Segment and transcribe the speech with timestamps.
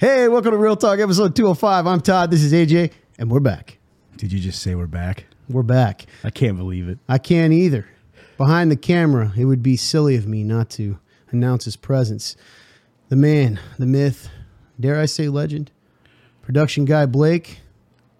[0.00, 1.86] Hey, welcome to Real Talk episode 205.
[1.86, 2.30] I'm Todd.
[2.30, 3.76] This is AJ, and we're back.
[4.16, 5.26] Did you just say we're back?
[5.46, 6.06] We're back.
[6.24, 6.98] I can't believe it.
[7.06, 7.86] I can't either.
[8.38, 10.98] Behind the camera, it would be silly of me not to
[11.32, 12.34] announce his presence.
[13.10, 14.30] The man, the myth,
[14.80, 15.70] dare I say legend,
[16.40, 17.60] production guy Blake.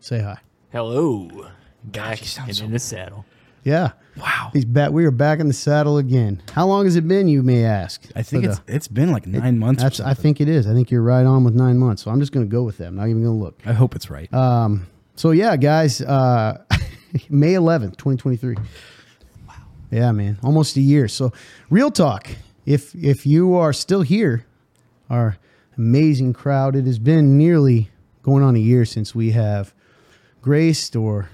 [0.01, 0.37] Say hi.
[0.73, 1.49] Hello.
[1.83, 3.25] Back you sound and so in the saddle.
[3.71, 3.93] Yeah.
[4.17, 4.51] Wow.
[4.53, 4.91] He's back.
[4.91, 6.43] We are back in the saddle again.
[6.53, 8.03] How long has it been, you may ask?
[8.17, 9.81] I think it's the- it's been like nine months.
[9.83, 10.67] or that's I think it is.
[10.67, 12.03] I think you're right on with nine months.
[12.03, 12.89] So I'm just gonna go with that.
[12.89, 13.61] I'm not even gonna look.
[13.65, 14.33] I hope it's right.
[14.35, 16.59] Um, so yeah, guys, uh,
[17.31, 18.57] May 11th, 2023.
[19.49, 19.55] Wow.
[19.93, 21.07] Yeah, man, almost a year.
[21.07, 21.33] So
[21.71, 22.29] real talk.
[22.67, 24.45] If if you are still here,
[25.09, 25.37] our
[25.79, 27.91] amazing crowd, it has been nearly
[28.23, 29.73] going on a year since we have
[30.43, 31.29] graced or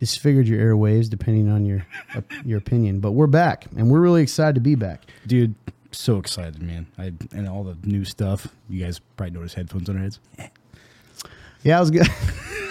[0.00, 1.86] disfigured your airwaves, depending on your
[2.44, 2.98] your opinion.
[3.00, 5.02] But we're back, and we're really excited to be back.
[5.26, 5.54] Dude,
[5.92, 6.86] so excited, man.
[6.98, 8.48] I and all the new stuff.
[8.68, 10.18] You guys probably noticed headphones on our heads.
[11.62, 12.08] Yeah, I was good.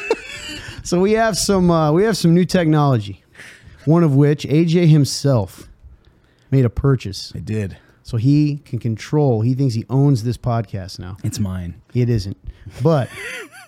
[0.84, 3.24] so we have some uh, we have some new technology.
[3.86, 5.70] One of which AJ himself
[6.52, 7.78] made a purchase, I did.
[8.04, 9.42] so he can control.
[9.42, 11.18] He thinks he owns this podcast now.
[11.24, 11.82] It's mine.
[11.94, 12.38] It isn't,
[12.84, 13.10] but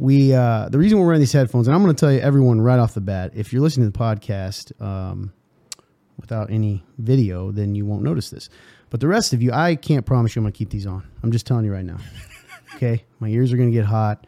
[0.00, 2.60] we uh, the reason we're wearing these headphones, and I'm going to tell you everyone
[2.60, 3.32] right off the bat.
[3.34, 5.32] If you're listening to the podcast um,
[6.18, 8.48] without any video, then you won't notice this.
[8.88, 11.06] But the rest of you, I can't promise you I'm going to keep these on.
[11.22, 11.98] I'm just telling you right now.
[12.76, 14.26] Okay, my ears are going to get hot.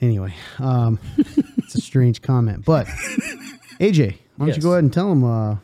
[0.00, 2.86] Anyway, um, it's a strange comment, but
[3.80, 4.56] AJ, why don't Yes.
[4.56, 5.24] you go ahead and tell them?
[5.24, 5.56] Uh,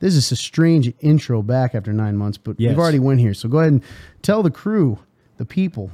[0.00, 2.70] this is a strange intro back after nine months, but Yes.
[2.70, 3.34] we've already went here.
[3.34, 3.82] So go ahead and
[4.22, 4.98] tell the crew,
[5.36, 5.92] the people,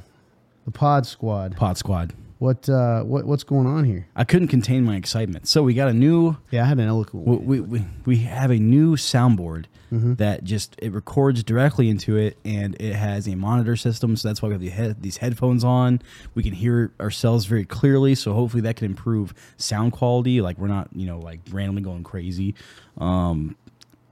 [0.71, 2.13] the pod squad, Pod Squad.
[2.37, 4.07] what uh, what what's going on here?
[4.15, 5.47] I couldn't contain my excitement.
[5.47, 6.37] So we got a new.
[6.51, 7.25] Yeah, I had an eloquent.
[7.27, 10.13] We we, we, we have a new soundboard Mm-hmm.
[10.15, 14.15] that just it records directly into it, and it has a monitor system.
[14.15, 15.99] So that's why we have the head, these headphones on.
[16.35, 18.13] We can hear ourselves very clearly.
[18.13, 20.41] So hopefully that can improve sound quality.
[20.41, 22.53] Like we're not you know like randomly going crazy.
[22.99, 23.55] Um,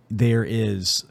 [0.09, 1.03] there is.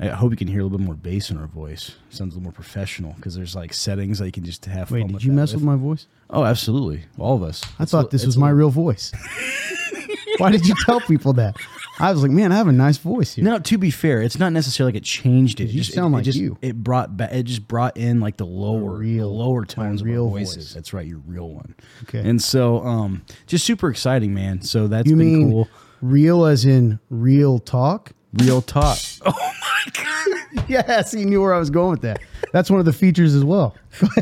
[0.00, 1.92] I hope you can hear a little bit more bass in our voice.
[2.08, 4.90] Sounds a little more professional because there's like settings that you can just have.
[4.90, 6.06] Wait, fun did with you mess with my voice?
[6.30, 7.62] Oh, absolutely, all of us.
[7.78, 9.12] I thought this was my real voice.
[10.38, 11.56] Why did you tell people that?
[11.98, 13.44] I was like, man, I have a nice voice here.
[13.44, 15.64] No, to be fair, it's not necessarily like it changed it.
[15.64, 16.56] You It just, sound it, like it just, you.
[16.62, 17.32] It brought back.
[17.32, 20.56] It just brought in like the lower, real- lower tones real of our voices.
[20.68, 20.74] voice.
[20.74, 21.74] That's right, your real one.
[22.04, 22.20] Okay.
[22.26, 24.62] And so, um, just super exciting, man.
[24.62, 25.68] So that's you been mean cool.
[26.00, 28.12] real as in real talk?
[28.34, 28.98] Real talk.
[29.26, 30.64] Oh my god!
[30.68, 32.20] Yes, he knew where I was going with that.
[32.52, 33.74] That's one of the features as well.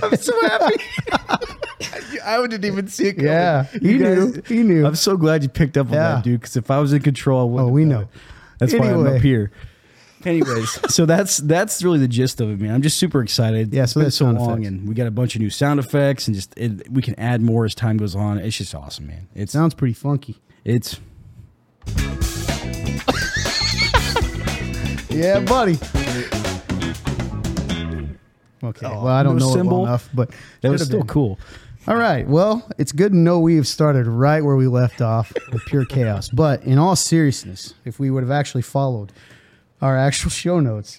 [0.03, 0.75] I'm so happy.
[2.25, 3.13] I didn't even see it.
[3.15, 3.27] Coming.
[3.31, 4.43] Yeah, he You guys- knew.
[4.47, 4.87] He knew.
[4.87, 6.15] I'm so glad you picked up on Yeah.
[6.17, 6.41] that, dude.
[6.41, 7.71] Because if I was in control, I wouldn't.
[7.71, 8.01] Oh, we know.
[8.03, 8.09] it.
[8.59, 9.51] That's why I'm up here.
[10.25, 12.75] Anyways, so that's that's really the gist of it, man.
[12.75, 13.73] I'm just super excited.
[13.73, 14.67] Yeah, It's so that's so long, effects.
[14.69, 17.41] and we got a bunch of new sound effects, and just it, we can add
[17.41, 18.39] more as time goes on.
[18.39, 19.29] It's just awesome, man.
[19.35, 20.39] It Sounds pretty funky.
[20.65, 20.99] it's
[25.11, 25.79] Yeah, buddy.
[28.63, 28.87] Okay.
[28.87, 30.31] Oh, well, I don't no know it well enough, but
[30.63, 31.07] that was still been.
[31.07, 31.39] cool.
[31.87, 32.27] All right.
[32.29, 35.85] Well, it's good to know we have started right where we left off with pure
[35.85, 36.29] chaos.
[36.29, 39.13] But in all seriousness, if we would have actually followed
[39.81, 40.99] our actual show notes,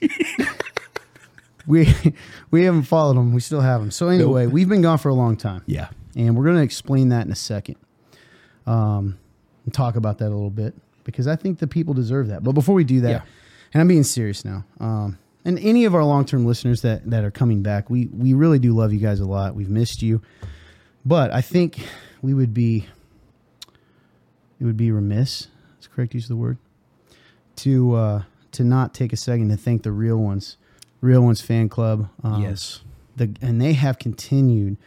[1.68, 1.94] we
[2.50, 3.34] we haven't followed them.
[3.34, 3.92] We still have them.
[3.92, 7.10] So anyway, we've been gone for a long time, Yeah, and we're going to explain
[7.10, 7.76] that in a second,
[8.66, 9.20] um,
[9.66, 12.44] and talk about that a little bit because I think the people deserve that.
[12.44, 13.22] But before we do that, Yeah.
[13.74, 14.66] And I'm being serious now.
[14.80, 18.34] Um, and any of our long term listeners that that are coming back, we we
[18.34, 19.56] really do love you guys a lot.
[19.56, 20.22] We've missed you,
[21.06, 21.80] but I think
[22.22, 22.88] we would be
[24.60, 25.48] it would be remiss.
[25.80, 26.58] Is correct use of the word
[27.58, 30.58] to uh, to not take a second to thank the real ones,
[31.02, 32.10] real ones fan club.
[32.24, 32.82] Um, yes,
[33.16, 34.78] the and they have continued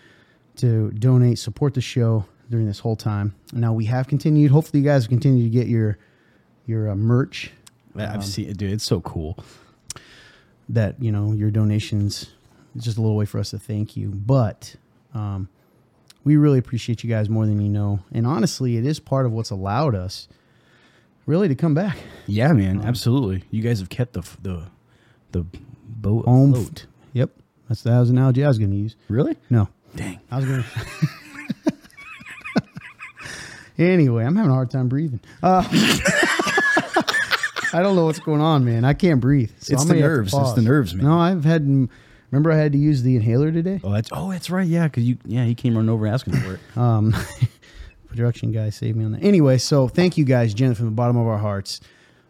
[0.56, 3.34] to donate, support the show during this whole time.
[3.52, 4.50] Now we have continued.
[4.50, 5.98] Hopefully, you guys continue to get your
[6.66, 7.52] your uh, merch
[7.96, 8.72] I've seen it, dude.
[8.72, 9.36] It's so cool.
[10.68, 12.30] that you know your donations
[12.74, 14.76] is just a little way for us to thank you but
[15.14, 15.48] um,
[16.24, 19.32] we really appreciate you guys more than you know and honestly it is part of
[19.32, 20.28] what's allowed us
[21.26, 23.44] really to come back Yeah, man, absolutely.
[23.50, 24.62] You guys have kept the the
[25.32, 25.44] the
[25.86, 26.86] boat home afloat.
[27.12, 27.30] yep
[27.68, 29.36] that's that was an analogy i was going to use Really?
[29.50, 30.20] no Dang.
[30.30, 30.62] i was going
[33.76, 35.62] to anyway i'm having a hard time breathing uh,
[37.72, 40.02] i don't know what's going on man i can't breathe so It's I'm the gonna
[40.06, 40.34] have to nerves.
[40.34, 41.06] It's the nerves, man.
[41.06, 41.66] no i've had
[42.30, 44.66] remember i had to use the inhaler today Oh, that's oh, that's right.
[44.66, 46.60] Yeah, because you yeah he came running over asking for it.
[46.76, 47.14] Um,
[48.08, 49.22] production guy saved me on that.
[49.22, 51.80] Anyway, so thank you guys, Jen, from the bottom of our hearts.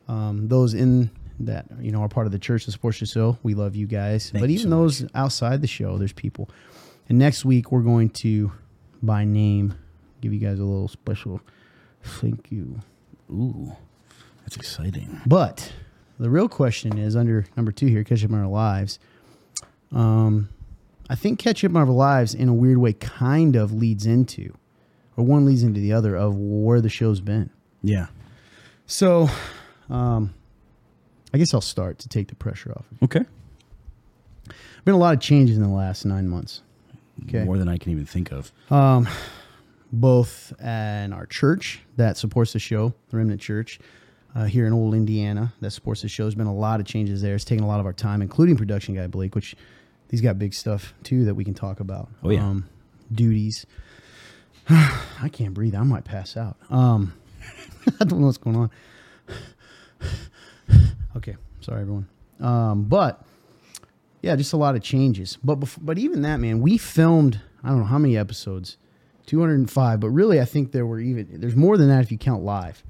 [0.09, 1.11] Um, those in
[1.41, 3.37] that you know are part of the church that supports the show.
[3.43, 4.31] We love you guys.
[4.31, 6.49] Thank but you even so those outside the show, there's people.
[7.09, 8.53] And next week we're going to,
[9.03, 9.75] by name,
[10.21, 11.41] give you guys a little special
[12.03, 12.81] thank you.
[13.31, 13.73] Ooh,
[14.43, 15.21] that's exciting.
[15.27, 15.73] But
[16.19, 18.99] the real question is under number two here, catch up on our lives.
[19.91, 20.49] Um,
[21.11, 24.55] I think catch up on our lives in a weird way kind of leads into,
[25.17, 27.51] or one leads into the other of where the show's been.
[27.83, 28.07] Yeah.
[28.87, 29.29] So,
[29.91, 30.35] um,
[31.35, 32.87] I guess I'll start to take the pressure off.
[33.03, 33.25] Okay.
[34.85, 36.63] Been a lot of changes in the last nine months.
[37.29, 37.45] Okay.
[37.45, 38.53] More than I can even think of.
[38.71, 39.09] Um,
[39.93, 43.79] both in our church that supports the show, the Remnant Church,
[44.35, 46.25] uh, here in Old Indiana that supports the show.
[46.25, 47.35] There's been a lot of changes there.
[47.35, 49.55] It's taken a lot of our time, including production guy Blake, which
[50.11, 52.09] he's got big stuff too that we can talk about.
[52.23, 52.47] Oh, yeah.
[52.47, 52.69] Um,
[53.11, 53.67] duties.
[54.69, 55.75] I can't breathe.
[55.75, 56.57] I might pass out.
[56.71, 57.15] Um,
[58.01, 58.71] I don't know what's going on.
[61.17, 62.09] okay, sorry everyone.
[62.41, 63.25] Um, but
[64.23, 65.39] yeah, just a lot of changes.
[65.43, 68.77] But but even that, man, we filmed I don't know how many episodes,
[69.27, 70.01] two hundred and five.
[70.01, 72.83] But really, I think there were even there's more than that if you count live.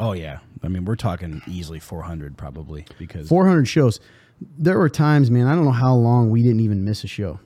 [0.00, 0.38] Oh yeah.
[0.62, 4.00] I mean, we're talking easily 400 probably because Four hundred shows.
[4.58, 5.46] There were times, man.
[5.46, 7.38] I don't know how long we didn't even miss a show.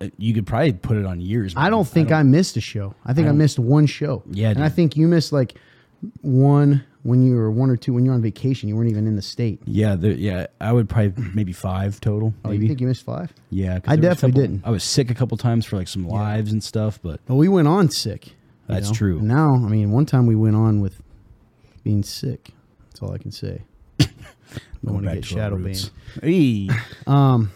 [0.00, 1.52] uh, you could probably put it on years.
[1.56, 2.94] I don't think I, missed a show.
[3.04, 4.22] I think I, don't- missed one show.
[4.30, 5.54] Yeah, and I think you missed like
[6.22, 8.68] one when you were one or two when you were on vacation.
[8.68, 9.60] You weren't even in the state.
[9.66, 10.46] Yeah, there, yeah.
[10.60, 12.34] I would probably maybe five total.
[12.44, 12.64] Oh, Maybe.
[12.64, 13.32] you think you missed five?
[13.50, 14.66] Yeah, I there was a definitely couple- didn't.
[14.66, 17.48] I was sick a couple times for like some lives and stuff, but Well, we
[17.48, 18.34] went on sick.
[18.68, 18.94] That's know?
[18.94, 19.18] true.
[19.18, 21.00] And now, I mean, one time we went on with
[21.86, 22.50] being sick.
[22.90, 23.62] That's all I can say.
[23.98, 24.10] Going
[24.84, 25.88] want to get shadow banned.
[26.20, 26.68] Hey,
[27.06, 27.52] Um,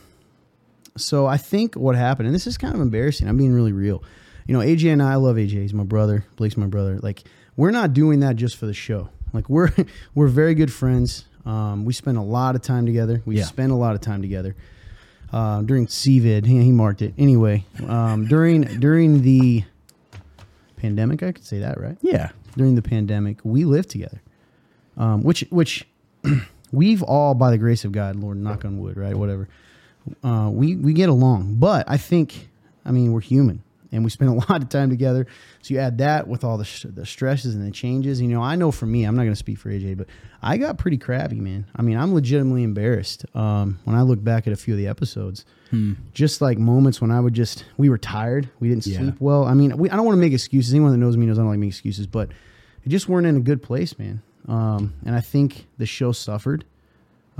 [0.96, 3.28] so I think what happened, and this is kind of embarrassing.
[3.28, 4.04] I'm being really real.
[4.46, 5.50] You know, AJ and I, I love AJ.
[5.62, 6.24] He's my brother.
[6.36, 7.00] Blake's my brother.
[7.02, 7.24] Like,
[7.56, 9.08] we're not doing that just for the show.
[9.32, 9.72] Like, we're
[10.14, 11.24] we're very good friends.
[11.44, 13.20] Um, we spend a lot of time together.
[13.26, 13.44] We Yeah.
[13.46, 14.54] spend a lot of time together.
[15.32, 17.14] Uh, during COVID, he, he marked it.
[17.18, 19.64] Anyway, um, during during the
[20.76, 21.96] pandemic, I could say that, right?
[22.00, 24.20] yeah, during the pandemic, we lived together,
[24.96, 25.86] um, which which
[26.72, 29.14] we've all, by the grace of God, Lord, knock on wood, right?
[29.14, 29.48] Whatever.
[30.24, 32.48] Uh, we we get along, but I think,
[32.84, 35.26] I mean, we're human, and we spend a lot of time together.
[35.62, 38.20] So you add that with all the sh- the stresses and the changes.
[38.20, 40.06] You know, I know for me, I'm not going to speak for AJ, but
[40.42, 41.66] I got pretty crabby, man.
[41.76, 44.86] I mean, I'm legitimately embarrassed um, when I look back at a few of the
[44.86, 45.44] episodes.
[46.14, 48.98] Just like moments when I would just, we were tired, we didn't Yeah.
[48.98, 49.44] sleep well.
[49.44, 50.74] I mean, we, I don't want to make excuses.
[50.74, 52.30] Anyone that knows me knows I don't like making excuses, but
[52.84, 54.20] we just weren't in a good place, man.
[54.48, 56.64] Um, and I think the show suffered.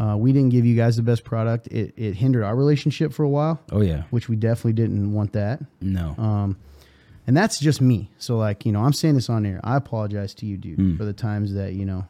[0.00, 1.67] Uh, we didn't give you guys the best product.
[1.67, 5.32] It, it hindered our relationship for a while, oh yeah, which we definitely didn't want
[5.35, 5.61] that.
[5.82, 6.56] no, Um,
[7.26, 8.11] and that's just me.
[8.19, 9.61] So, like, you know, I'm saying this on air.
[9.62, 10.97] I apologize to you, dude, Hmm.
[10.97, 12.06] for the times that, you know,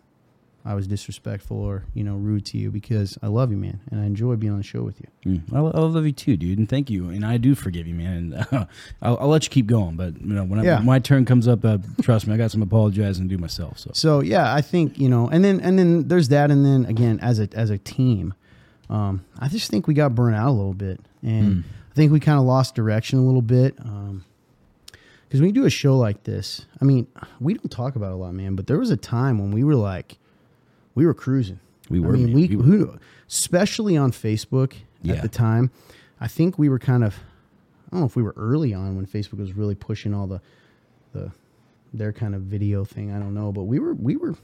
[0.65, 3.81] I was disrespectful or, you know, rude to you because I love you, man.
[3.91, 5.41] And I enjoy being on the show with you.
[5.41, 5.53] Mm.
[5.55, 7.09] I, I love you too, dude, and thank you.
[7.09, 8.13] And I do forgive you, man.
[8.17, 8.67] And uh,
[9.03, 10.77] I'll, I'll let you keep going, but you know when, I, Yeah.
[10.77, 13.79] when my turn comes up, uh, trust me, I got some apologizing to do myself.
[13.79, 16.85] So So yeah, I think you know, and then and then there's that, and then
[16.87, 18.35] again as a as a team,
[18.91, 22.21] um, I just think we got burnt out a little bit, and I think we
[22.21, 23.75] kind of lost direction a little bit.
[23.83, 24.25] Um,
[25.27, 27.07] because when you do a show like this, I mean,
[27.39, 28.57] we don't talk about it a lot, man.
[28.57, 30.19] But there was a time when we were like,
[31.01, 31.59] we were cruising.
[31.89, 35.15] We were, I mean, we, We who, especially on Facebook Yeah.
[35.15, 35.71] at the time.
[36.21, 37.15] I think we were kind of,
[37.87, 40.43] I don't know if we were early on when Facebook was really pushing all the,
[41.15, 41.33] the,
[41.95, 43.11] their kind of video thing.
[43.13, 44.35] I don't know, but we were we were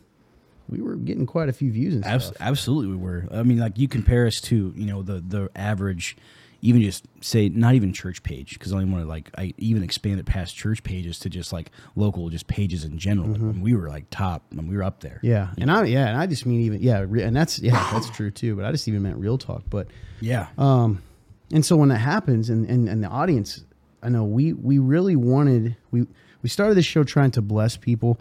[0.68, 2.36] we were getting quite a few views and Abs- stuff.
[2.40, 3.28] absolutely, we were.
[3.30, 6.16] I mean, like you compare us to you know the the average,
[6.66, 9.84] even just say not even church page because I only want to like I even
[9.84, 13.32] expand it past church pages to just like local just pages in general.
[13.34, 15.20] And we were like top, and we were up there.
[15.22, 15.26] Mm-hmm.
[15.26, 18.10] Yeah, and I yeah, and I just mean even yeah, re- and that's yeah, that's
[18.10, 18.56] true too.
[18.56, 19.62] But I just even meant real talk.
[19.70, 19.86] But
[20.20, 21.02] yeah, um,
[21.52, 23.64] and so when that happens, and and, and the audience,
[24.02, 26.06] I know we we really wanted we
[26.42, 28.18] we started this show trying to bless people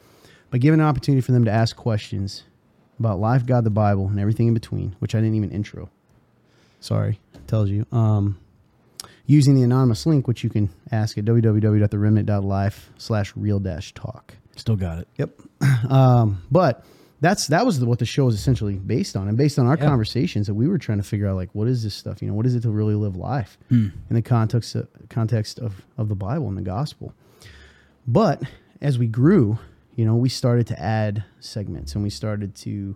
[0.52, 2.44] by giving an opportunity for them to ask questions
[3.00, 5.90] about life, God, the Bible, and everything in between, which I didn't even intro.
[6.80, 7.86] Sorry, tells you.
[7.92, 8.38] Um,
[9.26, 14.36] using the anonymous link, which you can ask at www.theremnant.life slash real dash talk.
[14.56, 15.08] still got it.
[15.18, 15.40] Yep.
[15.90, 16.84] Um, but
[17.22, 19.86] that's that was what the show is essentially based on, and based on our Yeah.
[19.88, 22.22] conversations that we were trying to figure out, like, what is this stuff?
[22.22, 23.88] You know, what is it to really live life Hmm.
[24.10, 27.14] in the context of, context of of the Bible and the gospel?
[28.08, 28.44] But
[28.82, 29.58] as we grew,
[29.96, 32.96] you know, we started to add segments, and we started to.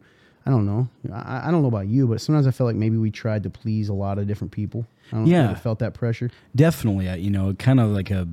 [0.50, 0.89] I don't know.
[1.13, 3.51] I, I don't know about you, but sometimes I felt like maybe we tried to
[3.51, 4.88] please a lot of different people.
[5.12, 5.44] I don't know Yeah.
[5.46, 6.32] if you felt that pressure.
[6.56, 8.27] Definitely, you know, kind of like a,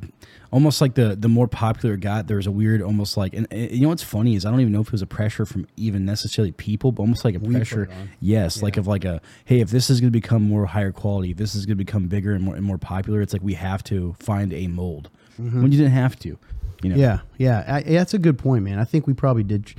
[0.50, 3.46] almost like the the more popular it got, there was a weird, almost like, and,
[3.50, 5.44] and you know what's funny is I don't even know if it was a pressure
[5.44, 7.86] from even necessarily people, but almost like a We pressure,
[8.20, 11.32] yes, like of like a, hey, if this is going to become more higher quality,
[11.32, 13.54] if this is going to become bigger and more and more popular, it's like we
[13.54, 16.28] have to find a mold when you didn't have to,
[16.82, 16.94] you know.
[16.96, 16.98] Mm-hmm.
[17.00, 18.78] Yeah, yeah, I, that's a good point, man.
[18.78, 19.74] I think we probably did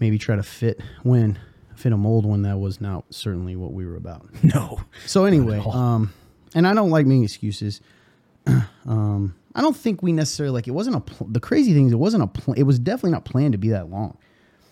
[0.00, 1.38] maybe try to fit when
[1.80, 4.26] fit a mold when that was not certainly what we were about.
[4.42, 4.80] No.
[5.06, 6.12] So anyway, um,
[6.54, 7.80] and I don't like making excuses.
[8.86, 11.00] um, I don't think we necessarily like it wasn't a.
[11.00, 12.26] Pl- the crazy thing is it wasn't a.
[12.26, 14.16] Pl- it was definitely not planned to be that long,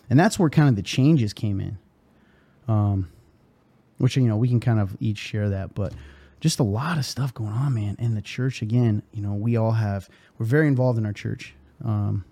[0.09, 1.77] and that's where kind of the changes came in.
[2.67, 3.09] Um,
[3.97, 5.93] which you know we can kind of each share that, but
[6.39, 7.95] just a lot of stuff going on, man.
[7.99, 11.53] And the church again, you know, we all have we're very involved in our church.
[11.83, 12.25] Um,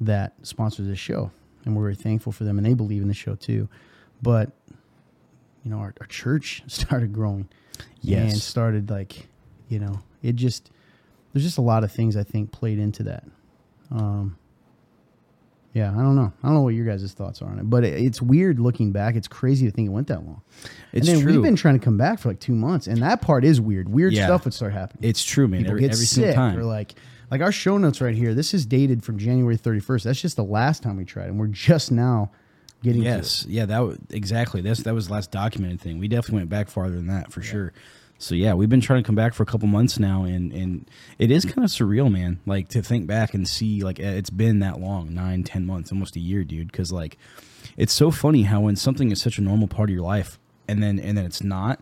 [0.00, 1.30] that sponsors this show,
[1.68, 3.68] and we're very thankful for them, and they believe in the show too.
[4.20, 4.50] But
[5.62, 7.48] you know, our, our church started growing,
[8.00, 8.32] Yes.
[8.32, 9.28] and started like,
[9.68, 10.70] you know, it just
[11.32, 13.24] there's just a lot of things I think played into that.
[13.90, 14.36] Um,
[15.74, 16.32] yeah, I don't know.
[16.42, 18.90] I don't know what your guys' thoughts are on it, but it, it's weird looking
[18.90, 19.14] back.
[19.14, 20.40] It's crazy to think it went that long.
[20.92, 21.32] It's and then true.
[21.34, 23.88] we've been trying to come back for like two months, and that part is weird.
[23.88, 24.24] Weird Yeah.
[24.26, 25.60] stuff would start happening It's true, man.
[25.60, 26.58] people Every, get every sick single time.
[26.58, 26.94] or like
[27.30, 28.34] like our show notes right here.
[28.34, 30.04] This is dated from January 31st.
[30.04, 32.30] That's just the last time we tried, and we're just now
[32.82, 34.60] getting Yes, yeah, that was, exactly.
[34.60, 35.98] That's that was the last documented thing.
[35.98, 37.72] We definitely went back farther than that for sure.
[38.20, 40.90] So yeah, we've been trying to come back for a couple months now, and and
[41.18, 42.40] it is kind of surreal, man.
[42.46, 45.92] Like to think back and see, like eh, it's been that long, nine, ten months,
[45.92, 46.70] almost a year, dude.
[46.70, 47.16] Because like,
[47.76, 50.82] it's so funny how when something is such a normal part of your life, and
[50.82, 51.80] then and then it's not,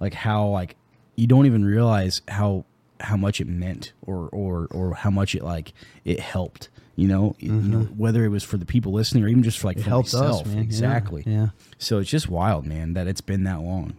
[0.00, 0.76] like how like
[1.16, 2.64] you don't even realize how
[3.00, 5.72] how much it meant or or or how much it like
[6.04, 6.68] it helped.
[6.96, 9.66] You know, you know whether it was for the people listening or even just for
[9.66, 9.80] like Mm-hmm.
[9.80, 10.46] It for helped us, myself.
[10.46, 10.58] man.
[10.60, 11.24] Exactly.
[11.26, 11.48] yeah.
[11.78, 13.94] So it's just wild, man, that it's been that long.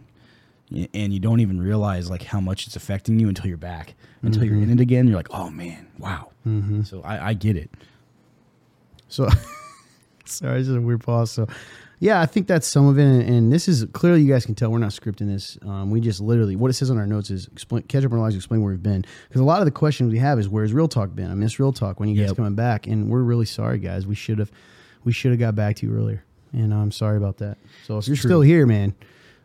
[0.94, 3.94] And you don't even realize like how much it's affecting you until you're back.
[4.22, 6.30] Until you're in it again, you're like, oh man, wow.
[6.84, 7.70] So I, I get it.
[9.08, 9.28] So,
[10.24, 11.30] sorry, this is a weird pause.
[11.30, 11.46] So,
[11.98, 13.04] yeah, I think that's some of it.
[13.04, 15.58] And, and this is clearly, you guys can tell we're not scripting this.
[15.62, 18.18] Um, we just literally, what it says on our notes is explain, catch up on
[18.18, 19.04] our lives, explain where we've been.
[19.28, 21.30] Because a lot of the questions we have is, where's Real Talk been?
[21.30, 22.36] I miss Real Talk when you guys Yep.
[22.36, 22.86] coming back.
[22.86, 24.06] And we're really sorry, guys.
[24.06, 24.50] We should have,
[25.04, 26.22] we should have got back to you earlier.
[26.52, 27.58] And I'm sorry about that.
[27.86, 28.28] So, if you're true.
[28.28, 28.94] still here, man,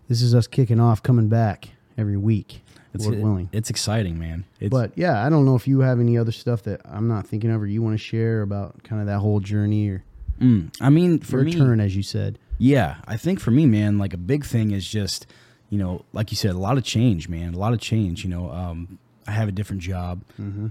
[0.07, 2.61] this is us kicking off, coming back every week.
[2.93, 3.49] It's Lord willing.
[3.53, 4.43] It's exciting, man.
[4.59, 7.25] It's, But yeah, I don't know if you have any other stuff that I'm not
[7.25, 10.03] thinking of or you want to share about kind of that whole journey or
[10.41, 12.37] mm, I mean, for your me, turn, as you said.
[12.61, 15.25] Yeah, I think for me, man, like a big thing is just,
[15.71, 18.23] you know, like you said, a lot of change, man, a lot of change.
[18.23, 20.21] You know, um, I have a different job,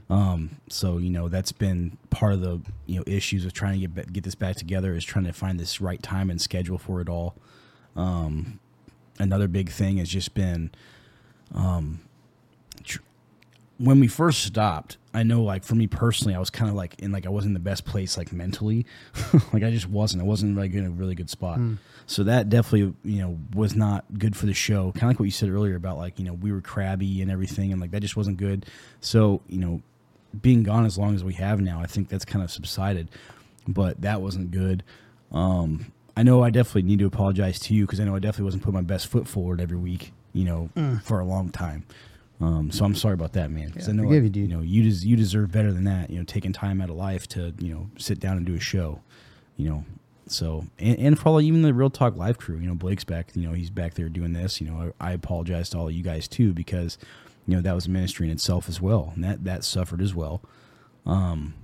[0.09, 3.89] um, so you know that's been part of the you know issues of trying to
[3.89, 7.01] get get this back together is trying to find this right time and schedule for
[7.01, 7.35] it all.
[7.97, 8.61] Um,
[9.19, 10.71] another big thing has just been,
[11.53, 12.03] um,
[12.85, 13.03] tr-
[13.79, 14.97] when we first stopped.
[15.13, 17.51] I know, like for me personally, I was kind of like in like I wasn't
[17.51, 18.87] in the best place like mentally,
[19.53, 20.23] like I just wasn't.
[20.23, 21.59] I wasn't like in a really good spot.
[22.07, 24.93] So that definitely you know was not good for the show.
[24.93, 27.31] Kind of like what you said earlier about like you know we were crabby and
[27.31, 28.67] everything, and like that just wasn't good.
[29.01, 29.83] So you know,
[30.41, 33.09] being gone as long as we have now, I think that's kind of subsided.
[33.67, 34.85] But that wasn't good.
[35.33, 38.45] Um, I know I definitely need to apologize to you because I know I definitely
[38.45, 40.13] wasn't putting my best foot forward every week.
[40.33, 40.71] You know,
[41.03, 41.85] for a long time.
[42.41, 43.71] Um, so I'm sorry about that, man.
[43.71, 44.51] 'cause Yeah, I know, like, you, dude.
[44.51, 46.09] know, you des- you deserve better than that.
[46.11, 48.61] You know, taking time out of life to you know sit down and do a
[48.61, 49.01] show.
[49.59, 49.85] You know,
[50.27, 53.33] so and, and for all even the Real Talk Live crew, you know, Blake's back.
[53.35, 54.59] You know, he's back there doing this.
[54.61, 56.97] You know, I, I apologize to all of you guys too because
[57.47, 60.15] you know that was a ministry in itself as well, and that that suffered as
[60.15, 60.41] well.
[61.05, 61.55] Um,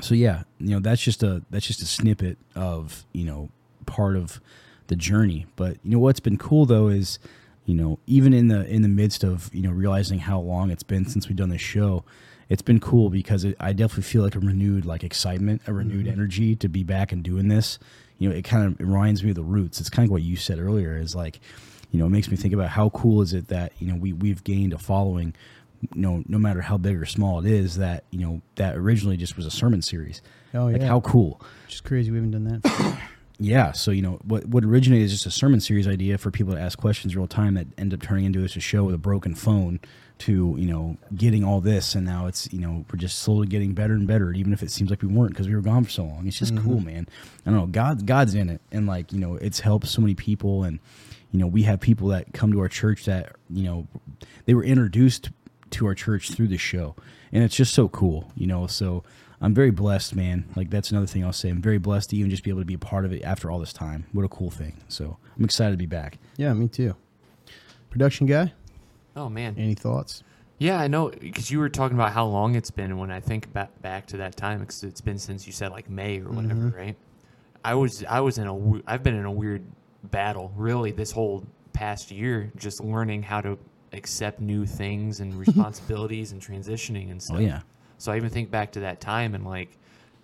[0.00, 3.48] so yeah, you know that's just a that's just a snippet of you know
[3.86, 4.40] part of
[4.86, 5.46] the journey.
[5.56, 7.18] But you know what's been cool though is
[7.68, 10.82] you know even in the in the midst of you know realizing how long it's
[10.82, 12.02] been since we've done this show,
[12.48, 16.06] it's been cool because it, I definitely feel like a renewed like excitement, a renewed
[16.06, 16.14] mm-hmm.
[16.14, 17.78] energy to be back and doing this.
[18.18, 19.80] You know, it kind of reminds me of the roots.
[19.80, 20.96] It's kind of what you said earlier.
[20.96, 21.40] Is like,
[21.90, 24.14] you know, it makes me think about how cool is it that you know we
[24.14, 25.34] we've gained a following
[25.94, 29.18] you know, no matter how big or small it is, that you know that originally
[29.18, 30.22] just was a sermon series.
[30.54, 30.88] Oh, like yeah.
[30.88, 31.40] how cool.
[31.68, 32.10] Is crazy.
[32.10, 32.98] We haven't done that.
[33.40, 36.54] Yeah, so you know what what originated is just a sermon series idea for people
[36.54, 38.98] to ask questions real time that end up turning into just a show with a
[38.98, 39.78] broken phone
[40.18, 43.72] to you know getting all this and now it's you know we're just slowly getting
[43.72, 45.90] better and better even if it seems like we weren't because we were gone for
[45.90, 46.26] so long.
[46.26, 46.66] It's just mm-hmm.
[46.66, 47.06] cool, man.
[47.46, 47.66] I don't know.
[47.66, 50.80] God God's in it and like you know it's helped so many people and
[51.30, 53.86] you know we have people that come to our church that you know
[54.46, 55.30] they were introduced
[55.70, 56.96] to our church through the show
[57.30, 59.04] and it's just so cool you know so
[59.40, 60.44] I'm very blessed, man.
[60.56, 61.48] Like that's another thing I'll say.
[61.48, 63.50] I'm very blessed to even just be able to be a part of it after
[63.50, 64.06] all this time.
[64.12, 64.78] What a cool thing.
[64.88, 66.18] So I'm excited to be back.
[66.36, 66.94] Yeah, me too.
[67.90, 68.52] Production guy,
[69.16, 69.54] Oh man.
[69.58, 70.22] any thoughts?
[70.58, 72.98] Yeah, I know because you were talking about how long it's been.
[72.98, 75.88] When I think back back to that time, because it's been since you said like
[75.88, 76.76] May or whatever, Mm-hmm.
[76.76, 76.96] right?
[77.64, 79.62] I was I was in a I've been in a weird
[80.04, 83.56] battle really this whole past year, just learning how to
[83.92, 87.36] accept new things and responsibilities and transitioning and stuff.
[87.36, 87.60] Oh yeah.
[87.98, 89.76] So I even think back to that time and like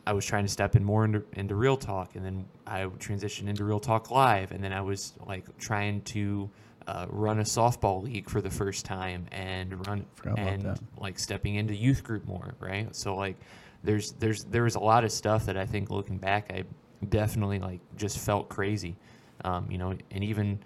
[0.06, 3.48] I was trying to step in more into, into real talk and then I transitioned
[3.48, 6.50] into real talk live and then I was like trying to
[6.86, 10.04] uh, run a softball league for the first time and run
[10.36, 12.94] and like stepping into youth group more right?
[12.94, 13.36] So like
[13.82, 16.64] there's there's there was a lot of stuff that I think looking back I
[17.08, 18.96] definitely like just felt crazy.
[19.44, 20.58] Um, you know and even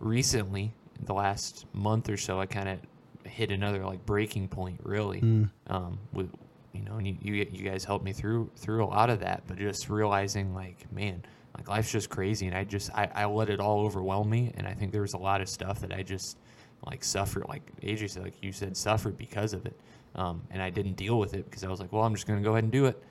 [0.00, 2.78] recently the last month or so I kind of
[3.30, 5.20] hit another like breaking point really.
[5.20, 5.50] Mm.
[5.68, 6.30] um, with
[6.76, 9.42] you know and you, you you guys helped me through through a lot of that
[9.46, 11.22] but just realizing like man
[11.56, 14.66] like life's just crazy and I just I, I let it all overwhelm me and
[14.66, 16.36] I think there was a lot of stuff that I just
[16.84, 19.78] like suffered like AJ said like you said suffered because of it
[20.14, 22.42] um, and I didn't deal with it because I was like well I'm just gonna
[22.42, 23.02] go ahead and do it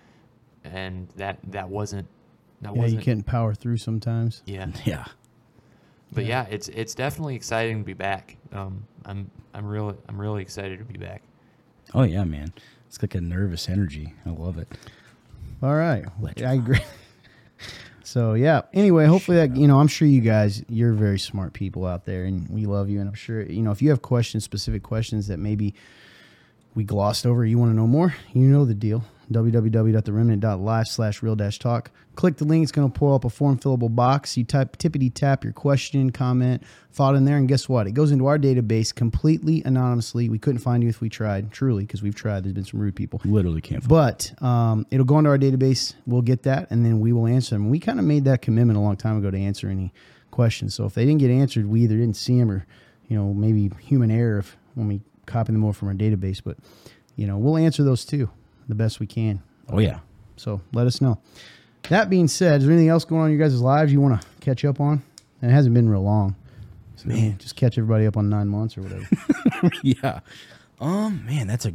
[0.64, 2.08] and that that wasn't
[2.62, 4.42] that Yeah, wasn't You can't power through sometimes.
[4.46, 5.06] yeah Yeah.
[6.14, 6.46] but yeah.
[6.50, 10.86] it's it's definitely exciting to be back um, I'm I'm really I'm really excited to
[10.86, 11.22] be back
[11.94, 12.52] Oh yeah, man.
[12.96, 14.14] It's like a nervous energy.
[14.26, 14.70] I love it.
[15.62, 16.06] All right,
[16.42, 16.80] I agree.
[18.06, 18.62] so yeah.
[18.74, 22.24] Anyway, hopefully that you know, I'm sure you guys, you're very smart people out there,
[22.24, 23.02] and we love you.
[23.02, 25.76] And I'm sure you know if you have questions, specific questions that maybe
[26.74, 29.04] we glossed over, you want to know more, you know the deal.
[29.32, 31.92] www.theremnant.life slash real dash talk.
[32.16, 32.64] Click the link.
[32.64, 34.38] It's going to pull up a form fillable box.
[34.38, 37.88] You type tippity tap your question, comment, thought in there, and guess what?
[37.88, 40.30] It goes into our database completely anonymously.
[40.30, 42.44] We couldn't find you if we tried, truly, because we've tried.
[42.44, 43.20] There's been some rude people.
[43.26, 43.86] Literally can't.
[43.88, 45.94] But um, it'll go into our database.
[46.06, 47.70] We'll get that, and then we will answer them.
[47.70, 49.92] We kind of made that commitment a long time ago to answer any
[50.32, 50.76] questions.
[50.76, 52.66] So if they didn't get answered, we either didn't see them or,
[53.08, 56.42] you know, maybe human error if, when we copy them over from our database.
[56.44, 56.58] But,
[57.16, 58.30] you know, we'll answer those too
[58.68, 59.42] the best we can.
[59.70, 60.00] Oh yeah.
[60.38, 61.20] So let us know.
[61.90, 64.22] That being said, is there anything else going on in your guys' lives you want
[64.22, 65.04] to catch up on?
[65.42, 66.36] And it hasn't been real long.
[66.96, 67.38] So Man.
[67.38, 69.06] just catch everybody up on nine months or whatever.
[69.84, 70.22] yeah.
[70.80, 71.74] Um, man, that's a.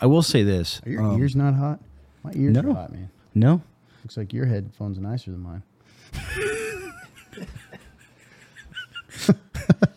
[0.00, 0.80] I will say this.
[0.84, 1.80] Are your um, ears not hot?
[2.22, 2.70] My ears no.
[2.70, 3.10] are hot, man.
[3.34, 3.62] No.
[4.02, 5.62] Looks like your headphones are nicer than mine.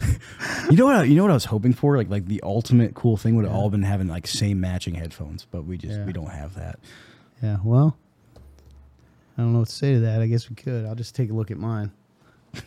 [0.69, 0.95] You know what?
[0.95, 1.97] I, you know what I was hoping for?
[1.97, 5.45] Like, like the ultimate cool thing would have all been having like same matching headphones,
[5.51, 6.05] but we just Yeah.
[6.05, 6.79] we don't have that.
[7.43, 7.97] Yeah, well,
[9.37, 10.21] I don't know what to say to that.
[10.21, 10.85] I guess we could.
[10.85, 11.91] I'll just take a look at mine.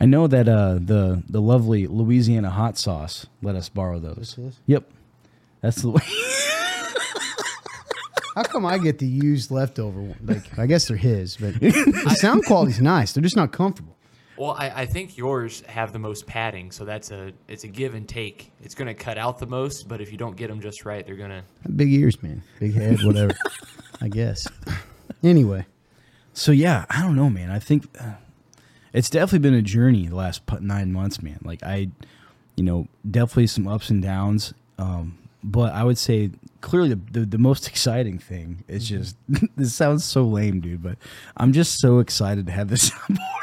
[0.00, 4.38] I know that uh, the the lovely Louisiana hot sauce let us borrow those.
[4.66, 4.88] Yep,
[5.62, 6.02] that's the way.
[8.34, 10.18] How come I get the used leftover one?
[10.22, 13.12] Like, I guess they're his, but the sound quality's nice.
[13.12, 13.95] They're just not comfortable.
[14.38, 17.94] Well, I, I think yours have the most padding, so that's a it's a give
[17.94, 18.52] and take.
[18.62, 21.06] It's going to cut out the most, but if you don't get them just right,
[21.06, 21.42] they're gonna.
[21.74, 22.42] Big ears, man.
[22.60, 23.32] Big head, whatever.
[24.00, 24.46] I guess.
[25.22, 25.64] Anyway,
[26.34, 27.50] So yeah, I don't know, man.
[27.50, 28.12] I think uh,
[28.92, 31.38] it's definitely been a journey the last pu- nine months, man.
[31.42, 31.88] Like I,
[32.56, 34.52] you know, definitely some ups and downs.
[34.78, 39.16] Um, but I would say clearly the, the, the most exciting thing is just
[39.56, 40.98] this sounds so lame, dude, but
[41.38, 43.35] I'm just so excited to have this on board.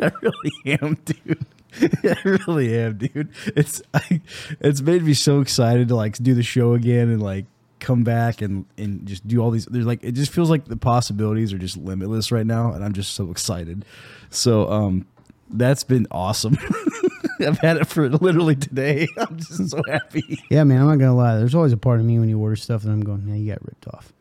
[0.00, 1.46] I really am, dude.
[2.04, 3.28] I really am, dude.
[3.56, 4.20] It's I,
[4.60, 7.46] it's made me so excited to like do the show again and like
[7.78, 9.66] come back and and just do all these.
[9.66, 12.92] There's like it just feels like the possibilities are just limitless right now, and I'm
[12.92, 13.84] just so excited.
[14.30, 15.06] So um,
[15.48, 16.56] that's been awesome.
[17.40, 19.08] I've had it for literally today.
[19.18, 20.42] I'm just so happy.
[20.50, 20.82] yeah, man.
[20.82, 21.38] I'm not gonna lie.
[21.38, 23.50] There's always a part of me when you order stuff that I'm going, "Yeah, you
[23.50, 24.12] got ripped off."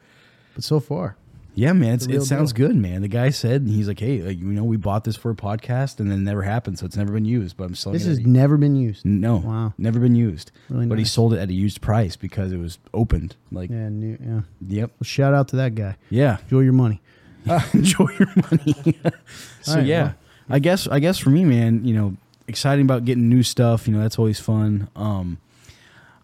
[0.56, 1.18] But so far,
[1.56, 2.68] Yeah, man, it's, it real sounds deal.
[2.68, 3.02] good, man.
[3.02, 6.00] The guy said he's like, hey, like, you know, we bought this for a podcast,
[6.00, 7.58] and then it never happened, so it's never been used.
[7.58, 8.10] But I'm selling this it.
[8.10, 9.04] has never been used.
[9.06, 9.74] no, Wow.
[9.78, 10.52] never been used.
[10.70, 13.36] Really but he sold it at a used price because it was opened.
[13.52, 14.42] Like, Yeah, new, yeah.
[14.68, 15.98] yep, Well, shout out to that guy.
[16.10, 16.38] yeah.
[16.44, 17.02] Enjoy your money.
[17.74, 18.98] enjoy your money.
[19.62, 20.16] so right, yeah, well.
[20.50, 22.16] I guess I guess for me, man, you know,
[22.48, 23.88] exciting about getting new stuff.
[23.88, 24.88] You know, that's always fun.
[24.96, 25.40] Um,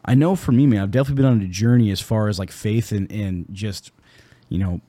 [0.03, 2.51] I know for me, man, I've definitely been on a journey as far as like
[2.51, 3.91] faith and and just,
[4.49, 4.81] you know,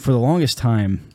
[0.00, 1.10] for the longest time.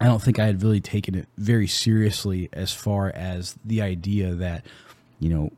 [0.00, 4.34] I don't think I had really taken it very seriously as far as the idea
[4.34, 4.66] that,
[5.20, 5.52] you know,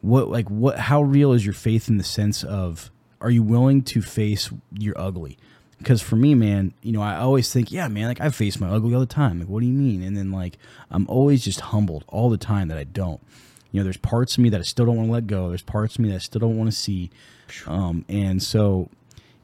[0.00, 2.90] what like what how real is your faith in the sense of
[3.20, 5.38] are you willing to face your ugly
[5.78, 8.68] because for me man you know i always think yeah man like i face my
[8.68, 10.58] ugly all the time like what do you mean and then like
[10.90, 13.20] i'm always just humbled all the time that i don't
[13.72, 15.48] you know, there's parts of me that I still don't want to let go.
[15.48, 17.10] There's parts of me that I still don't want to see.
[17.66, 18.90] Um, and so,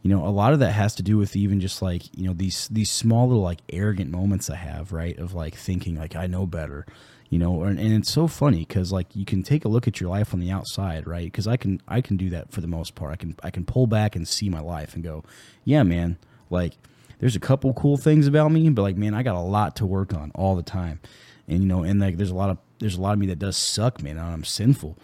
[0.03, 2.33] you know, a lot of that has to do with even just like, you know,
[2.33, 5.19] these, these small little like arrogant moments I have, right.
[5.19, 6.87] Of like thinking like I know better,
[7.31, 10.01] you know, and, and it's so funny because like you can take a look at
[10.01, 11.25] your life on the outside, right.
[11.25, 13.13] Because I can, I can do that for the most part.
[13.13, 15.25] I can, I can pull back and see my life and go,
[15.65, 16.17] yeah, man,
[16.49, 16.75] like
[17.19, 19.87] there's a couple cool things about me, but like, man, I got a lot to
[19.87, 21.01] work on all the time.
[21.49, 23.41] And, you know, and like there's a lot of, there's a lot of me that
[23.41, 24.19] does suck, man.
[24.19, 24.97] I'm sinful.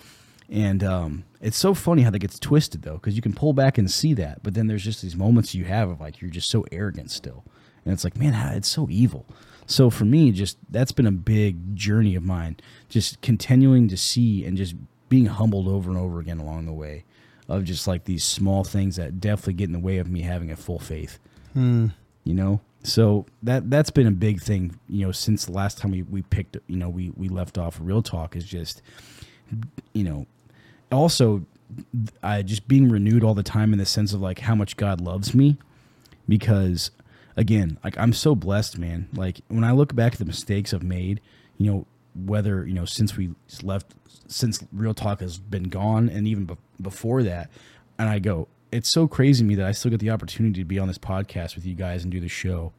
[0.50, 3.78] And um, it's so funny how that gets twisted though, because you can pull back
[3.78, 6.50] and see that, but then there's just these moments you have of like you're just
[6.50, 7.44] so arrogant still,
[7.84, 9.26] and it's like, man, it's so evil.
[9.66, 12.58] So for me, just that's been a big journey of mine,
[12.90, 14.74] just continuing to see and just
[15.08, 17.04] being humbled over and over again along the way,
[17.48, 20.50] of just like these small things that definitely get in the way of me having
[20.50, 21.18] a full faith.
[21.54, 21.88] Hmm.
[22.24, 24.78] You know, so that that's been a big thing.
[24.88, 27.78] You know, since the last time we we picked, you know, we we left off
[27.80, 28.82] real talk is just,
[29.94, 30.26] you know,
[30.94, 31.44] also
[32.22, 35.00] I just being renewed all the time in the sense of like how much God
[35.00, 35.56] loves me
[36.28, 36.90] because
[37.36, 39.08] again like I'm so blessed man.
[39.12, 41.20] Like when I look back at the mistakes I've made
[41.58, 43.94] you know whether you know since we left
[44.28, 47.50] since real talk has been gone and even be- before that
[47.98, 50.64] and I go it's so crazy to me that I still get the opportunity to
[50.64, 52.72] be on this podcast with you guys and do the show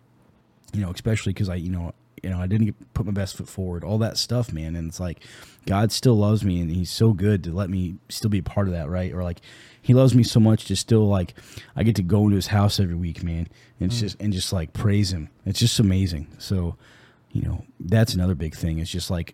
[0.73, 3.37] you know especially because I you know you know I didn't get, put my best
[3.37, 5.23] foot forward all that stuff man and it's like
[5.65, 8.67] God still loves me and he's so good to let me still be a part
[8.67, 9.11] of that, right?
[9.11, 9.41] Or like
[9.81, 11.33] he loves me so much to still like
[11.75, 13.47] I get to go into his house every week, man.
[13.79, 15.29] And it's just and just like praise him.
[15.45, 16.27] It's just amazing.
[16.37, 16.75] So,
[17.31, 18.79] you know, that's another big thing.
[18.79, 19.33] It's just like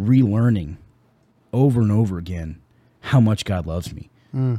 [0.00, 0.76] relearning
[1.52, 2.60] over and over again
[3.00, 4.10] how much God loves me.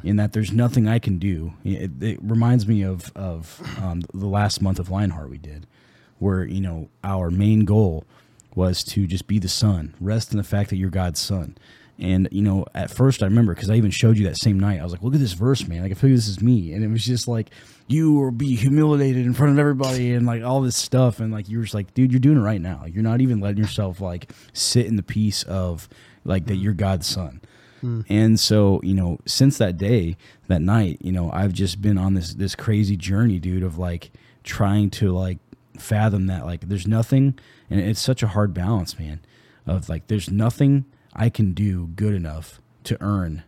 [0.04, 1.54] In that there's nothing I can do.
[1.64, 5.66] It, it reminds me of of um, the last month of Lionheart we did,
[6.22, 8.06] where you know our main goal
[8.56, 11.58] was to just be the son, rest in the fact that you're God's son.
[11.98, 14.80] And you know, at first I remember because I even showed you that same night.
[14.80, 15.82] I was like, "Look at this verse, man!
[15.82, 17.50] Like I feel like this is me." And it was just like,
[17.88, 21.20] "You will be humiliated in front of everybody," and like all this stuff.
[21.20, 22.82] And like you were just like, "Dude, you're doing it right now.
[22.84, 25.90] Like, you're not even letting yourself like sit in the peace of
[26.24, 27.42] like that you're God's son."
[27.82, 28.02] Hmm.
[28.10, 32.14] And so, you know, since that day, that night, you know, I've just been on
[32.14, 34.12] this this crazy journey, dude, of like
[34.44, 35.40] trying to like
[35.78, 37.38] fathom that like there's nothing
[37.70, 39.22] and it's such a hard balance, man,
[39.66, 43.44] of like there's nothing I can do good enough to earn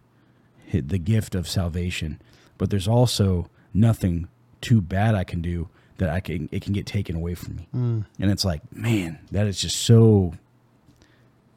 [0.72, 2.22] the gift of salvation,
[2.58, 4.28] but there's also nothing
[4.62, 7.68] too bad I can do that I can it can get taken away from me.
[7.72, 8.02] Hmm.
[8.20, 10.34] And it's like, man, that is just so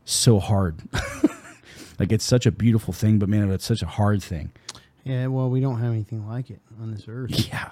[0.04, 0.82] so hard.
[1.98, 4.52] like it's such a beautiful thing, but man, it's such a hard thing.
[5.04, 7.48] Yeah, well, we don't have anything like it on this earth.
[7.48, 7.70] Yeah.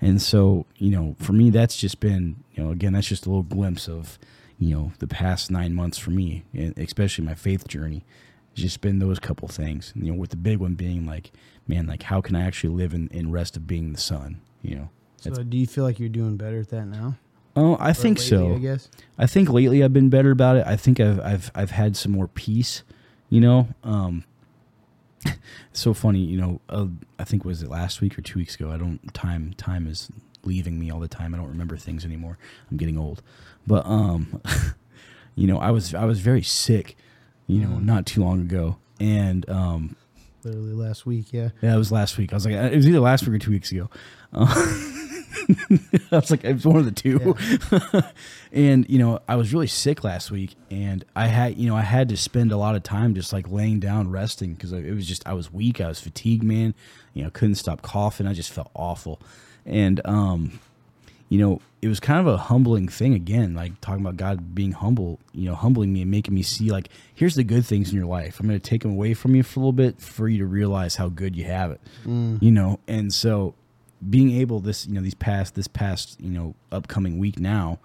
[0.00, 3.28] And so, you know, for me, that's just been, you know, again, that's just a
[3.28, 4.18] little glimpse of,
[4.58, 8.04] you know, the past nine months for me, and especially my faith journey.
[8.52, 11.30] It's just been those couple things, you know, with the big one being like,
[11.68, 14.74] man, like, how can I actually live in, in rest of being the son, you
[14.76, 14.90] know?
[15.18, 17.16] So, do you feel like you're doing better at that now?
[17.54, 18.54] Oh, I Or think lately, so.
[18.54, 18.88] I guess.
[19.18, 20.66] I think lately I've been better about it.
[20.66, 22.82] I think I've I've I've had some more peace.
[23.28, 24.24] You know, um,
[25.72, 26.20] so funny.
[26.20, 26.86] You know, uh,
[27.18, 28.70] I think was it last week or two weeks ago.
[28.70, 30.10] I don't time time is
[30.44, 31.34] leaving me all the time.
[31.34, 32.38] I don't remember things anymore.
[32.70, 33.22] I'm getting old.
[33.66, 34.40] But um,
[35.34, 36.96] you know, I was I was very sick.
[37.46, 39.96] You know, not too long ago, and um,
[40.44, 41.50] Literally last week, yeah.
[41.60, 42.32] yeah, it was last week.
[42.32, 43.90] I was like, it was either last week or two weeks ago.
[44.32, 44.46] Uh,
[46.12, 47.36] I was like, it was one of the two.
[48.52, 51.82] and you know, I was really sick last week, and I had, you know, I
[51.82, 55.06] had to spend a lot of time just like laying down, resting because it was
[55.06, 55.80] just I was weak.
[55.80, 56.74] I was fatigued, man.
[57.14, 58.26] You know, couldn't stop coughing.
[58.26, 59.20] I just felt awful,
[59.64, 60.60] and um,
[61.28, 64.72] you know, it was kind of a humbling thing again, like talking about God being
[64.72, 67.96] humble, you know, humbling me and making me see like, here's the good things in
[67.96, 68.40] your life.
[68.40, 70.46] I'm going to take them away from you for a little bit for you to
[70.46, 71.80] realize how good you have it,
[72.42, 72.80] you know?
[72.88, 73.54] And so
[74.08, 77.78] being able this, you know, these past, this past, you know, upcoming week now,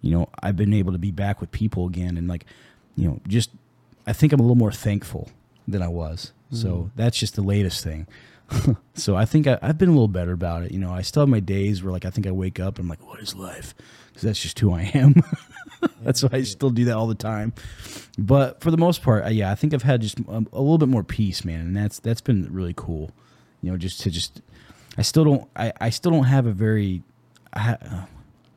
[0.00, 2.46] you know, I've been able to be back with people again and like,
[2.96, 3.50] you know, just,
[4.06, 5.30] I think I'm a little more thankful
[5.66, 6.32] than I was.
[6.50, 6.88] So mm-hmm.
[6.96, 8.06] that's just the latest thing.
[8.94, 10.72] so I think I, I've been a little better about it.
[10.72, 12.84] You know, I still have my days where like I think I wake up and
[12.84, 13.74] I'm like, what is life?
[14.08, 15.14] Because that's just who I am.
[16.02, 17.52] that's why I still do that all the time.
[18.18, 20.88] But for the most part, yeah, I think I've had just a, a little bit
[20.88, 23.10] more peace, man, and that's that's been really cool.
[23.62, 24.40] You know, just to just,
[24.98, 27.02] I still don't, I, I still don't have a very,
[27.52, 28.04] I, ha, uh,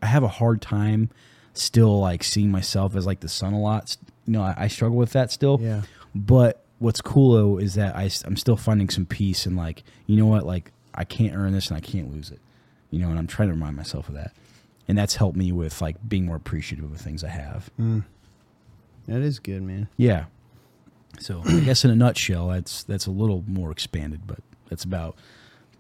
[0.02, 1.10] I have a hard time
[1.54, 3.96] still like seeing myself as like the son a lot.
[4.26, 5.60] You know, I, I struggle with that still.
[5.62, 5.84] Yeah.
[6.16, 10.18] But what's cool though is that I, I'm still finding some peace and like, you
[10.18, 12.40] know what, like I can't earn this and I can't lose it,
[12.90, 14.34] you know, and I'm trying to remind myself of that.
[14.88, 17.70] And that's helped me with like being more appreciative of things I have.
[19.08, 19.88] That is good, man.
[19.96, 20.26] Yeah.
[21.20, 25.16] So I guess in a nutshell, that's that's a little more expanded, but that's about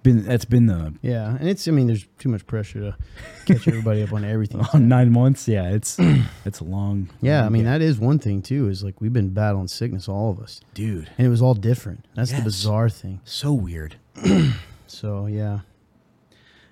[0.03, 2.97] been that's been the Yeah, and it's I mean, there's too much pressure to
[3.45, 4.61] catch everybody up on everything.
[4.73, 5.47] on nine months.
[5.47, 5.97] Yeah, it's
[6.45, 7.09] it's a long.
[7.21, 8.67] Yeah, I mean that is one thing too.
[8.67, 12.05] Is like we've been battling sickness, all of us, dude, and it was all different.
[12.15, 13.21] That's the bizarre thing.
[13.23, 13.95] so weird.
[14.87, 15.59] So yeah,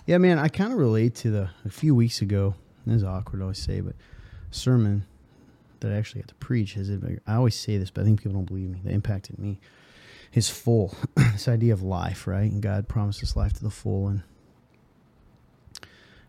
[0.05, 0.39] yeah, man.
[0.39, 2.53] I kind of relate to the a few weeks ago.
[2.85, 3.95] This is awkward I always say, but
[4.51, 5.05] sermon
[5.79, 6.91] that I actually had to preach has.
[7.25, 8.81] I always say this, but I think people don't believe me.
[8.83, 9.59] That impacted me.
[10.33, 10.93] Is full.
[11.15, 12.49] this idea of life, right?
[12.51, 14.21] And God promised us life to the full, and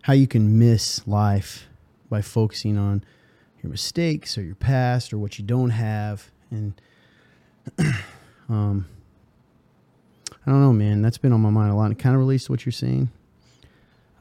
[0.02, 1.66] how you can miss life
[2.08, 3.04] by focusing on
[3.62, 6.80] your mistakes or your past or what you don't have, and
[8.48, 8.86] um.
[10.46, 11.02] I don't know, man.
[11.02, 11.90] That's been on my mind a lot.
[11.90, 13.10] It kind of relates to what you're saying.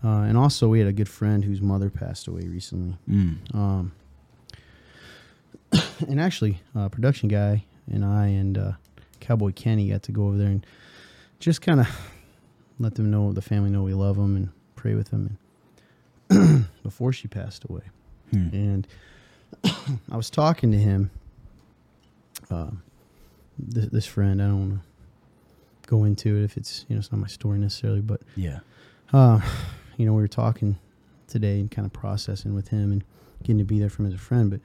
[0.03, 2.97] Uh, and also, we had a good friend whose mother passed away recently.
[3.09, 3.55] Mm.
[3.55, 3.91] Um,
[6.07, 8.71] and actually, uh, production guy and I and uh,
[9.19, 10.65] Cowboy Kenny got to go over there and
[11.39, 11.87] just kind of
[12.79, 15.37] let them know, the family know we love them and pray with them.
[16.29, 17.81] And before she passed away,
[18.31, 18.47] Hmm.
[18.53, 18.87] and
[20.11, 21.09] I was talking to him.
[22.51, 22.83] Um,
[23.57, 24.81] this, this friend, I don't want
[25.83, 28.59] to go into it if it's you know it's not my story necessarily, but Yeah.
[29.13, 29.41] uh,
[29.97, 30.77] you know, we were talking
[31.27, 33.03] today and kind of processing with him and
[33.43, 34.49] getting to be there from a friend.
[34.51, 34.61] But,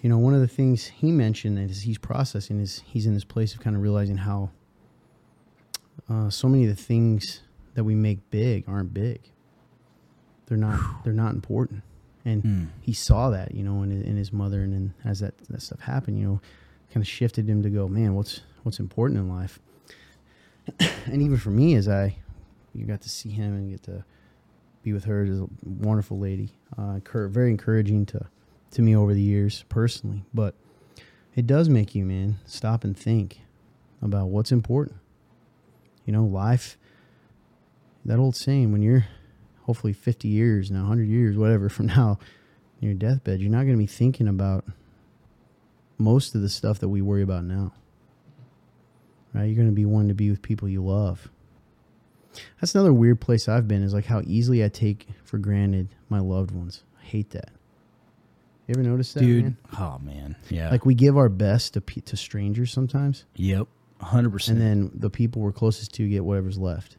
[0.00, 3.24] you know, one of the things he mentioned is he's processing is he's in this
[3.24, 4.50] place of kind of realizing how
[6.08, 7.42] uh, so many of the things
[7.74, 9.20] that we make big aren't big.
[10.46, 10.80] They're not.
[11.04, 11.82] They're not important.
[12.24, 12.68] And Mm.
[12.82, 15.80] he saw that, you know, in, in his mother, and then as that that stuff
[15.80, 16.40] happened, you know,
[16.92, 19.58] kind of shifted him to go, man, what's what's important in life.
[21.06, 22.16] and even for me, as I
[22.74, 24.04] you got to see him and get to
[24.82, 26.50] be with her as a wonderful lady.
[26.78, 28.26] Uh, very encouraging to
[28.72, 30.54] to me over the years personally, but
[31.34, 33.40] it does make you, man, stop and think
[34.02, 34.96] about what's important.
[36.04, 36.76] You know, life.
[38.04, 39.06] That old saying: when you're
[39.62, 42.18] hopefully 50 years now, 100 years, whatever from now,
[42.80, 44.64] in your deathbed, you're not going to be thinking about
[45.98, 47.72] most of the stuff that we worry about now.
[49.32, 49.44] Right?
[49.44, 51.28] You're going to be wanting to be with people you love.
[52.60, 56.20] That's another weird place I've been is like how easily I take for granted my
[56.20, 56.82] loved ones.
[57.00, 57.50] I hate that.
[58.70, 59.42] You ever notice that, dude.
[59.44, 59.56] man?
[59.80, 60.70] Oh man, yeah.
[60.70, 63.66] Like we give our best to pe- to strangers sometimes, yep,
[64.00, 64.58] hundred and percent.
[64.60, 66.96] And then the people we're closest to get whatever's left.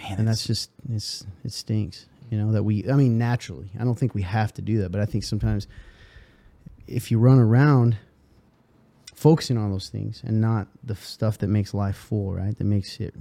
[0.00, 3.84] Man, and that's just it's it stinks you know that we i mean naturally i
[3.84, 5.68] don't think we have to do that but i think sometimes
[6.88, 7.96] if you run around
[9.14, 12.98] focusing on those things and not the stuff that makes life full right that makes
[13.00, 13.14] it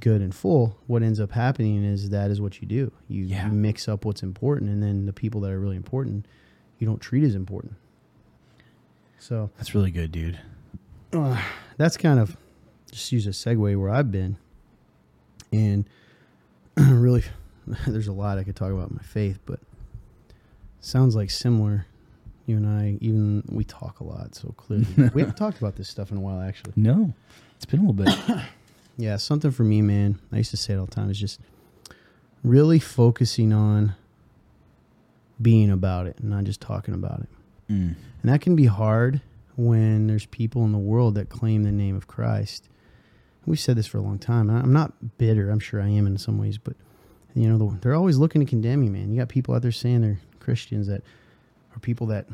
[0.00, 3.46] good and full what ends up happening is that is what you do you, Yeah.
[3.48, 6.24] you mix up what's important and then the people that are really important
[6.78, 7.74] you don't treat as important
[9.18, 10.38] so that's really good, dude.
[11.12, 11.40] uh,
[11.76, 12.36] that's kind of
[12.90, 14.36] just use a segue where I've been,
[15.52, 15.84] and
[16.76, 17.24] really,
[17.86, 19.60] there's a lot I could talk about my faith, but
[20.80, 21.86] sounds like similar.
[22.46, 25.88] You and I, even we talk a lot, so clearly we haven't talked about this
[25.88, 26.72] stuff in a while, actually.
[26.76, 27.12] No,
[27.56, 28.42] it's been a little bit.
[29.00, 30.18] Yeah, something for me, man.
[30.32, 31.08] I used to say it all the time.
[31.08, 31.38] Is just
[32.42, 33.94] really focusing on
[35.40, 37.28] being about it, and not just talking about it.
[37.70, 37.94] Mm.
[38.22, 39.20] And that can be hard
[39.56, 42.68] when there's people in the world that claim the name of Christ.
[43.46, 44.50] We've said this for a long time.
[44.50, 45.50] I'm not bitter.
[45.50, 46.76] I'm sure I am in some ways, but
[47.34, 49.10] you know, they're always looking to condemn you, man.
[49.10, 51.02] You got people out there saying they're Christians that
[51.74, 52.26] are people that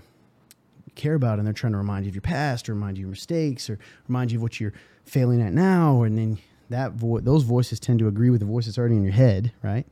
[0.95, 3.09] care about, and they're trying to remind you of your past, or remind you of
[3.09, 4.73] your mistakes, or remind you of what you're
[5.05, 6.39] failing at now, and then
[6.71, 9.53] that vo- those voices tend to agree with the voice that's already in your head,
[9.63, 9.87] right?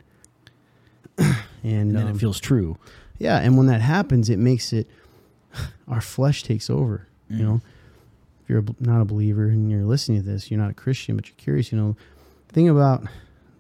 [1.63, 2.77] and And then um, it feels true.
[3.19, 4.89] yeah, and when that happens, it makes it
[5.89, 7.07] our flesh takes over.
[7.29, 7.41] You Mm.
[7.41, 7.61] know,
[8.43, 11.29] if you're not a believer and you're listening to this, you're not a Christian, but
[11.29, 11.73] you're curious.
[11.73, 11.97] You know,
[12.49, 13.05] the thing about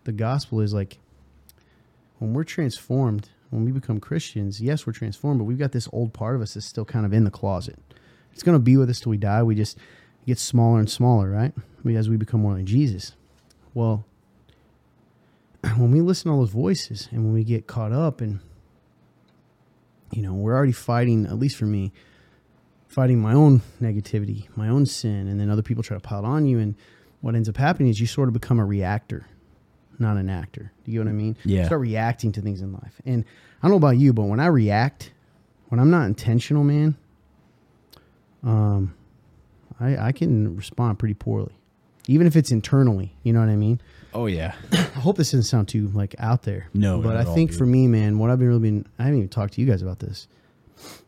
[0.05, 0.99] the gospel is like
[2.19, 6.13] when we're transformed, when we become Christians, yes, we're transformed, but we've got this old
[6.13, 7.79] part of us that's still kind of in the closet.
[8.33, 9.43] It's going to be with us till we die.
[9.43, 9.77] We just
[10.27, 11.53] get smaller and smaller, right?
[11.87, 13.13] As we become more like Jesus.
[13.75, 14.05] Well,
[15.77, 18.41] when we listen to all those voices and when we get caught up and
[20.13, 21.93] you know, we're already fighting, at least for me,
[22.87, 26.27] fighting my own negativity, my own sin, and then other people try to pile it
[26.27, 26.59] on you.
[26.59, 26.75] And
[27.23, 29.27] what ends up happening is you sort of become a reactor,
[29.99, 30.71] not an actor.
[30.85, 31.37] Do you know what I mean?
[31.45, 31.65] Yeah.
[31.65, 33.01] Start reacting to things in life.
[33.07, 33.25] And
[33.63, 35.13] I don't know about you, but when I react,
[35.69, 36.97] when I'm not intentional, man,
[38.45, 38.95] um,
[39.81, 41.55] I, I can respond pretty poorly.
[42.09, 43.81] Even if it's internally, you know what I mean?
[44.15, 44.55] Oh yeah.
[44.73, 46.69] I hope this doesn't sound too like out there.
[46.75, 47.59] No, but I all, think dude.
[47.59, 49.83] for me, man, what I've been really been I haven't even talked to you guys
[49.83, 50.29] about this.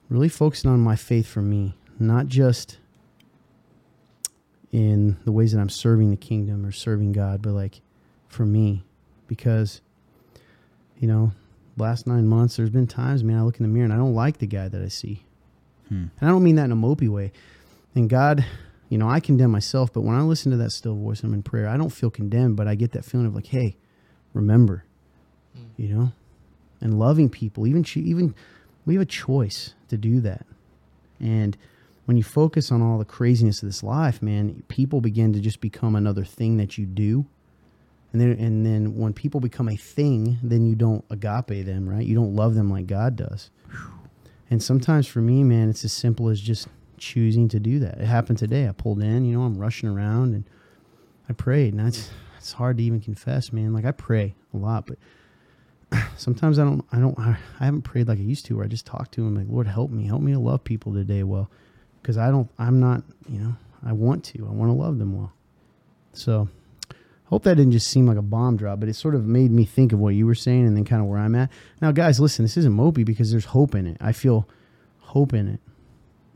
[0.08, 2.78] Really focusing on my faith for me, not just
[4.70, 7.80] in the ways that I'm serving the kingdom or serving God, but like
[8.28, 8.84] for me,
[9.26, 9.80] because
[10.98, 11.32] you know,
[11.76, 14.14] last nine months, there's been times, man, I look in the mirror and I don't
[14.14, 15.24] like the guy that I see.
[15.88, 16.06] Hmm.
[16.18, 17.32] And I don't mean that in a mopey way.
[17.94, 18.44] And God,
[18.88, 21.42] you know, I condemn myself, but when I listen to that still voice, I'm in
[21.42, 23.76] prayer, I don't feel condemned, but I get that feeling of like, hey,
[24.32, 24.84] remember,
[25.54, 25.64] hmm.
[25.76, 26.12] you know,
[26.80, 28.34] and loving people, even, even
[28.84, 30.46] we have a choice to do that.
[31.18, 31.56] And
[32.04, 35.60] when you focus on all the craziness of this life, man, people begin to just
[35.60, 37.26] become another thing that you do.
[38.12, 42.06] And then, and then when people become a thing, then you don't agape them, right?
[42.06, 43.50] You don't love them like God does.
[44.50, 47.98] And sometimes for me, man, it's as simple as just choosing to do that.
[47.98, 48.68] It happened today.
[48.68, 50.44] I pulled in, you know, I'm rushing around and
[51.28, 51.74] I prayed.
[51.74, 53.72] And that's it's hard to even confess, man.
[53.72, 54.98] Like I pray a lot, but
[56.16, 58.86] sometimes I don't I don't I, haven't prayed like I used to where I just
[58.86, 60.06] talk to him like, Lord, help me.
[60.06, 61.50] Help me to love people today well.
[62.02, 64.46] Because I don't I'm not, you know, I want to.
[64.46, 65.32] I want to love them well.
[66.12, 66.48] So
[67.26, 69.64] hope that didn't just seem like a bomb drop, but it sort of made me
[69.64, 71.50] think of what you were saying and then kind of where I'm at.
[71.80, 73.96] Now, guys, listen, this isn't mopey because there's hope in it.
[74.00, 74.48] I feel
[75.00, 75.60] hope in it.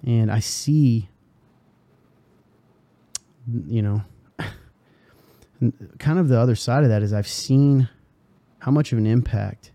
[0.05, 1.09] And I see,
[3.67, 4.03] you know,
[5.99, 7.89] kind of the other side of that is I've seen
[8.61, 9.73] how much of an impact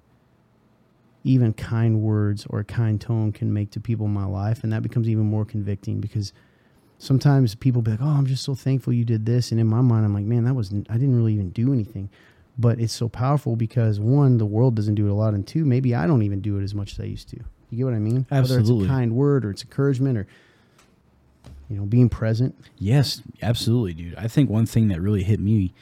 [1.24, 4.64] even kind words or a kind tone can make to people in my life.
[4.64, 6.34] And that becomes even more convicting because
[6.98, 9.82] sometimes people be like, "Oh, I'm just so thankful you did this," and in my
[9.82, 12.10] mind, I'm like, "Man, that was I didn't really even do anything."
[12.58, 15.66] But it's so powerful because one, the world doesn't do it a lot, and two,
[15.66, 17.40] maybe I don't even do it as much as I used to.
[17.74, 18.26] You get what I mean?
[18.30, 18.86] Whether Absolutely.
[18.86, 20.28] it's a kind word or it's encouragement or
[21.70, 22.56] you know being present.
[22.78, 24.16] Yes, absolutely, dude.
[24.16, 25.74] I think one thing that really hit me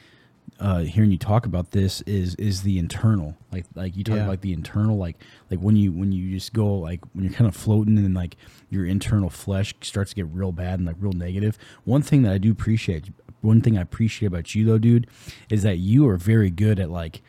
[0.58, 4.24] uh, hearing you talk about this is is the internal, like like you talk Yeah.
[4.24, 5.16] about the internal, like
[5.50, 8.36] like when you when you just go like when you're kind of floating and like
[8.70, 11.58] your internal flesh starts to get real bad and like real negative.
[11.84, 13.10] One thing that I do appreciate,
[13.42, 15.06] one thing I appreciate about you though, dude,
[15.50, 17.20] is that you are very good at like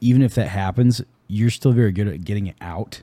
[0.00, 3.02] even if that happens, you're still very good at getting it out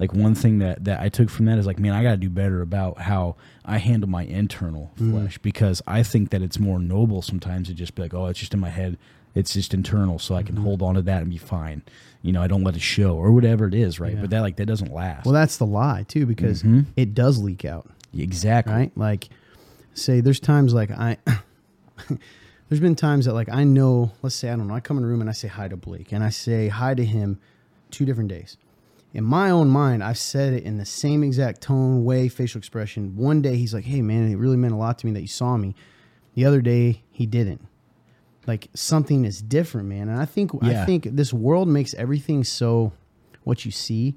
[0.00, 2.16] like one thing that that I took from that is like, man, I got to
[2.16, 6.80] do better about how I handle my internal flesh because I think that it's more
[6.80, 8.98] noble sometimes to just be like, oh, it's just in my head,
[9.34, 11.82] it's just internal, so I can hold on to that and be fine.
[12.22, 14.14] You know, I don't let it show or whatever it is, right?
[14.14, 14.22] Yeah.
[14.22, 15.24] But that like that doesn't last.
[15.26, 16.86] Well, that's the lie too, because Mhm.
[16.96, 17.88] it does leak out.
[18.16, 18.74] exactly.
[18.74, 18.92] right?
[18.96, 19.28] Like,
[19.94, 21.18] say there's times like I,
[22.68, 25.04] there's been times that like I know, let's say I don't know, I come in
[25.04, 27.38] a room and I say hi to Blake and I say hi to him
[27.90, 28.56] two different days.
[29.12, 33.16] In my own mind, I've said it in the same exact tone, way, facial expression.
[33.16, 35.26] One day he's like, "Hey man, it really meant a lot to me that you
[35.26, 35.74] saw me."
[36.34, 37.66] The other day he didn't.
[38.46, 40.08] Like something is different, man.
[40.08, 40.82] And I think Yeah.
[40.82, 42.92] I think this world makes everything so
[43.44, 44.14] what you see.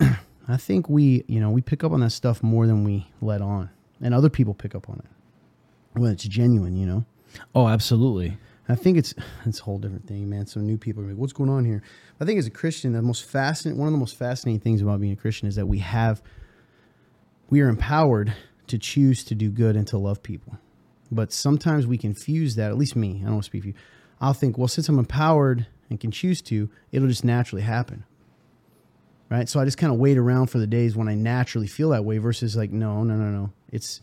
[0.00, 3.40] I think we, you know, we pick up on that stuff more than we let
[3.40, 7.04] on, and other people pick up on it when it's genuine, you know.
[7.54, 8.36] Oh, absolutely.
[8.72, 10.46] I think it's it's a whole different thing, man.
[10.46, 11.82] So new people are like, "What's going on here?"
[12.20, 15.00] I think as a Christian, the most fascinating, one of the most fascinating things about
[15.00, 16.22] being a Christian is that we have,
[17.50, 18.32] we are empowered
[18.68, 20.58] to choose to do good and to love people,
[21.10, 22.70] but sometimes we confuse that.
[22.70, 23.74] At least me, I don't want to speak for you.
[24.20, 28.04] I'll think, well, since I'm empowered and can choose to, it'll just naturally happen.
[29.28, 29.48] Right.
[29.48, 32.04] So I just kind of wait around for the days when I naturally feel that
[32.04, 33.50] way versus like, no, no, no, no.
[33.70, 34.02] It's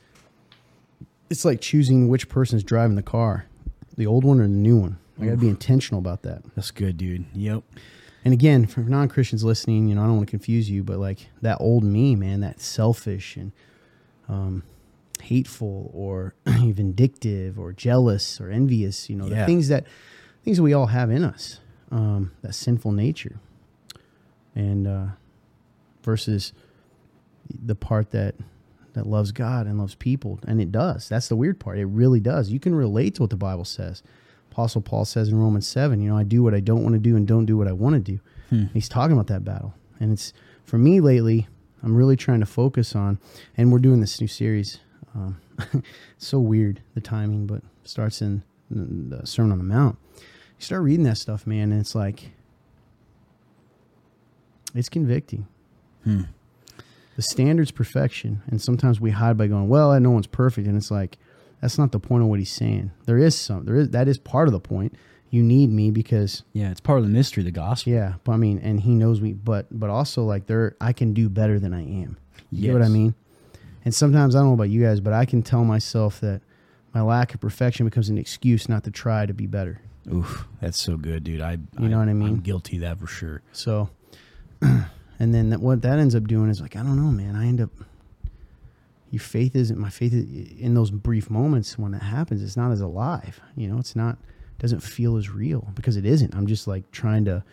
[1.29, 3.45] it's like choosing which person's driving the car,
[3.99, 4.97] the old one or the new one.
[5.19, 6.41] I got to be intentional about that.
[6.55, 7.25] That's good, dude.
[7.33, 7.63] Yep.
[8.23, 10.97] And again, for non Christians listening, you know, I don't want to confuse you, but
[10.97, 13.51] like that old me, man, that selfish and
[14.29, 14.63] um,
[15.21, 19.85] hateful or vindictive or jealous or envious, you know, the things that
[20.45, 21.59] things that we all have in us,
[21.91, 23.41] um, that sinful nature,
[24.55, 25.07] and uh,
[26.03, 26.53] versus
[27.49, 28.35] the part that
[28.99, 31.07] that loves God and loves people, and it does.
[31.07, 31.77] That's the weird part.
[31.77, 32.49] It really does.
[32.49, 34.03] You can relate to what the Bible says.
[34.51, 36.99] Apostle Paul says in Romans seven, you know, I do what I don't want to
[36.99, 38.19] do and don't do what I want to do.
[38.73, 40.33] He's talking about that battle, and it's
[40.65, 41.47] for me lately.
[41.81, 43.19] I'm really trying to focus on,
[43.55, 44.79] and we're doing this new series.
[45.15, 45.39] Um,
[46.17, 49.97] so weird the timing, but starts in the the Sermon on the Mount.
[50.17, 52.31] You start reading that stuff, man, and it's like
[54.75, 55.47] it's convicting.
[56.03, 56.23] Hmm.
[57.19, 60.89] The standard's perfection, and sometimes we hide by going, "Well, no one's perfect," and it's
[60.89, 61.17] like
[61.59, 62.91] that's not the point of what he's saying.
[63.07, 64.93] There is some, there is that is part of the point.
[65.29, 67.91] You need me because Yeah, it's part of the mystery, the gospel.
[67.91, 71.13] yeah, but I mean, and he knows me, but but also like there, I can
[71.13, 72.15] do better than I am.
[72.51, 73.15] You get what I mean?
[73.83, 76.39] And sometimes I don't know about you guys, but I can tell myself that
[76.93, 79.81] my lack of perfection becomes an excuse not to try to be better.
[80.09, 81.41] Oof, that's so good, dude.
[81.41, 82.29] I You know what I mean?
[82.29, 83.41] I'm guilty of that for sure.
[83.51, 83.89] So,
[85.19, 87.35] and then that, what that ends up doing is like I don't know, man.
[87.35, 87.71] I end up,
[89.11, 90.25] your faith isn't my faith is,
[90.59, 92.41] in those brief moments when it happens.
[92.41, 93.39] It's not as alive.
[93.55, 94.17] You know, it's not
[94.59, 96.35] doesn't feel as real because it isn't.
[96.35, 97.43] I'm just like trying to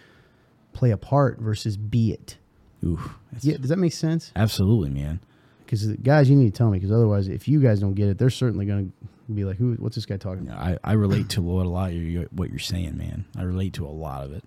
[0.72, 2.36] play a part versus be it.
[2.84, 3.14] Oof.
[3.40, 4.32] Yeah, does that make sense?
[4.36, 5.20] Absolutely, man.
[5.64, 8.08] Because uh, guys, you need to tell me because otherwise, if you guys don't get
[8.08, 8.92] it, they're certainly going
[9.28, 9.74] to be like, "Who?
[9.74, 12.50] What's this guy talking about?" I, I relate to what a lot of you, what
[12.50, 13.24] you're saying, man.
[13.36, 14.44] I relate to a lot of it,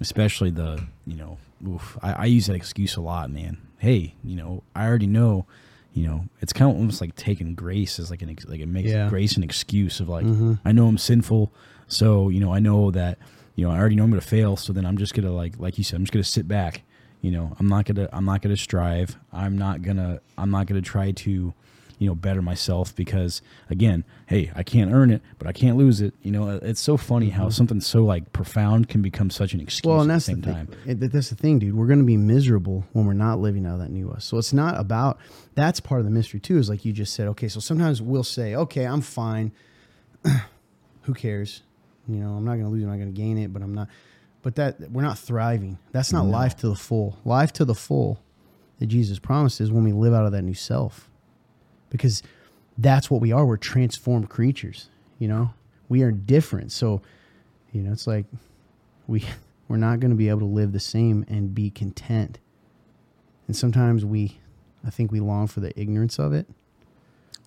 [0.00, 3.58] especially the you know, oof, I, I use that excuse a lot, man.
[3.78, 5.46] Hey, you know, I already know,
[5.94, 8.66] you know, it's kind of almost like taking grace as like an ex- like it
[8.66, 9.08] makes Yeah.
[9.08, 10.58] grace an excuse of like Mhm.
[10.64, 11.52] I know I'm sinful,
[11.86, 13.18] so you know I know that
[13.54, 15.78] you know I already know I'm gonna fail, so then I'm just gonna like like
[15.78, 16.82] you said, I'm just gonna sit back.
[17.20, 19.16] You know, I'm not gonna I'm not gonna strive.
[19.32, 21.52] I'm not gonna I'm not gonna try to
[21.98, 26.00] you know better myself because again hey i can't earn it but i can't lose
[26.00, 29.60] it you know it's so funny how something so like profound can become such an
[29.60, 29.90] excuse Mm-hmm.
[29.90, 31.74] Well, and that's the the time It- that's the thing, dude.
[31.74, 34.24] We're going to be miserable when we're not living out of that new us.
[34.24, 35.18] So it's not about.
[35.54, 36.58] That's part of the mystery too.
[36.58, 37.26] Is like you just said.
[37.28, 39.52] Okay, so sometimes we'll say, "Okay, I'm fine.
[41.02, 41.62] Who cares?
[42.08, 42.82] You know, I'm not going to lose.
[42.82, 43.52] It, I'm not going to gain it.
[43.52, 43.88] But I'm not.
[44.42, 45.78] But that we're not thriving.
[45.92, 47.18] That's not life to the full.
[47.24, 48.20] Life to the full
[48.78, 51.07] that Jesus promised is when we live out of that new self,
[51.90, 52.22] because
[52.76, 53.44] that's what we are.
[53.46, 54.88] We're transformed creatures.
[55.18, 55.50] You know,
[55.88, 56.72] we are different.
[56.72, 57.02] So,
[57.72, 58.26] you know, it's like
[59.06, 59.24] we
[59.68, 62.38] we're not going to be able to live the same and be content.
[63.46, 64.38] And sometimes we
[64.86, 66.46] I think we long for the ignorance of it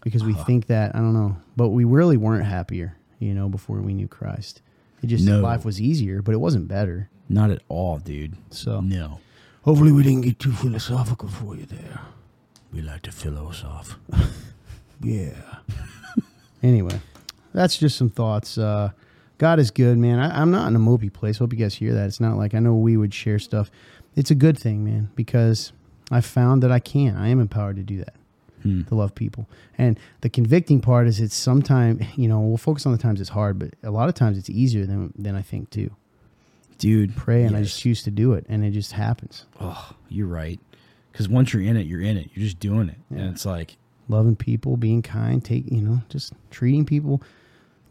[0.03, 0.43] because we uh-huh.
[0.43, 4.07] think that I don't know, but we really weren't happier, you know, before we knew
[4.07, 4.61] Christ.
[5.01, 5.41] It just No.
[5.41, 7.09] life was easier, but it wasn't better.
[7.29, 9.19] not at all dude So no
[9.63, 12.01] hopefully we didn't get too philosophical for you there.
[12.73, 13.97] We like to philosoph
[15.03, 15.31] Yeah.
[16.63, 16.99] anyway,
[17.53, 18.57] that's just some thoughts.
[18.59, 18.91] Uh,
[19.39, 20.19] God is good, man.
[20.19, 21.39] I, I'm not in a mopey place.
[21.39, 22.05] Hope you guys hear that.
[22.05, 23.71] It's not like I know we would share stuff.
[24.15, 25.71] It's a good thing, man, because
[26.11, 27.15] I found that I can.
[27.15, 28.13] I am empowered to do that,
[28.61, 28.83] Hmm.
[28.83, 29.47] to love people.
[29.75, 33.31] And the convicting part is it's sometimes, you know, we'll focus on the times it's
[33.31, 35.89] hard, but a lot of times it's easier than, than I think too.
[36.77, 39.45] dude Pray and I just choose to do it, and it just happens.
[39.59, 40.59] oh you're right
[41.11, 43.19] because once you're in it you're in it you're just doing it Yeah.
[43.23, 43.77] and it's like
[44.09, 47.21] Loving people, being kind, take, you know, just treating people.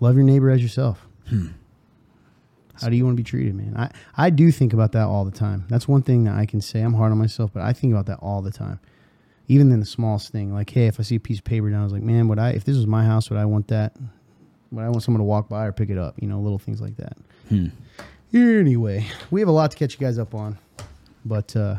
[0.01, 1.07] Love your neighbor as yourself.
[2.81, 3.75] How do you want to be treated, man?
[3.77, 5.65] I, I do think about that all the time.
[5.69, 6.83] That's one thing that I can say.
[6.83, 8.81] I'm hard on myself, but I think about that all the time.
[9.49, 10.53] Even in the smallest thing.
[10.53, 12.39] Like, hey, if I see a piece of paper down, I was like, man, would
[12.39, 13.97] I if this was my house, would I want that?
[14.73, 16.17] Would I want someone to walk by or pick it up?
[16.21, 17.17] You know, little things like that.
[17.49, 17.67] hmm.
[18.35, 20.59] Anyway, we have a lot to catch you guys up on.
[21.25, 21.77] But uh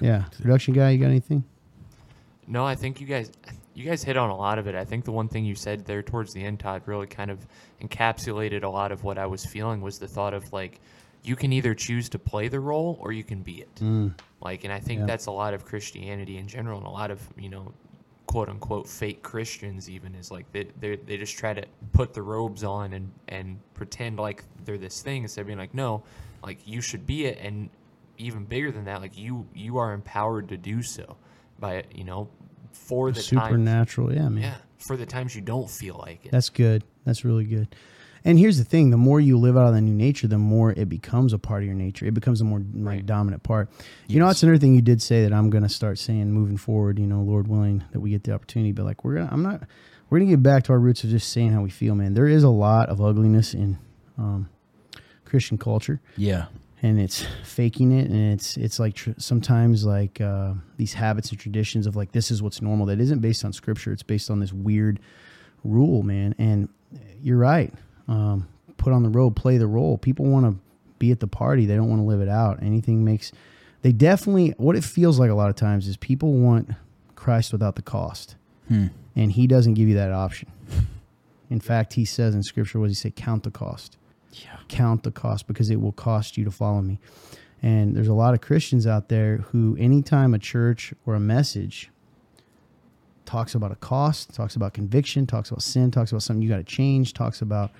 [0.00, 0.24] yeah.
[0.40, 1.44] Production guy, you got anything?
[2.46, 3.30] No, I think you guys
[3.74, 4.74] you guys hit on a lot of it.
[4.74, 7.46] I think the one thing you said there towards the end, Todd, really kind of
[7.80, 10.80] encapsulated a lot of what I was feeling was the thought of like
[11.22, 13.74] you can either choose to play the role or you can be it.
[13.76, 14.14] Mm.
[14.40, 15.06] Like, and I think Yeah.
[15.06, 17.72] that's a lot of Christianity in general, and a lot of you know,
[18.26, 22.22] quote unquote fake Christians even is like they they they just try to put the
[22.22, 26.02] robes on and and pretend like they're this thing instead of being like no,
[26.42, 27.68] like you should be it, and
[28.18, 31.16] even bigger than that, like you you are empowered to do so
[31.58, 32.28] by you know
[32.72, 34.42] for the times Supernatural, yeah, man.
[34.42, 36.30] yeah for the times you don't feel like it.
[36.32, 36.84] That's good.
[37.04, 37.74] That's really good.
[38.24, 40.72] And here's the thing: the more you live out of the new nature, the more
[40.72, 42.04] it becomes a part of your nature.
[42.06, 43.06] It becomes a more like Right.
[43.06, 43.70] dominant part.
[44.08, 44.34] You know, Yes.
[44.36, 46.98] that's another thing you did say that I'm going to start saying moving forward.
[46.98, 48.72] You know, Lord willing, that we get the opportunity.
[48.72, 49.62] But like, we're gonna, I'm not,
[50.10, 52.14] we're gonna get back to our roots of just saying how we feel, man.
[52.14, 53.78] There is a lot of ugliness in
[54.18, 54.48] um,
[55.24, 56.46] Christian culture yeah
[56.82, 61.38] and it's faking it and it's it's like tr- sometimes like uh, these habits and
[61.38, 63.92] traditions of like this is what's normal that isn't based on scripture.
[63.92, 65.00] It's based on this weird
[65.64, 66.34] rule man.
[66.38, 66.68] And
[67.22, 67.72] you're right.
[68.06, 69.98] Um, put on the road play the role.
[69.98, 70.60] People want to
[70.98, 71.66] be at the party.
[71.66, 72.62] They don't want to live it out.
[72.62, 73.32] Anything makes
[73.82, 76.70] they definitely what it feels like a lot of times is people want
[77.16, 78.36] christ without the cost.
[78.68, 78.88] Hmm.
[79.16, 80.50] and he doesn't give you that option.
[81.50, 83.12] In fact he says in scripture what does he say?
[83.16, 83.96] Count the cost
[84.32, 86.98] yeah count the cost because it will cost you to follow me.
[87.62, 91.90] And there's a lot of Christians out there who, anytime a church or a message
[93.24, 96.58] talks about a cost, talks about conviction, talks about sin, talks about something you got
[96.58, 97.72] to change, talks about,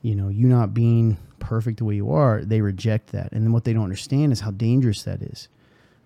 [0.00, 3.30] you know, you not being perfect the way you are, they reject that.
[3.32, 5.48] And then what they don't understand is how dangerous that is.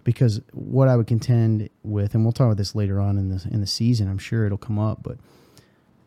[0.03, 3.45] Because what I would contend with, and we'll talk about this later on in the
[3.51, 5.19] in the season, I'm sure it'll come up, but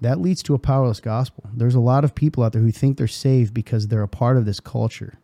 [0.01, 1.43] that leads to a powerless gospel.
[1.53, 4.37] There's a lot of people out there who think they're saved because they're a part
[4.37, 5.15] of this culture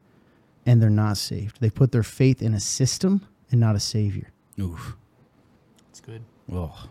[0.65, 1.61] and they're not saved.
[1.61, 4.31] They put their faith in a system and not a savior.
[4.59, 4.95] oof
[5.89, 6.23] It's good.
[6.51, 6.89] Oh.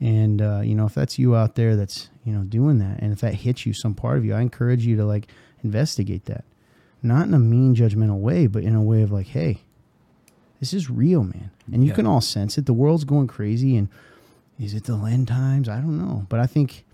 [0.00, 3.12] And uh, you know, if that's you out there that's, you know, doing that and
[3.12, 5.28] if that hits you some part of you, I encourage you to like
[5.64, 6.44] investigate that.
[7.02, 9.62] Not in a mean judgmental way, but in a way of like, hey,
[10.60, 11.50] this is real, man.
[11.72, 11.94] And you Yeah.
[11.96, 12.66] can all sense it.
[12.66, 13.88] The world's going crazy, and
[14.58, 15.68] is it the end times?
[15.68, 16.84] I don't know, but I think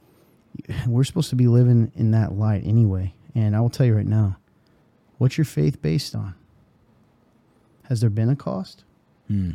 [0.86, 3.14] we're supposed to be living in that light anyway.
[3.34, 4.36] And I will tell you right now,
[5.18, 6.34] what's your faith based on?
[7.88, 8.84] Has there been a cost?
[9.28, 9.52] Hmm.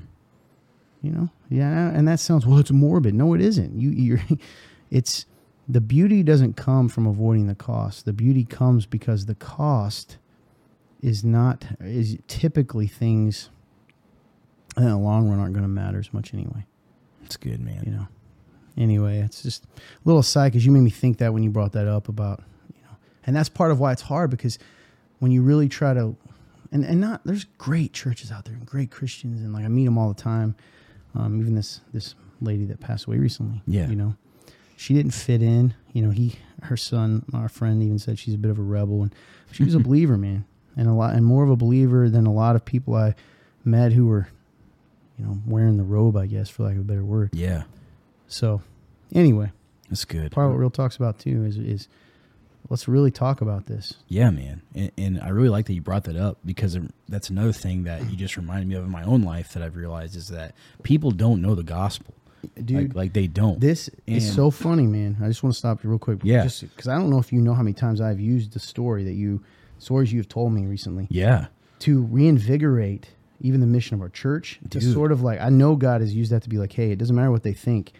[1.01, 2.59] You know, yeah, and that sounds well.
[2.59, 3.13] It's morbid.
[3.13, 3.79] No, it isn't.
[3.79, 4.21] You, you're,
[4.91, 5.25] it's
[5.67, 8.03] the beauty doesn't come from avoiding the cost.
[8.03, 10.17] The beauty comes because the cost
[11.01, 13.49] is not is typically things
[14.75, 16.65] in the long run aren't going to matter as much anyway.
[17.29, 17.83] It's good, man.
[17.85, 18.07] You know.
[18.75, 19.69] Anyway, it's just a
[20.03, 22.41] little aside because you made me think that when you brought that up about
[22.73, 24.57] you know, and that's part of why it's hard because
[25.19, 26.15] when you really try to
[26.71, 29.85] and and not there's great churches out there and great Christians and like I meet
[29.85, 30.55] them all the time.
[31.15, 33.61] Um, even this this lady that passed away recently.
[33.67, 33.87] Yeah.
[33.87, 34.15] you know,
[34.75, 35.73] she didn't fit in.
[35.93, 39.03] You know, he her son, our friend, even said she's a bit of a rebel,
[39.03, 39.13] and
[39.51, 42.33] she was a believer, man, and a lot and more of a believer than a
[42.33, 43.13] lot of people I
[43.63, 44.29] met who were,
[45.19, 47.31] you know, wearing the robe, I guess, for lack of a better word.
[47.33, 47.63] Yeah,
[48.27, 48.61] So,
[49.13, 49.51] anyway,
[49.89, 50.31] that's good.
[50.31, 51.87] part of what Real talks about too is is
[52.69, 53.93] let's really talk about this.
[54.07, 57.51] Yeah, man, and, and I really like that you brought that up because that's another
[57.51, 60.29] thing that you just reminded me of in my own life that I've realized is
[60.29, 62.13] that people don't know the gospel,
[62.63, 63.59] Dude, like, like they don't.
[63.59, 65.17] This is so funny, man.
[65.21, 66.19] I just want to stop you real quick.
[66.23, 66.43] Yeah.
[66.43, 69.13] Because I don't know if you know how many times I've used the story that
[69.13, 69.43] you,
[69.79, 71.47] stories you've told me recently yeah,
[71.79, 73.09] to reinvigorate
[73.41, 74.59] even the mission of our church.
[74.69, 76.97] To sort of like, I know God has used that to be like, hey, it
[76.97, 77.93] doesn't matter what they think.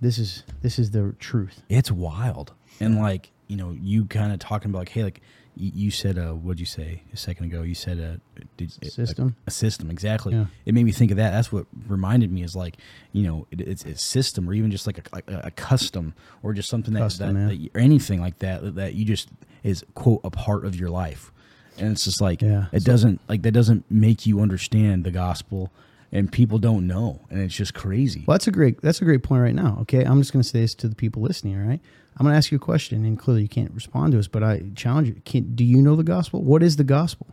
[0.00, 1.62] This is this is the truth.
[1.68, 2.52] it's wild.
[2.80, 5.20] And like you know, you kind of talking about like, hey, like
[5.54, 7.60] you, said, uh, what'd you say a second ago?
[7.60, 9.36] You said uh, did, a- System.
[9.46, 10.32] a, system, exactly.
[10.32, 10.46] Yeah.
[10.64, 11.32] It made me think of that.
[11.32, 12.78] That's what reminded me is like,
[13.12, 16.14] you know, it, it's a system or even just like a, like a, a custom
[16.42, 19.28] or just something that, Custom, that, that or anything like that that you just
[19.62, 21.30] is quote a part of your life.
[21.78, 22.66] And it's just like Yeah.
[22.72, 25.70] it doesn't like that doesn't make you understand the gospel
[26.12, 28.24] and people don't know and it's just crazy.
[28.26, 29.78] Well, that's a great that's a great point right now.
[29.82, 31.58] Okay, I'm just going to say this to the people listening.
[31.60, 31.80] All right,
[32.18, 34.42] I'm going to ask you a question, and clearly you can't respond to us, but
[34.42, 35.22] I challenge you.
[35.24, 36.42] Can, do you know the gospel?
[36.42, 37.26] What is the gospel?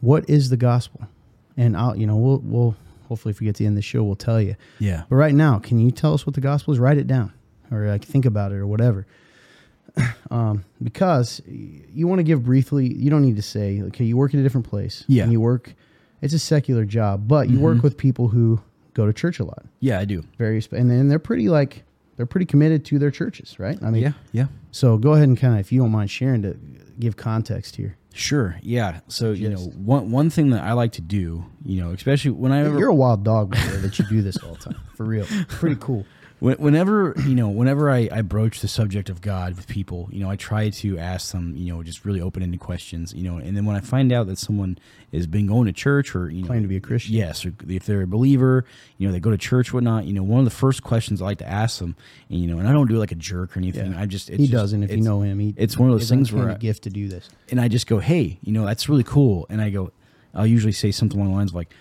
[0.00, 1.06] What is the gospel?
[1.56, 2.76] And I'll you know we'll we'll
[3.08, 4.56] hopefully if we get to the end of the show we'll tell you.
[4.78, 5.04] Yeah.
[5.08, 6.80] But right now, can you tell us what the gospel is?
[6.80, 7.32] Write it down,
[7.70, 9.06] or like think about it, or whatever.
[10.30, 12.92] um, because you want to give briefly.
[12.92, 14.04] You don't need to say okay.
[14.04, 15.04] You work at a different place.
[15.08, 15.24] Yeah.
[15.24, 15.74] And you work.
[16.22, 18.60] It's a secular job, but you work with people who
[18.92, 20.22] go to church a lot Yeah, I do.
[20.36, 21.84] various and then they're pretty like
[22.16, 24.46] they're pretty committed to their churches right i mean Yeah, yeah.
[24.72, 26.58] so go ahead and kind of if you don't mind sharing to
[26.98, 28.58] give context here Sure.
[28.62, 29.00] Yeah.
[29.06, 32.50] So you know, one one thing that I like to do, you know, especially when
[32.50, 34.58] I ever you're a wild dog by the way, that you do this all the
[34.72, 36.04] time for real pretty cool
[36.40, 40.30] Whenever you know, whenever I, I broach the subject of God with people, you know,
[40.30, 43.54] I try to ask them, you know, just really open ended questions, you know, and
[43.54, 44.78] then when I find out that someone
[45.12, 47.14] has been going to church or you know, Claim to be a Christian.
[47.14, 48.64] yes, or if they're a believer,
[48.96, 51.26] you know, they go to church, whatnot, you know, one of the first questions I
[51.26, 51.94] like to ask them,
[52.30, 53.94] and you know, and I don't do it like a jerk or anything.
[53.94, 56.08] I just it's he just- doesn't if you know him he, it's one of those
[56.08, 58.88] things where I- gift to do this and I just go, hey, you know, that's
[58.88, 59.44] really cool.
[59.50, 59.92] And I go,
[60.34, 61.76] I'll usually say something along the lines of like, "You-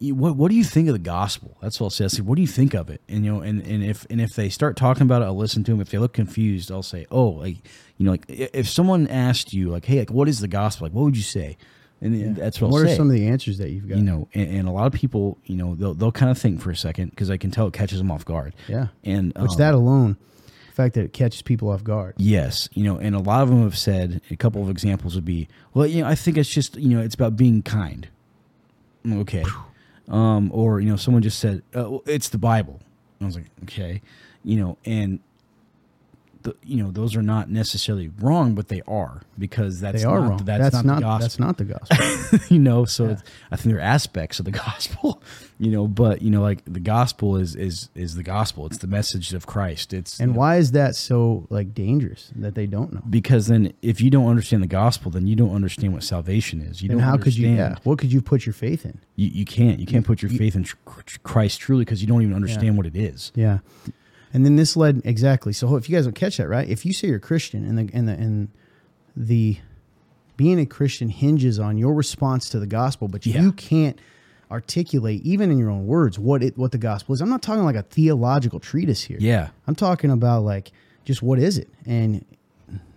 [0.00, 1.56] what what do you think of the gospel?
[1.62, 2.04] That's what I'll say.
[2.04, 3.00] I say, what do you think of it?
[3.08, 5.64] And you know, and, and if and if they start talking about it, I'll listen
[5.64, 5.80] to them.
[5.80, 7.56] If they look confused, I'll say, oh, like
[7.96, 10.86] you know, like if someone asked you, like, hey, like, what is the gospel?
[10.86, 11.56] Like, what would you say?
[12.02, 12.92] And then that's what I'll what say.
[12.92, 14.92] are some of the answers that you've got you know, and, and a lot of
[14.92, 17.66] people, you know, they'll they'll kind of think for a second because I can tell
[17.66, 18.54] it catches them off guard.
[18.68, 20.18] yeah And which um, that alone
[20.68, 23.48] the fact that it catches people off guard Yes, you know, and a lot of
[23.48, 26.50] them have said a couple of examples would be, well, you know, I think it's
[26.50, 28.08] just you know, it's about being kind.
[29.10, 29.44] Okay,
[30.08, 32.80] um, or you know, someone just said well, it's the Bible.
[33.20, 34.02] I was like, okay,
[34.44, 35.20] you know, and
[36.46, 40.20] the, you know, those are not necessarily wrong, but they are because that's they are
[40.20, 40.40] not, wrong.
[40.44, 42.38] That's, not, the gospel that's not the gospel.
[42.56, 45.22] You know so it's, i think there are aspects of the gospel
[45.58, 48.66] you know but you know like the gospel is is is the gospel.
[48.66, 49.92] It's the message of christ.
[49.92, 53.02] It's and you why is that so like dangerous that they don't know?
[53.10, 56.82] Because then if you don't understand the gospel then you don't understand what salvation is.
[56.82, 59.00] You and don't how could you yeah what could you put your faith in?
[59.16, 59.80] You, you can't.
[59.80, 60.76] You can't put your faith in tr-
[61.24, 63.32] christ truly because you don't even understand what it is.
[63.34, 63.58] Yeah.
[64.34, 65.52] And then this led exactly.
[65.52, 66.68] So if you guys don't catch that, right?
[66.68, 68.48] If you say you're a Christian and the and the and
[69.16, 69.58] the
[70.36, 73.40] being a Christian hinges on your response to the gospel, but Yeah.
[73.40, 73.98] you can't
[74.50, 77.20] articulate even in your own words what it what the gospel is.
[77.20, 79.16] I'm not talking like a theological treatise here.
[79.20, 80.70] yeah I'm talking about like
[81.04, 81.68] just what is it?
[81.86, 82.24] And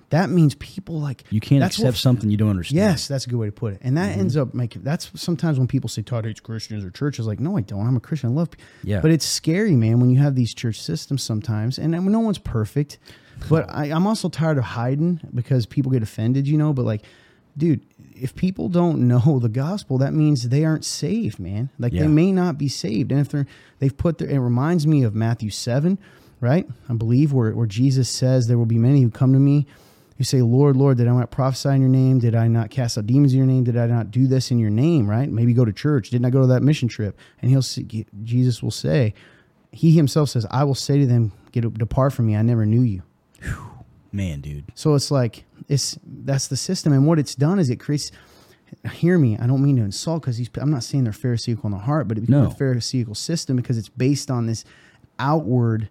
[0.09, 3.29] that means people like you can't accept what- something you don't understand Yes, that's a
[3.29, 3.79] good way to put it.
[3.83, 4.21] And that mm-hmm.
[4.21, 7.57] ends up making that's sometimes when people say Todd hates Christians or churches, like, no,
[7.57, 7.85] I don't.
[7.85, 8.31] I'm a Christian.
[8.31, 8.65] I love people.
[8.83, 9.01] Yeah.
[9.01, 12.39] But it's scary, man, when you have these church systems sometimes, and then no one's
[12.39, 12.97] perfect.
[13.47, 16.73] But I, I'm also tired of hiding because people get offended, you know.
[16.73, 17.03] But like,
[17.57, 17.81] dude,
[18.15, 21.69] if people don't know the gospel, that means they aren't saved, man.
[21.79, 22.01] Like Yeah.
[22.01, 23.11] they may not be saved.
[23.11, 23.47] And if they're
[23.79, 25.97] they've put their it reminds me of Matthew seven,
[26.41, 26.67] right?
[26.89, 29.67] I believe where where Jesus says there will be many who come to me
[30.19, 32.19] who say, Lord, Lord, did I not prophesy in your name?
[32.19, 33.63] Did I not cast out demons in your name?
[33.63, 35.09] Did I not do this in your name?
[35.09, 35.27] Right?
[35.31, 36.09] Maybe go to church.
[36.11, 37.17] Didn't I go to that mission trip?
[37.41, 39.13] And he'll see, Jesus will say,
[39.71, 42.81] He himself says, I will say to them, Get depart from me, I never knew
[42.81, 43.01] you.
[44.11, 44.65] Man, dude.
[44.75, 48.11] So it's like it's that's the system, and what it's done is it creates.
[48.91, 51.77] Hear me, I don't mean to insult because I'm not saying they're pharisaical in the
[51.79, 52.51] heart, but it becomes No.
[52.51, 54.63] a pharisaical system because it's based on this
[55.17, 55.89] outward.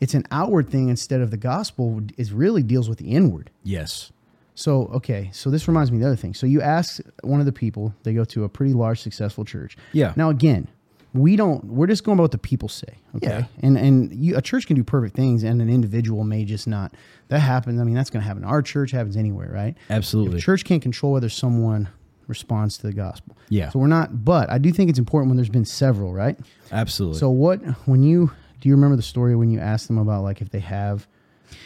[0.00, 2.00] It's an outward thing instead of the gospel.
[2.16, 3.50] Is really deals with the inward.
[3.62, 4.12] Yes.
[4.54, 6.34] So okay, so this reminds me of the other thing.
[6.34, 9.76] So you ask one of the people, they go to a pretty large, successful church.
[9.92, 10.12] Yeah.
[10.16, 10.68] Now again,
[11.14, 11.64] we don't.
[11.64, 12.98] We're just going about what the people say.
[13.16, 13.26] Okay.
[13.28, 13.44] Yeah.
[13.62, 16.94] And and you, a church can do perfect things, and an individual may just not.
[17.28, 17.80] That happens.
[17.80, 18.44] I mean, that's going to happen.
[18.44, 19.76] Our church happens anywhere, right?
[19.88, 20.38] Absolutely.
[20.38, 21.88] If church can't control whether someone
[22.26, 23.36] responds to the gospel.
[23.48, 23.70] Yeah.
[23.70, 24.24] So we're not.
[24.24, 26.38] But I do think it's important when there's been several, right?
[26.70, 27.18] Absolutely.
[27.18, 28.30] So what when you
[28.60, 31.06] do you remember the story when you asked them about like if they have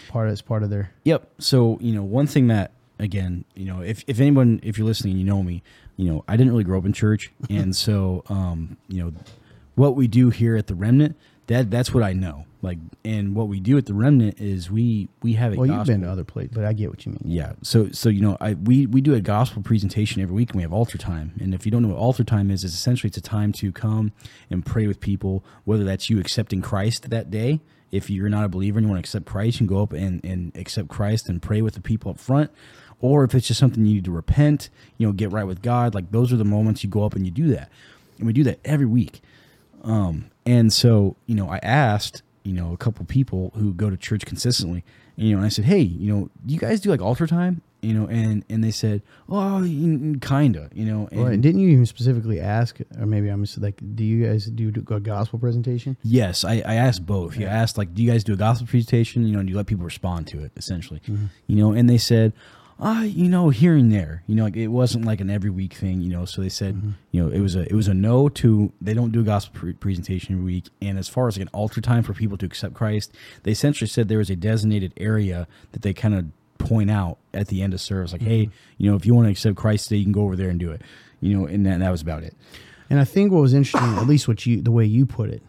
[0.08, 1.28] part as part of their Yep.
[1.38, 5.16] So, you know, one thing that again, you know, if, if anyone if you're listening,
[5.18, 5.62] you know me,
[5.96, 7.32] you know, I didn't really grow up in church.
[7.50, 9.12] and so um, you know,
[9.74, 11.16] what we do here at the remnant,
[11.46, 12.46] that that's what I know.
[12.62, 15.78] Like and what we do at the remnant is we we have a well, gospel.
[15.78, 17.20] you've been to other places, but I get what you mean.
[17.24, 17.52] Yeah.
[17.62, 20.62] So so you know, I we we do a gospel presentation every week and we
[20.62, 21.32] have altar time.
[21.40, 23.70] And if you don't know what altar time is, it's essentially it's a time to
[23.70, 24.12] come
[24.50, 27.60] and pray with people, whether that's you accepting Christ that day.
[27.90, 29.92] If you're not a believer and you want to accept Christ, you can go up
[29.92, 32.50] and, and accept Christ and pray with the people up front.
[33.00, 35.94] Or if it's just something you need to repent, you know, get right with God,
[35.94, 37.70] like those are the moments you go up and you do that.
[38.18, 39.20] And we do that every week.
[39.84, 43.96] Um, and so, you know, I asked, you know, a couple people who go to
[43.96, 44.84] church consistently,
[45.16, 47.62] you know, and I said, hey, you know, do you guys do like altar time?
[47.82, 51.06] You know, and and they said, oh, kinda, you know.
[51.12, 54.24] And Well, and didn't you even specifically ask, or maybe I'm just like, do you
[54.26, 55.98] guys do a gospel presentation?
[56.02, 57.36] Yes, I, I asked both.
[57.36, 59.26] You asked like, do you guys do a gospel presentation?
[59.26, 61.02] You know, and you let people respond to it, essentially.
[61.46, 62.32] You know, and they said,
[62.80, 64.22] ah, you know, here and there.
[64.26, 66.00] You know, like it wasn't like an every week thing.
[66.00, 68.72] You know, so they said, you know, it was a it was a no to
[68.80, 70.68] they don't do a gospel pre- presentation every week.
[70.80, 73.12] And as far as like an altar time for people to accept Christ,
[73.42, 76.26] they essentially said there was a designated area that they kind of
[76.58, 78.48] point out at the end of service, like, hey,
[78.78, 80.58] you know, if you want to accept Christ today, you can go over there and
[80.58, 80.82] do it.
[81.20, 82.34] You know, and that, that was about it.
[82.90, 85.42] And I think what was interesting, at least what you, the way you put it,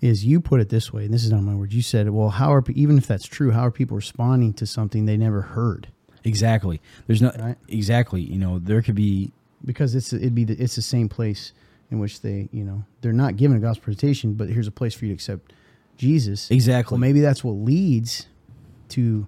[0.00, 1.74] is you put it this way, and this is not my words.
[1.74, 5.06] You said, well, how are, even if that's true, how are people responding to something
[5.06, 5.88] they never heard?
[6.24, 6.80] Exactly.
[7.06, 7.56] There's not Right.
[7.68, 8.20] exactly.
[8.22, 9.32] You know, there could be
[9.64, 11.52] Because it's, it'd be, the, it's the same place
[11.90, 14.94] in which they, you know, they're not given a gospel presentation, but here's a place
[14.94, 15.52] for you to accept
[15.96, 16.50] Jesus.
[16.50, 16.94] exactly.
[16.94, 18.26] Well, maybe that's what leads
[18.90, 19.26] to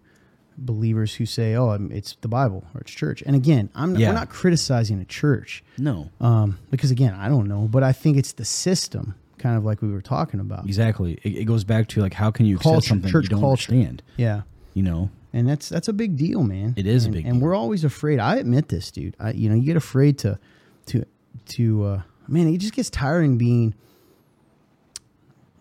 [0.59, 4.09] believers who say, "Oh, it's the Bible or it's church." And again, I'm Yeah.
[4.09, 6.11] we're not criticizing a church no.
[6.21, 9.81] um, because again, I don't know, but I think it's the system, kind of like
[9.83, 10.67] we were talking about.
[10.67, 11.19] Exactly.
[11.23, 13.73] It, it goes back to like how can you accept something church you don't culture.
[13.73, 14.03] understand?
[14.17, 14.43] Yeah,
[14.75, 15.11] You know.
[15.33, 16.75] And that's that's a big deal, man.
[16.77, 17.43] It is a and, big and deal.
[17.43, 18.19] we're always afraid.
[18.19, 19.17] I admit this, dude.
[19.21, 20.39] I you know you get afraid to
[20.87, 21.05] to
[21.51, 22.49] to uh, man.
[22.53, 23.75] It just gets tiring being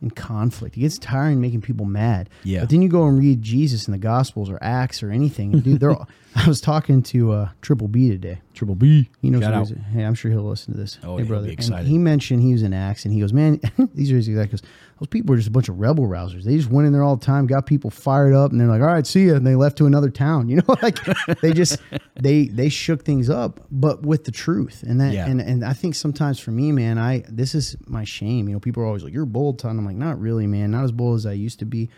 [0.01, 0.77] in conflict.
[0.77, 2.29] It gets tiring making people mad.
[2.43, 2.61] Yeah.
[2.61, 5.53] But then you go and read Jesus in the Gospels or Acts or anything.
[5.53, 5.91] And dude, they're.
[5.91, 8.39] all- I was talking to uh, Triple B today.
[8.53, 9.09] Triple B.
[9.21, 9.41] He knows.
[9.43, 9.67] Shout.
[9.91, 10.99] Hey, I'm sure he'll listen to this.
[11.03, 11.87] Oh, hey, yeah, he'll be And excited.
[11.87, 13.59] he mentioned he was in Acts, and he goes, "Man,
[13.95, 14.51] these are his exact.
[14.51, 14.61] Goes,
[14.99, 16.43] Those people were just a bunch of rebel rousers.
[16.43, 18.81] They just went in there all the time, got people fired up, and they're like,
[18.81, 20.49] "All right, see ya," and they left to another town.
[20.49, 20.99] You know, like
[21.41, 21.79] they just
[22.19, 24.83] they they shook things up, but with the truth.
[24.83, 25.27] And that Yeah.
[25.27, 28.47] and and I think sometimes for me, man, I this is my shame.
[28.47, 30.71] You know, people are always like, "You're bold, Todd." I'm like, not really, man.
[30.71, 31.89] Not as bold as I used to be,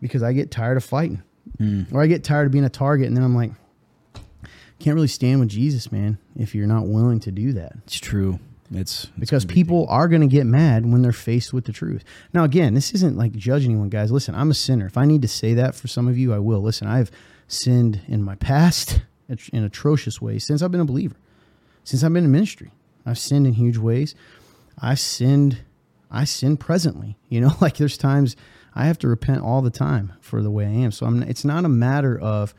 [0.00, 1.22] because I get tired of fighting,
[1.58, 1.82] Hmm.
[1.92, 3.52] or I get tired of being a target, and then I'm like
[4.80, 7.74] can't really stand with Jesus, man, if you're not willing to do that.
[7.84, 8.40] It's true.
[8.72, 12.02] It's, it's Because people are going to get mad when they're faced with the truth.
[12.32, 14.10] Now, again, this isn't like judge anyone, guys.
[14.10, 14.86] Listen, I'm a sinner.
[14.86, 16.60] If I need to say that for some of you, I will.
[16.60, 17.10] Listen, I've
[17.46, 19.02] sinned in my past
[19.52, 21.16] in atrocious ways since I've been a believer,
[21.84, 22.70] since I've been in ministry.
[23.04, 24.14] I've sinned in huge ways.
[24.80, 25.58] I've sinned.
[26.10, 27.18] I sin presently.
[27.28, 28.34] You know, like there's times
[28.74, 30.92] I have to repent all the time for the way I am.
[30.92, 31.22] So I'm.
[31.22, 32.54] It's not a matter of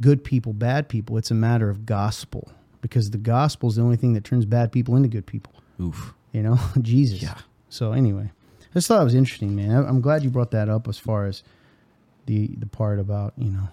[0.00, 1.16] good people, bad people.
[1.18, 4.72] It's a matter of gospel because the gospel is the only thing that turns bad
[4.72, 5.52] people into good people.
[5.80, 6.14] Oof.
[6.32, 7.22] You know, Jesus.
[7.22, 7.34] Yeah.
[7.68, 8.30] So anyway,
[8.60, 9.70] I just thought it was interesting, man.
[9.70, 11.42] I, I'm glad you brought that up as far as
[12.26, 13.68] the the part about you know,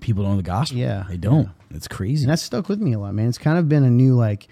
[0.00, 0.78] People don't know the gospel.
[0.78, 1.04] Yeah.
[1.08, 1.50] They don't.
[1.70, 2.24] It's crazy.
[2.24, 3.28] and that's stuck with me a lot, man.
[3.28, 4.46] It's kind of been a new like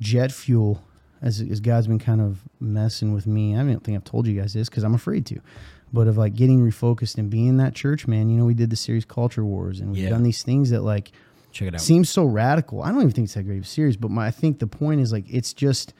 [0.00, 0.82] jet fuel
[1.20, 3.56] as as God's been kind of messing with me.
[3.56, 5.40] I don't think I've told you guys this because I'm afraid to.
[5.94, 8.28] But of like getting refocused and being that church, man.
[8.28, 10.10] You know, we did the series Culture Wars, and we've Yeah.
[10.10, 11.12] done these things that like
[11.52, 11.80] Check it out.
[11.80, 12.82] seems so radical.
[12.82, 14.66] I don't even think it's that great of a series, but my I think the
[14.66, 15.94] point is like it's just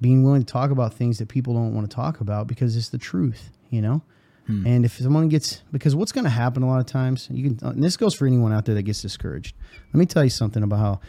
[0.00, 2.88] being willing to talk about things that people don't want to talk about because it's
[2.90, 4.00] the truth, you know.
[4.46, 4.66] Hmm.
[4.66, 7.68] And if someone gets because what's going to happen a lot of times, you can
[7.68, 9.54] and this goes for anyone out there that gets discouraged.
[9.92, 11.00] Let me tell you something about how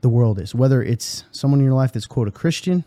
[0.00, 0.54] the world is.
[0.56, 2.84] Whether it's someone in your life that's quote a Christian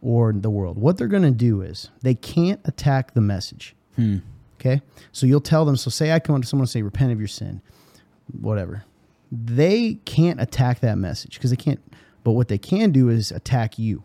[0.00, 3.74] or the world, what they're going to do is they can't attack the message.
[3.96, 4.18] Hmm.
[4.60, 4.82] Okay,
[5.12, 5.76] so you'll tell them.
[5.76, 7.60] So say I come up to someone and say, "Repent of your sin,"
[8.40, 8.84] whatever.
[9.30, 11.80] They can't attack that message because they can't.
[12.24, 14.02] But what they can do is attack you,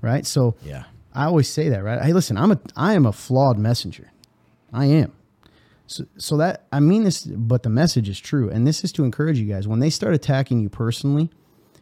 [0.00, 0.24] right?
[0.26, 0.84] So Yeah.
[1.14, 2.00] I always say that, right?
[2.02, 4.12] Hey, listen, I'm a I am a flawed messenger.
[4.72, 5.12] I am.
[5.86, 9.04] So, so that I mean this, but the message is true, and this is to
[9.04, 9.68] encourage you guys.
[9.68, 11.30] When they start attacking you personally,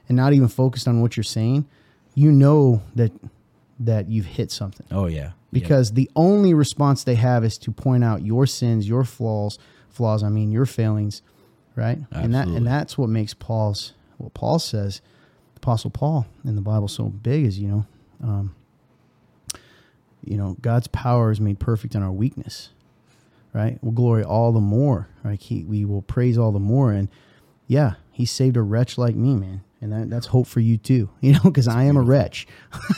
[0.09, 1.67] and not even focused on what you're saying,
[2.15, 3.13] you know that
[3.81, 5.33] that you've hit something Oh yeah.
[5.53, 9.59] because the only response they have is to point out your sins, your flaws,
[9.89, 10.23] flaws.
[10.23, 11.23] I mean your failings,
[11.75, 11.99] right?
[12.13, 15.01] And that and that's what makes Paul's what Paul says,
[15.57, 17.87] Apostle Paul in the Bible so big is you know,
[18.23, 18.55] um,
[20.25, 22.71] you know God's power is made perfect in our weakness,
[23.53, 23.79] right?
[23.83, 25.41] We'll glory all the more, right?
[25.41, 27.09] He we will praise all the more, and
[27.67, 31.11] yeah, He saved a wretch like me, man, and that, that's hope for you too,
[31.21, 32.47] you know, because I am a wretch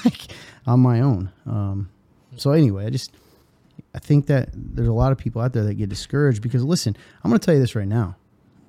[0.67, 1.33] on my own.
[1.45, 1.91] Um,
[2.37, 3.13] so anyway, I just
[3.95, 6.97] I think that there's a lot of people out there that get discouraged because listen,
[7.25, 8.17] I'm going to tell you this right now.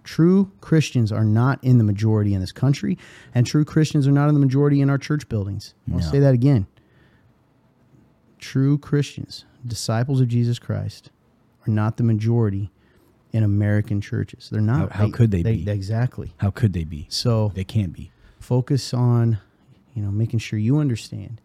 [0.04, 2.98] True Christians are not in the majority in this country,
[3.36, 5.74] and true Christians are not in the majority in our church buildings.
[5.92, 6.06] I'll No.
[6.06, 6.66] say that again.
[8.40, 11.12] True Christians, disciples of Jesus Christ,
[11.68, 12.72] are not the majority
[13.34, 14.50] in American churches.
[14.52, 14.92] They're not.
[14.92, 15.70] How- how could they be?
[15.70, 16.34] Exactly.
[16.38, 17.08] How could they be?
[17.10, 18.12] So They can't be.
[18.40, 19.40] focus on
[19.94, 21.42] you know making sure you understand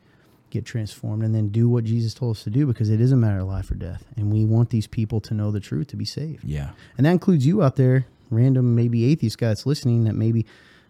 [0.51, 3.17] get transformed and then do what jesus told us to do because it is a
[3.17, 5.97] matter of life or death and we want these people to know the truth to
[5.97, 6.73] be saved Yeah.
[6.99, 10.45] and that includes you out there random maybe atheist guy that's listening that maybe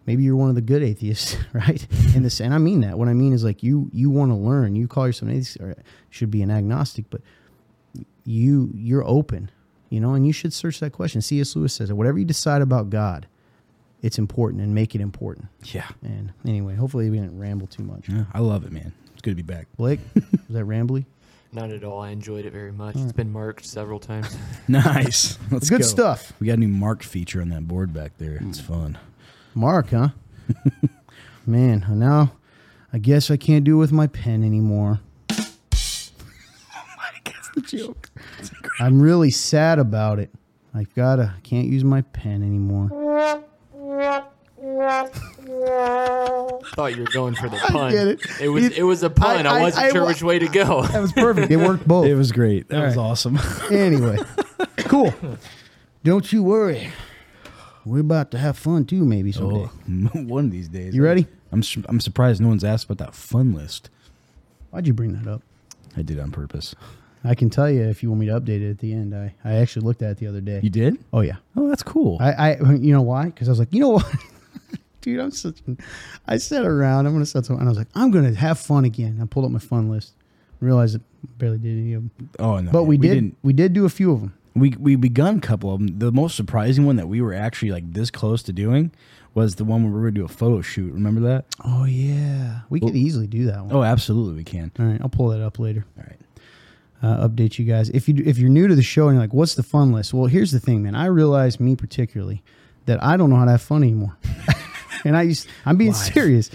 [0.05, 1.86] maybe you're one of the good atheists right
[2.16, 4.36] in this and i mean that what i mean is like you you want to
[4.36, 5.76] learn you call yourself an atheist or
[6.11, 7.20] should be an agnostic but
[8.24, 9.51] you you're open
[9.93, 12.62] you know and you should search that question cs lewis says that whatever you decide
[12.62, 13.26] about god
[14.03, 15.88] it's important and make it important Yeah.
[16.03, 18.09] and anyway, hopefully we didn't ramble too much.
[18.09, 18.24] Yeah.
[18.34, 18.93] I love it, man.
[19.12, 19.68] It's good to be back.
[19.76, 21.05] Blake, was that rambly?
[21.53, 22.01] Not at all.
[22.01, 22.97] I enjoyed it very much.
[22.97, 24.36] It's been marked several times.
[24.68, 25.38] Nice.
[25.51, 25.86] Let's Good go.
[25.86, 26.32] stuff.
[26.40, 28.38] We got a new mark feature on that board back there.
[28.40, 28.72] It's hmm.
[28.72, 28.99] fun.
[29.55, 30.09] Mark, huh?
[31.47, 32.32] Man, now
[32.93, 35.01] I guess I can't do it with my pen anymore.
[37.57, 38.11] That's the joke.
[38.80, 40.30] I'm really sad about it.
[40.74, 42.88] I've gotta I can't use my pen anymore.
[46.74, 47.76] Thought you were going for the pun.
[47.88, 48.20] I get it.
[48.40, 49.46] It was It- it was a pun.
[49.46, 50.82] I, I- wasn't I sure wa- which way to go.
[50.86, 51.50] That was perfect.
[51.50, 52.07] It worked both.
[52.07, 52.68] It was great.
[52.68, 53.03] That All was right.
[53.03, 53.38] awesome.
[53.70, 54.18] anyway,
[54.78, 55.12] cool.
[56.05, 56.88] Don't you worry.
[57.84, 59.68] We're about to have fun too, maybe someday.
[60.14, 60.94] oh, one of these days.
[60.94, 61.26] You ready?
[61.50, 63.90] I'm su- I'm surprised no one's asked about that fun list.
[64.70, 65.42] Why'd you bring that up?
[65.96, 66.74] I did on purpose.
[67.25, 69.14] I can tell you if you want me to update it at the end.
[69.14, 70.61] I, I actually looked at it the other day.
[70.62, 70.99] You did?
[71.12, 71.37] oh yeah.
[71.57, 72.18] Oh, that's cool.
[72.20, 73.27] I, I you know why?
[73.27, 74.07] Because I was like, you know what,
[75.01, 75.61] dude, I'm such.
[75.66, 75.79] An,
[76.27, 77.07] I sat around.
[77.07, 79.18] I'm gonna set something, and I was like, I'm gonna have fun again.
[79.23, 80.14] I pulled up my fun list,
[80.61, 81.03] realized it
[81.39, 83.14] barely did any of them, oh no, but we, did.
[83.14, 83.37] didn't.
[83.43, 84.35] We did do a few of them.
[84.55, 85.99] We we begun a couple of them.
[85.99, 88.91] The most surprising one that we were actually like this close to doing
[89.35, 90.93] was the one where we were gonna do a photo shoot.
[90.93, 91.47] Remember that?
[91.64, 93.75] Oh yeah, we could easily do that one.
[93.75, 94.73] Oh, absolutely, we can.
[94.79, 95.87] All right, I'll pull that up later.
[95.97, 96.18] All right.
[97.03, 97.90] Uh, update you guys.
[97.90, 100.14] If you if you're new to the show and you're like, "What's the fun list?"
[100.14, 100.94] Well, here's the thing, man.
[100.94, 102.42] I realize me particularly
[102.86, 104.16] that I don't know how to have fun anymore,
[105.05, 106.00] and I used I'm being Live.
[106.14, 106.50] serious.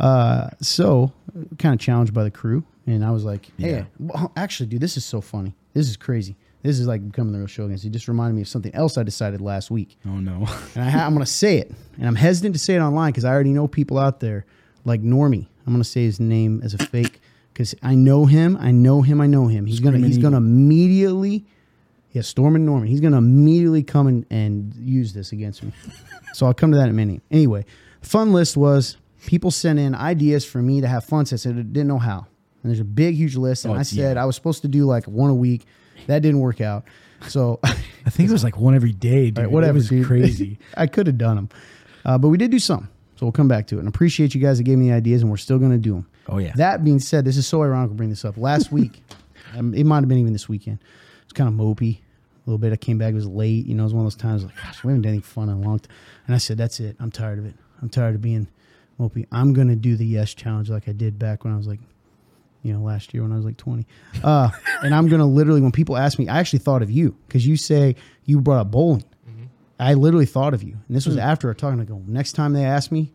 [0.00, 1.12] Uh, so
[1.58, 3.84] kind of challenged by the crew, and I was like, "Hey, Yeah.
[3.98, 5.54] well, actually, dude, this is so funny.
[5.74, 6.36] This is crazy.
[6.62, 8.74] This is like becoming the real show again." So it just reminded me of something
[8.74, 9.96] else I decided last week.
[10.06, 10.46] Oh no.
[10.74, 13.12] And I ha- I'm going to say it, and I'm hesitant to say it online
[13.12, 14.46] because I already know people out there
[14.84, 15.46] like Normie.
[15.66, 17.20] I'm going to say his name as a fake
[17.52, 18.56] because I know him.
[18.60, 19.20] I know him.
[19.20, 19.66] I know him.
[19.66, 20.30] He's gonna Screaming he's Eagle.
[20.32, 21.44] gonna immediately,
[22.12, 22.88] yeah, Storm and Norman.
[22.88, 25.72] He's gonna immediately come and, and use this against me.
[26.34, 27.22] so I'll come to that in a minute.
[27.30, 27.64] Anyway,
[28.00, 28.96] fun list was
[29.26, 31.26] people sent in ideas for me to have fun.
[31.26, 32.26] So I said I didn't know how.
[32.62, 34.22] And there's a big, huge list, and Oh, I said yeah.
[34.22, 35.66] I was supposed to do like one a week.
[36.06, 36.84] That didn't work out.
[37.28, 39.38] So I think it was like one every day, dude.
[39.38, 39.72] Right, whatever.
[39.72, 40.06] It was dude.
[40.06, 40.58] crazy.
[40.76, 41.48] I could have done them,
[42.04, 42.88] uh, but we did do some.
[43.16, 43.80] So we'll come back to it.
[43.80, 45.94] And appreciate you guys that gave me the ideas, and we're still going to do
[45.94, 46.08] them.
[46.28, 46.52] Oh, yeah.
[46.56, 48.36] That being said, this is so ironic to bring this up.
[48.36, 49.02] Last week,
[49.56, 50.78] um, it might have been even this weekend.
[51.24, 51.98] It's kind of mopey.
[51.98, 52.72] A little bit.
[52.72, 53.12] I came back.
[53.12, 53.66] It was late.
[53.66, 55.48] You know, it was one of those times like, gosh, we haven't done anything fun
[55.48, 55.94] in a long time.
[56.26, 56.96] And I said, that's it.
[56.98, 57.54] I'm tired of it.
[57.80, 58.48] I'm tired of being
[58.98, 59.26] mopey.
[59.30, 61.78] I'm going to do the yes challenge like I did back when I was like,
[62.62, 63.86] you know, last year when I was like 20.
[64.24, 64.50] Uh,
[64.82, 67.46] and I'm going to literally, when people ask me, I actually thought of you because
[67.46, 67.94] you say
[68.24, 69.04] you brought up bowling.
[69.78, 71.80] I literally thought of you, and this was after I talking.
[71.80, 73.12] I go, next time they ask me,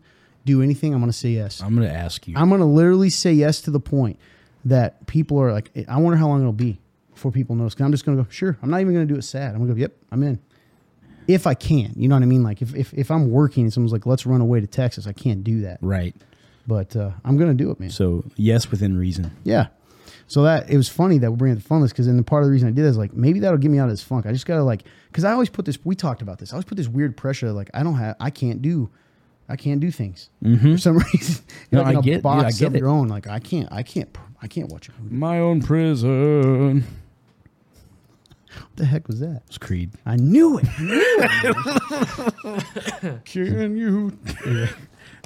[0.48, 1.60] do anything, I'm going to say yes.
[1.62, 2.34] I'm gonna ask you.
[2.36, 4.18] I'm going to literally say yes to the point
[4.64, 6.80] that people are like, I wonder how long it'll be
[7.14, 7.74] before people notice.
[7.74, 8.58] 'Cause I'm just going to go, sure.
[8.62, 9.52] I'm not even going to do it sad.
[9.52, 10.40] I'm going to go, yep, I'm in.
[11.26, 12.42] If I can, you know what I mean?
[12.42, 15.12] Like if, if, if I'm working and someone's like, let's run away to Texas, I
[15.12, 15.78] can't do that.
[15.82, 16.14] right.
[16.66, 17.88] But uh, I'm going to do it, man.
[17.90, 19.30] So yes, within reason.
[19.44, 19.68] Yeah.
[20.26, 22.22] So that it was funny that we're bringing up the fun list because then the
[22.22, 23.90] part of the reason I did that is like maybe that'll get me out of
[23.92, 24.26] this funk.
[24.26, 25.78] I just gotta like because I always put this.
[25.84, 26.52] We talked about this.
[26.52, 28.16] I always put this weird pressure like I don't have.
[28.20, 28.90] I can't do.
[29.48, 31.44] I can't do things for some reason.
[31.70, 32.78] You're like I in a get- box I get of it.
[32.80, 33.08] your own.
[33.08, 33.68] Like I can't.
[33.72, 34.08] I can't.
[34.42, 34.94] I can't watch it.
[35.00, 36.84] What My own prison.
[38.50, 39.42] What the heck was that?
[39.46, 39.90] It's Creed.
[40.06, 40.66] I knew it.
[40.78, 42.32] I
[43.02, 43.24] knew it.
[43.24, 44.18] Can you?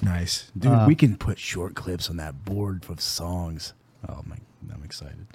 [0.02, 0.70] nice, dude.
[0.72, 3.74] Uh, we can put short clips on that board of songs.
[4.08, 4.36] Oh my,
[4.72, 5.26] I'm excited.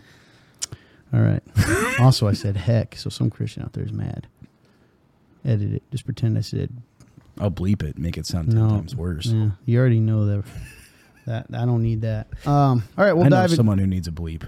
[1.14, 1.42] All right.
[2.00, 4.28] also, I said heck, so some Christian out there is mad.
[5.46, 5.84] Edit it.
[5.92, 6.76] Just pretend I said
[7.40, 8.70] I'll bleep it, make it sound ten no.
[8.70, 9.28] times worse.
[9.28, 10.44] Yeah, you already know that.
[11.26, 12.28] That I don't need that.
[12.48, 12.84] Um.
[12.98, 13.56] All right, we'll I know dive in.
[13.58, 14.48] someone who needs a bleep.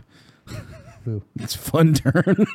[1.06, 1.22] Who?
[1.40, 2.46] It's fun turn.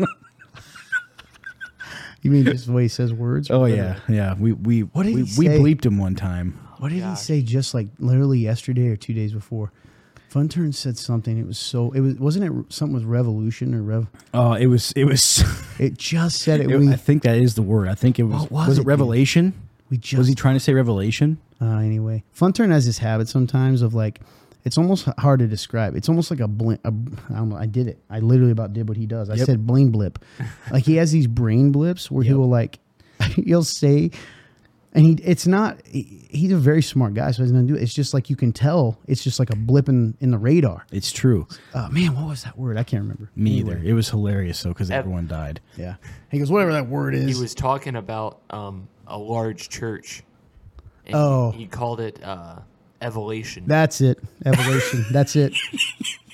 [2.22, 3.51] You mean just the way he says words?
[3.51, 4.35] oh yeah, yeah.
[4.39, 6.59] We we What did we, he we bleeped him one time.
[6.78, 7.43] What did he say?
[7.43, 9.72] Just like literally yesterday or two days before,
[10.30, 11.37] Fun Turn said something.
[11.39, 11.93] It was so.
[11.93, 14.07] It was wasn't it something with revolution or rev?
[14.32, 15.45] Oh, it was it was.
[15.78, 16.70] It just said it.
[16.70, 17.89] it- we I think that is the word.
[17.89, 18.43] I think it was.
[18.43, 18.89] What was Was, it, it dude?
[18.89, 19.53] revelation?
[19.95, 21.38] We just Was he trying to say revelation?
[21.61, 24.20] Uh, anyway, Fun Turn has this habit sometimes of like,
[24.64, 25.95] it's almost hard to describe.
[25.95, 26.80] It's almost like a blink.
[26.84, 27.57] A, I don't know.
[27.57, 27.99] I did it.
[28.11, 29.30] I literally about did what he does.
[29.30, 29.47] I Yep.
[29.47, 30.18] said bling blip.
[30.70, 32.78] like he has these brain blips where he will like,
[33.36, 34.11] he'll say,
[34.95, 35.12] and he.
[35.22, 35.80] It's not.
[35.86, 37.82] He, he's a very smart guy, so he's gonna do it.
[37.82, 38.99] It's just like you can tell.
[39.07, 40.86] It's just like a blip in, in the radar.
[40.90, 41.47] It's true.
[41.74, 42.76] Uh, man, what was that word?
[42.78, 43.30] I can't remember.
[43.36, 43.84] Me Anyway, either.
[43.84, 45.61] It was hilarious though because everyone died.
[45.76, 45.97] Yeah.
[46.30, 47.36] He goes, whatever that word is.
[47.36, 50.22] He was talking about um, a large church.
[51.07, 51.50] And Oh.
[51.52, 52.61] He, he called it uh,
[53.02, 53.64] evolution.
[53.66, 54.18] That's it.
[54.46, 55.05] Evolution.
[55.12, 55.55] That's it.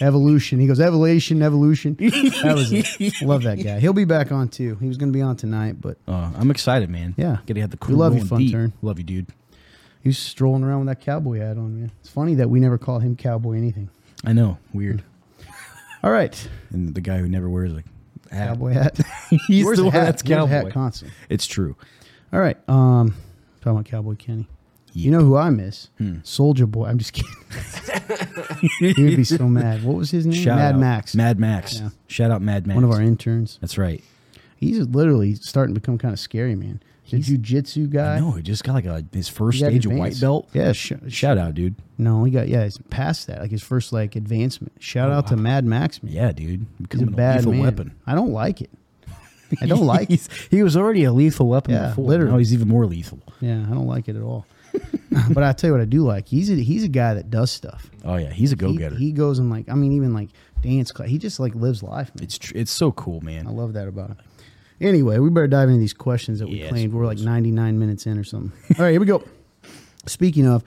[0.01, 0.61] Evolution.
[0.61, 1.97] He goes, evolution, evolution.
[1.99, 2.87] That was it.
[3.23, 3.81] Love that guy.
[3.81, 4.77] He'll be back on too.
[4.77, 7.15] He was going to be on tonight, but Uh, I'm excited, man.
[7.17, 7.39] Yeah.
[7.47, 8.53] Gotta have the We love you, rolling Fun deep.
[8.53, 8.73] Turn.
[8.83, 9.27] Love you, dude.
[10.03, 11.93] He's strolling around with that cowboy hat on, man.
[12.01, 13.91] It's funny that we never call him cowboy anything.
[14.25, 14.57] I know.
[14.73, 15.03] Weird.
[16.03, 16.49] All right.
[16.71, 17.83] And the guy who never wears a
[18.35, 18.49] hat.
[18.49, 18.99] Cowboy hat.
[19.49, 20.05] He's Wears the a one hat.
[20.07, 20.71] that's Wears a hat cowboy.
[20.73, 21.17] constantly.
[21.29, 21.77] It's true.
[22.33, 22.57] All right.
[22.69, 23.15] Um,
[23.61, 24.47] talking about Cowboy Kenny.
[24.93, 25.89] You know who I miss?
[25.99, 26.17] Hmm.
[26.25, 26.87] Soldier Boy.
[26.87, 27.33] I'm just kidding.
[28.95, 29.85] he would be so mad.
[29.85, 30.43] What was his name?
[30.43, 30.81] Shout Mad out.
[30.81, 31.15] Max.
[31.15, 31.81] Mad Max.
[31.81, 31.91] Yeah.
[32.09, 32.75] Shout out Mad Max.
[32.75, 33.59] One of our interns.
[33.61, 34.03] That's right.
[34.57, 36.83] He's literally starting to become kind of scary, man.
[37.09, 38.19] The He's- jujitsu guy.
[38.21, 38.33] No.
[38.33, 40.49] He just got like a his first stage of white belt.
[40.53, 40.73] Yeah.
[40.73, 41.75] Sh- Shout out, dude.
[41.99, 42.65] No, he got yeah.
[42.65, 43.41] He's past that.
[43.41, 44.73] Like his first like advancement.
[44.81, 46.13] Shout out to Mad Max, man.
[46.13, 46.49] Oh, Yeah, dude.
[46.49, 47.59] He's a Becoming bad man.
[47.61, 47.95] weapon.
[48.07, 48.71] I don't like it.
[49.61, 50.09] I don't like.
[50.11, 52.05] He's- he was already a lethal weapon Yeah, before.
[52.07, 52.33] literally.
[52.33, 53.21] Now he's even more lethal.
[53.41, 54.47] Yeah, I don't like it at all.
[55.33, 56.29] but I tell you what, I do like.
[56.29, 57.91] He's a, he's a guy that does stuff.
[58.05, 58.95] Oh yeah, he's a go getter.
[58.97, 60.29] he goes and like I mean even like
[60.63, 61.09] dance class.
[61.09, 62.15] He just like lives life.
[62.15, 62.23] Man.
[62.25, 63.47] It's tr- it's so cool, man.
[63.47, 64.17] I love that about him.
[64.81, 66.93] Anyway, we better dive into these questions that we Yes, claimed.
[66.95, 68.53] We're like 99 minutes in or something.
[68.79, 69.23] All right, here we go.
[70.07, 70.63] Speaking of,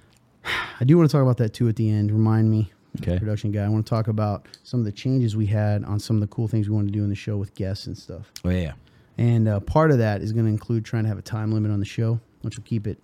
[0.80, 2.12] I do want to talk about that too at the end.
[2.12, 2.72] Remind me,
[3.02, 3.18] Okay.
[3.18, 3.64] production guy.
[3.64, 6.26] I want to talk about some of the changes we had on some of the
[6.28, 8.30] cool things we wanted to do in the show with guests and stuff.
[8.44, 8.72] Oh yeah.
[9.18, 11.70] And uh, part of that is going to include trying to have a time limit
[11.70, 12.98] on the show, which will keep it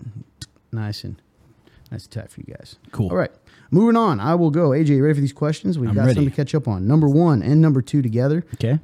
[0.71, 1.21] nice and
[1.91, 2.77] nice and tight for you guys.
[2.91, 3.09] Cool.
[3.11, 3.31] All right,
[3.71, 4.21] moving on.
[4.21, 4.71] I will go.
[4.71, 5.79] AJ, ready for these questions?
[5.79, 6.27] We've I'm got some ready.
[6.27, 6.87] to catch up on.
[6.87, 8.45] Number one and number two together.
[8.55, 8.79] Okay.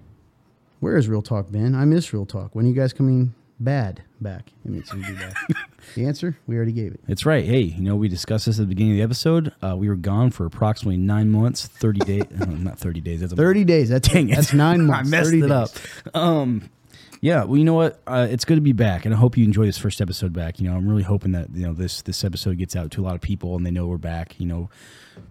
[0.81, 1.75] Where is Real Talk been?
[1.75, 2.55] I miss Real Talk.
[2.55, 4.53] When are you guys coming bad back?
[4.65, 5.37] It means you be back.
[5.95, 7.01] the answer we already gave it.
[7.09, 7.45] It's right.
[7.45, 9.53] Hey, you know, we discussed this at the beginning of the episode.
[9.63, 12.25] Uh, we were gone for approximately nine months, 30 days.
[12.31, 13.21] not 30 days.
[13.21, 13.89] That's a Thirty days.
[13.89, 14.37] That's Dang it.
[14.37, 15.09] That's nine months.
[15.09, 15.73] I messed 30 it up.
[15.73, 15.83] days.
[16.15, 16.71] Um,
[17.21, 17.45] yeah.
[17.45, 18.01] Well, you know what?
[18.07, 20.61] Uh, it's good to be back, and I hope you enjoy this first episode back.
[20.61, 23.05] You know, I'm really hoping that you know this this episode gets out to a
[23.05, 24.39] lot of people and they know we're back.
[24.39, 24.71] You know,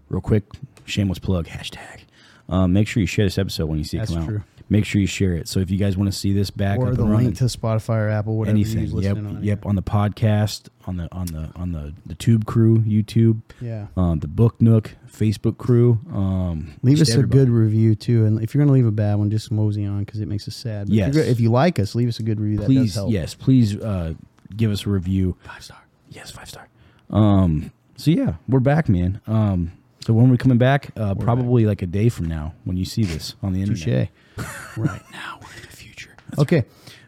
[0.10, 0.44] real quick,
[0.86, 2.02] shameless plug hashtag.
[2.50, 4.38] Um, make sure you share this episode when you see it That's come true.
[4.38, 4.44] out.
[4.70, 5.48] Make sure you share it.
[5.48, 7.46] So if you guys want to see this back Or the and running, link to
[7.46, 9.40] Spotify or Apple, whatever anything, yep, on.
[9.42, 13.88] yep, on the podcast, on the on the on the the Tube crew, YouTube, Yeah.
[13.96, 16.00] um, the Book Nook, Facebook crew.
[16.14, 19.30] Um, Leave us a good review too, and if you're gonna leave a bad one,
[19.32, 20.88] just mosey on because it makes us sad.
[20.88, 21.16] But Yes.
[21.16, 22.58] If, if you like us, leave us a good review.
[22.58, 23.12] That does please help.
[23.12, 24.16] yes please uh
[24.56, 25.78] give us a review Five star.
[26.10, 26.68] yes five star
[27.10, 29.72] um so yeah we're back man um
[30.06, 33.04] so when we're coming back uh probably like a day from now when you see
[33.04, 34.08] this on the internet Touche.
[34.78, 36.16] right now, we're in the future.
[36.38, 36.66] Okay,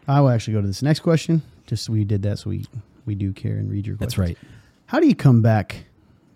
[0.08, 1.42] I will actually go to this next question.
[1.66, 2.66] Just we did that, so we
[3.06, 3.96] we do care and read your.
[3.96, 4.36] that's right
[4.86, 5.84] How do you come back,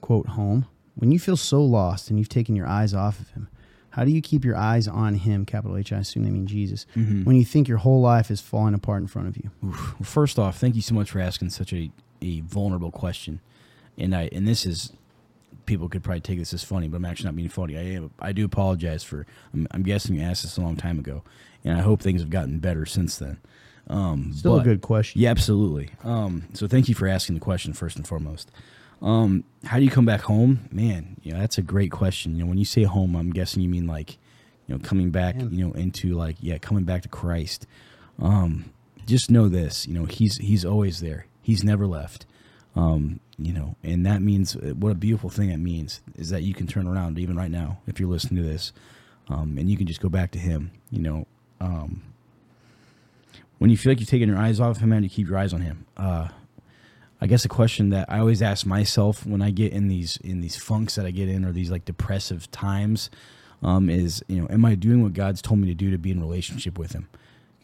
[0.01, 3.49] quote home, when you feel so lost and you've taken your eyes off of him?
[3.95, 5.47] How do you keep your eyes on Him?
[5.47, 5.93] Capital H.
[5.93, 6.85] I assume they mean Jesus.
[6.97, 7.23] Mm-hmm.
[7.23, 9.53] When you think your whole life is falling apart in front of you.
[9.65, 9.95] Oof.
[10.01, 13.41] Well, first off, thank you so much for asking such a, a vulnerable question.
[13.97, 14.93] And I and this is
[15.67, 17.77] people could probably take this as funny, but I'm actually not being funny.
[17.77, 19.27] I am, I do apologize for.
[19.53, 21.23] I'm, I'm guessing you asked this a long time ago,
[21.65, 23.39] and I hope things have gotten better since then.
[23.89, 25.21] Um, Still but- a good question.
[25.21, 25.91] Yeah, absolutely.
[26.03, 28.51] Um, so thank you for asking the question first and foremost.
[29.03, 30.69] Um, how do you come back home?
[30.73, 32.37] Man, you know, that's a great question.
[32.37, 34.13] You know, when you say home, I'm guessing you mean like,
[34.67, 35.53] you know, coming back, Man.
[35.53, 37.67] you know, into like, yeah, coming back to Christ.
[38.19, 38.73] Um,
[39.05, 41.27] just know this, you know, he's, he's always there.
[41.43, 42.25] He's never left.
[42.77, 46.55] Um, you know, and that means what a beautiful thing that means is that you
[46.55, 48.73] can turn around even right now if you're listening to this,
[49.29, 51.27] um, and you can just go back to him, you know,
[51.61, 52.03] um,
[53.59, 55.53] when you feel like you're taking your eyes off him, man, you keep your eyes
[55.53, 55.87] on him.
[55.97, 56.29] Uh,
[57.21, 60.41] I guess a question that I always ask myself when I get in these in
[60.41, 63.09] these funks that I get in or these like depressive times
[63.63, 66.11] um, is you know am I doing what God's told me to do to be
[66.11, 67.09] in relationship with Him?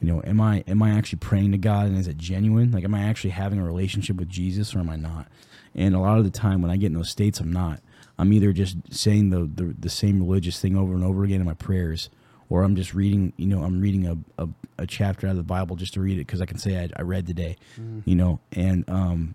[0.01, 2.71] You know, am I am I actually praying to God and is it genuine?
[2.71, 5.29] Like, am I actually having a relationship with Jesus or am I not?
[5.75, 7.81] And a lot of the time when I get in those states, I'm not.
[8.19, 11.47] I'm either just saying the the, the same religious thing over and over again in
[11.47, 12.09] my prayers,
[12.49, 13.33] or I'm just reading.
[13.37, 14.49] You know, I'm reading a, a,
[14.79, 16.89] a chapter out of the Bible just to read it because I can say I,
[16.97, 17.57] I read today.
[18.05, 19.35] You know, and um,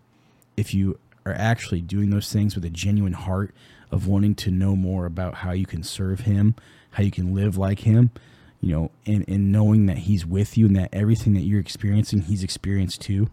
[0.57, 3.53] if you are actually doing those things with a genuine heart
[3.91, 6.55] of wanting to know more about how you can serve him,
[6.91, 8.11] how you can live like him,
[8.65, 12.23] you know, and, and knowing that he's with you and that everything that you're experiencing,
[12.23, 13.29] he's experienced too,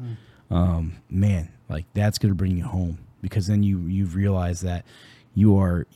[0.50, 4.84] um, man, like that's going to bring you home because then you, you've realized that
[5.34, 5.86] you are,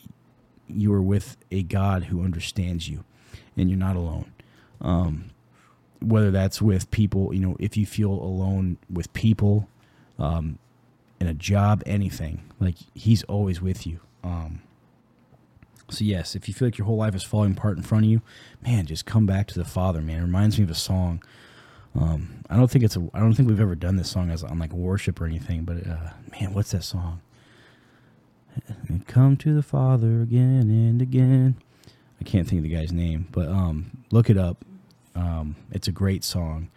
[0.68, 3.04] you are with a God who understands you
[3.58, 4.32] and you're not alone.
[4.80, 5.26] Um,
[6.00, 9.68] whether that's with people, you know, if you feel alone with people,
[10.18, 10.58] um,
[11.20, 12.42] in a job, anything.
[12.58, 14.00] Like he's always with you.
[14.24, 14.62] Um,
[15.88, 18.10] so yes, if you feel like your whole life is falling apart in front of
[18.10, 18.22] you,
[18.64, 20.00] man, just come back to the Father.
[20.00, 21.22] Man, it reminds me of a song.
[21.94, 23.08] Um, I don't think it's a.
[23.14, 25.64] I don't think we've ever done this song as on like worship or anything.
[25.64, 27.20] But uh, man, what's that song?
[29.06, 31.56] Come to the Father again and again.
[32.20, 34.64] I can't think of the guy's name, but um, look it up.
[35.14, 36.68] Um, it's a great song.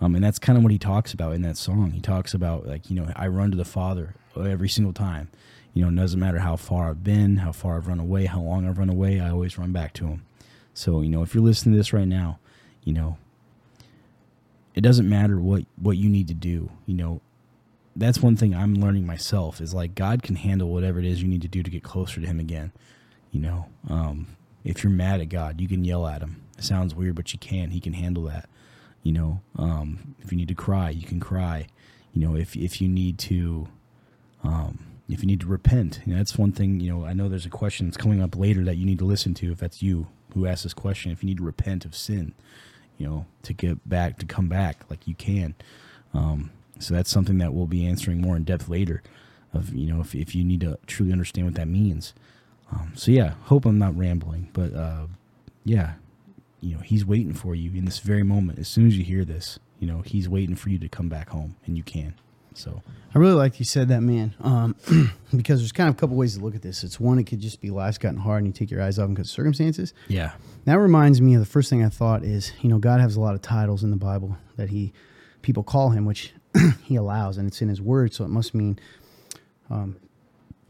[0.00, 1.90] Um, and that's kind of what he talks about in that song.
[1.90, 5.28] He talks about like, you know, I run to the Father every single time.
[5.74, 8.40] You know, it doesn't matter how far I've been, how far I've run away, how
[8.40, 10.24] long I've run away, I always run back to him.
[10.74, 12.38] So, you know, if you're listening to this right now,
[12.84, 13.18] you know,
[14.74, 16.70] it doesn't matter what what you need to do.
[16.86, 17.20] You know,
[17.96, 21.28] that's one thing I'm learning myself is like God can handle whatever it is you
[21.28, 22.72] need to do to get closer to him again.
[23.32, 24.28] You know, um,
[24.64, 26.42] if you're mad at God, you can yell at him.
[26.56, 27.70] It sounds weird, but you can.
[27.70, 28.48] He can handle that.
[29.02, 31.66] You know, um, if you need to cry, you can cry.
[32.12, 33.68] You know, if if you need to,
[34.44, 34.78] um,
[35.08, 36.80] if you need to repent, you know, that's one thing.
[36.80, 39.04] You know, I know there's a question that's coming up later that you need to
[39.04, 39.52] listen to.
[39.52, 42.34] If that's you who asked this question, if you need to repent of sin,
[42.98, 45.54] you know, to get back, to come back, like you can.
[46.12, 49.02] Um, so that's something that we'll be answering more in depth later.
[49.54, 52.12] Of you know, if if you need to truly understand what that means.
[52.70, 55.06] Um, so yeah, hope I'm not rambling, but uh,
[55.64, 55.94] yeah,
[56.60, 58.58] you know, he's waiting for you in this very moment.
[58.58, 61.30] As soon as you hear this, you know, he's waiting for you to come back
[61.30, 62.14] home, and you can.
[62.58, 62.82] So
[63.14, 64.74] I really like you said that, man, um,
[65.36, 66.82] because there's kind of a couple ways to look at this.
[66.82, 69.04] It's one, it could just be life's gotten hard and you take your eyes off
[69.04, 69.94] them because of circumstances.
[70.08, 70.32] yeah,
[70.64, 73.20] That reminds me of the first thing I thought is, you know, God has a
[73.20, 74.92] lot of titles in the Bible that he
[75.42, 76.32] people call him, which
[76.84, 78.78] he allows, and it's in his word, so it must mean,
[79.70, 79.96] um,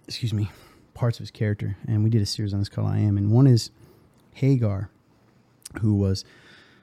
[0.06, 0.50] excuse me,
[0.94, 1.76] parts of his character.
[1.86, 3.70] And we did a series on this called I Am, and one is
[4.34, 4.90] Hagar,
[5.80, 6.24] who was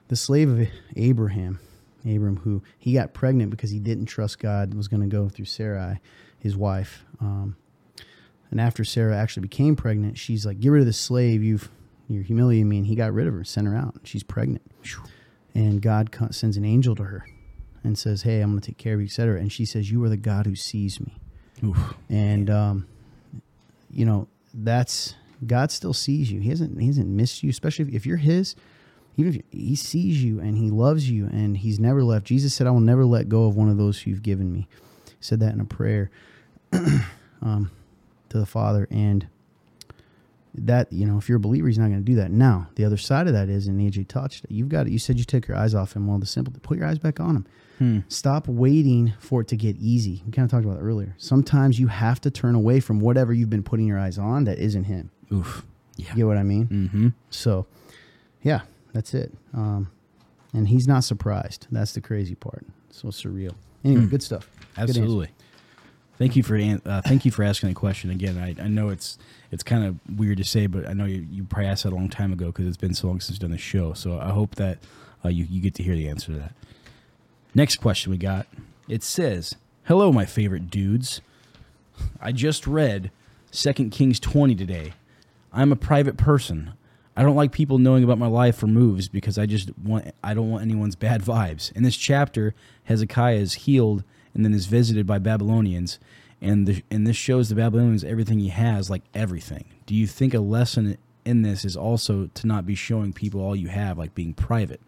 [0.08, 1.60] the slave of Abraham.
[2.06, 5.46] Abram, who he got pregnant because he didn't trust God was going to go through
[5.46, 6.00] Sarai,
[6.38, 7.04] his wife.
[7.20, 7.56] Um,
[8.50, 11.42] and after Sarah actually became pregnant, she's like, "Get rid of this slave.
[11.42, 11.70] You've
[12.08, 13.96] you're humiliating me." And he got rid of her, sent her out.
[14.04, 14.62] She's pregnant,
[15.54, 17.26] and God sends an angel to her
[17.82, 20.02] and says, "Hey, I'm going to take care of you, etc." And she says, "You
[20.04, 21.18] are the God who sees me."
[21.64, 21.94] Oof.
[22.08, 22.86] And um,
[23.90, 26.40] you know that's God still sees you.
[26.40, 28.54] He hasn't he hasn't missed you, especially if, if you're His.
[29.16, 32.26] Even if He sees you and He loves you and He's never left.
[32.26, 34.68] Jesus said, "I will never let go of one of those who you've given me."
[35.06, 36.10] He said that in a prayer
[37.42, 37.70] um,
[38.28, 39.26] to the Father, and
[40.54, 42.30] that you know, if you're a believer, He's not going to do that.
[42.30, 44.86] Now, the other side of that is, and AJ touched, it, you've got.
[44.86, 44.92] It.
[44.92, 46.06] You said you took your eyes off Him.
[46.06, 47.46] Well, the simple, put your eyes back on Him.
[47.78, 47.98] Hmm.
[48.08, 50.22] Stop waiting for it to get easy.
[50.24, 51.14] We kind of talked about that earlier.
[51.18, 54.58] Sometimes you have to turn away from whatever you've been putting your eyes on that
[54.58, 55.10] isn't Him.
[55.32, 55.64] Oof.
[55.96, 56.10] Yeah.
[56.10, 56.66] You get what I mean?
[56.66, 57.08] Mm-hmm.
[57.30, 57.66] So,
[58.42, 58.62] yeah,
[58.96, 59.32] that's it.
[59.54, 59.90] Um,
[60.54, 61.66] and He's not surprised.
[61.70, 62.64] That's the crazy part.
[62.90, 63.54] So surreal.
[63.84, 64.08] Anyway, Hmm.
[64.08, 64.48] good stuff.
[64.74, 64.88] Good.
[64.88, 65.28] Absolutely.
[66.18, 68.38] Thank you for uh, thank you for asking the question again.
[68.38, 69.18] I, I know it's
[69.52, 71.94] it's kind of weird to say, but I know you, you probably asked that a
[71.94, 73.92] long time ago because it's been so long since you've done the show.
[73.92, 74.78] So I hope that
[75.24, 76.52] uh, you you get to hear the answer to that.
[77.54, 78.46] Next question we got.
[78.88, 81.20] It says, "Hello, my favorite dudes.
[82.20, 83.10] I just read
[83.50, 84.94] Second Kings twenty today.
[85.52, 86.72] I'm a private person.
[87.16, 90.34] I don't like people knowing about my life or moves because I just want I
[90.34, 91.72] don't want anyone's bad vibes.
[91.72, 92.54] In this chapter,
[92.84, 94.04] Hezekiah is healed
[94.34, 95.98] and then is visited by Babylonians,
[96.42, 99.64] and the, and this shows the Babylonians everything he has, like everything.
[99.86, 103.56] Do you think a lesson in this is also to not be showing people all
[103.56, 104.82] you have, like being private?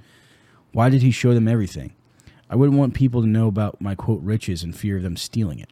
[0.72, 1.94] Why did he show them everything?
[2.50, 5.60] I wouldn't want people to know about my quote riches in fear of them stealing
[5.60, 5.70] it.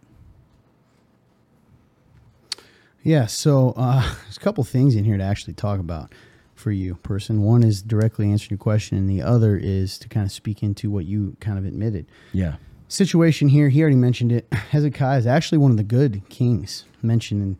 [3.02, 6.12] Yeah, so uh, there's a couple things in here to actually talk about
[6.56, 7.42] for you, person.
[7.42, 10.90] One is directly answering your question, and the other is to kind of speak into
[10.90, 12.06] what you kind of admitted.
[12.32, 12.56] Yeah.
[12.88, 14.46] Situation here, he already mentioned it.
[14.52, 17.58] Hezekiah is actually one of the good kings mentioned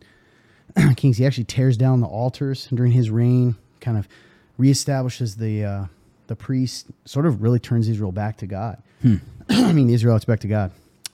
[0.75, 1.17] in Kings.
[1.17, 4.07] He actually tears down the altars during his reign, kind of
[4.59, 5.85] reestablishes the uh,
[6.27, 8.81] the priest, sort of really turns Israel back to God.
[9.49, 10.71] I mean, Israelites back to God.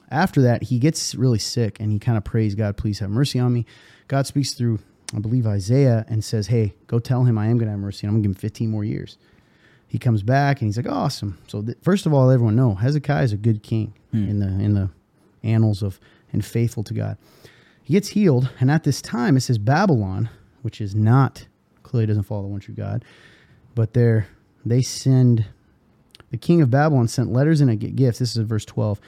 [0.10, 3.40] After that, he gets really sick and he kind of prays, God, please have mercy
[3.40, 3.66] on me.
[4.08, 4.80] God speaks through,
[5.16, 8.06] I believe, Isaiah and says, Hey, go tell him I am going to have mercy
[8.06, 9.18] and I'm going to give him 15 more years.
[9.88, 11.38] He comes back and he's like, Awesome.
[11.48, 14.28] So, th- first of all, everyone know Hezekiah is a good king hmm.
[14.28, 14.90] in the in the
[15.44, 16.00] annals of
[16.32, 17.18] and faithful to God.
[17.84, 20.30] He gets healed, and at this time, it says Babylon,
[20.62, 21.48] which is not
[21.84, 23.06] clearly doesn't follow the one true God,
[23.76, 24.28] but they're
[24.66, 25.46] they send
[26.32, 28.18] the king of Babylon sent letters and a gift.
[28.18, 29.00] This is verse 12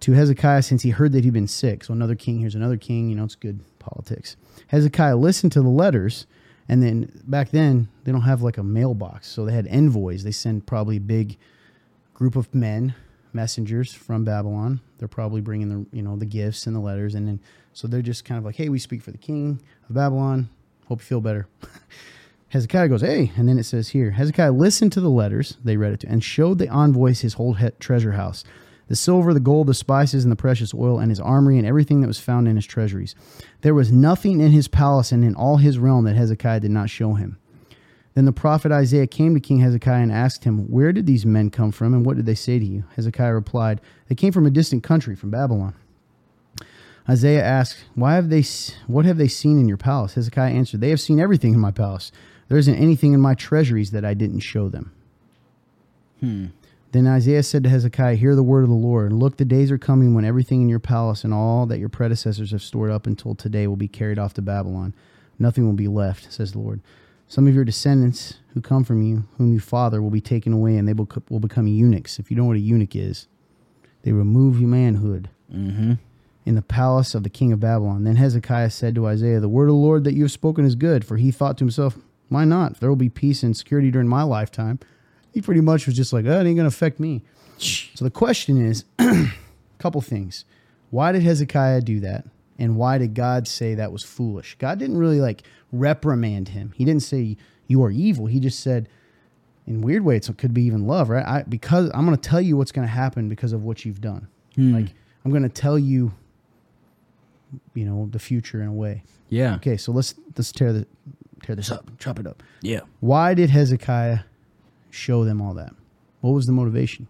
[0.00, 1.84] to Hezekiah since he heard that he'd been sick.
[1.84, 3.08] So another king, here's another king.
[3.08, 4.36] You know, it's good politics.
[4.68, 6.26] Hezekiah listened to the letters,
[6.68, 10.24] and then back then they don't have like a mailbox, so they had envoys.
[10.24, 11.36] They send probably a big
[12.14, 12.94] group of men,
[13.32, 14.80] messengers from Babylon.
[14.98, 17.40] They're probably bringing the you know the gifts and the letters, and then
[17.72, 20.48] so they're just kind of like, hey, we speak for the king of Babylon.
[20.86, 21.46] Hope you feel better.
[22.48, 25.92] Hezekiah goes, hey, and then it says here, Hezekiah listened to the letters they read
[25.92, 28.44] it to, and showed the envoys his whole treasure house,
[28.88, 32.00] the silver, the gold, the spices, and the precious oil, and his armory, and everything
[32.00, 33.14] that was found in his treasuries.
[33.62, 36.90] There was nothing in his palace and in all his realm that Hezekiah did not
[36.90, 37.38] show him.
[38.14, 41.50] Then the prophet Isaiah came to King Hezekiah and asked him, Where did these men
[41.50, 42.84] come from, and what did they say to you?
[42.96, 45.74] Hezekiah replied, They came from a distant country, from Babylon.
[47.08, 48.42] Isaiah asked, "Why have they?
[48.86, 51.70] What have they seen in your palace?" Hezekiah answered, "They have seen everything in my
[51.70, 52.10] palace.
[52.48, 54.92] There isn't anything in my treasuries that I didn't show them."
[56.20, 56.46] Hmm.
[56.96, 59.12] Then Isaiah said to Hezekiah, "Hear the word of the Lord.
[59.12, 62.52] Look, the days are coming when everything in your palace and all that your predecessors
[62.52, 64.94] have stored up until today will be carried off to Babylon.
[65.38, 66.80] Nothing will be left," says the Lord.
[67.28, 70.78] Some of your descendants who come from you, whom you father, will be taken away,
[70.78, 72.18] and they will, will become eunuchs.
[72.18, 73.26] If you don't know what a eunuch is,
[74.00, 75.94] they remove your manhood mm-hmm.
[76.46, 78.04] in the palace of the king of Babylon.
[78.04, 80.74] Then Hezekiah said to Isaiah, The word of the Lord that you have spoken is
[80.74, 81.04] good.
[81.04, 81.98] For he thought to himself,
[82.30, 82.80] Why not?
[82.80, 84.78] There will be peace and security during my lifetime.
[85.36, 87.20] He pretty much was just like, Oh, it ain't going to affect me.
[87.58, 89.26] So the question is a
[89.78, 90.46] couple things.
[90.88, 92.24] Why did Hezekiah do that?
[92.58, 94.56] And why did God say that was foolish?
[94.58, 96.72] God didn't really like reprimand him.
[96.74, 98.24] He didn't say, You are evil.
[98.24, 98.88] He just said,
[99.66, 101.26] in weird way, it could be even love, right?
[101.26, 104.00] I, because I'm going to tell you what's going to happen because of what you've
[104.00, 104.28] done.
[104.54, 104.72] Hmm.
[104.74, 106.14] Like I'm going to tell you,
[107.74, 109.02] you know, the future in a way.
[109.28, 109.56] Yeah.
[109.56, 110.86] Okay, so let's let's tear the
[111.42, 112.42] tear this up, chop it up.
[112.62, 112.80] Yeah.
[113.00, 114.20] Why did Hezekiah
[114.90, 115.74] show them all that?
[116.20, 117.08] What was the motivation?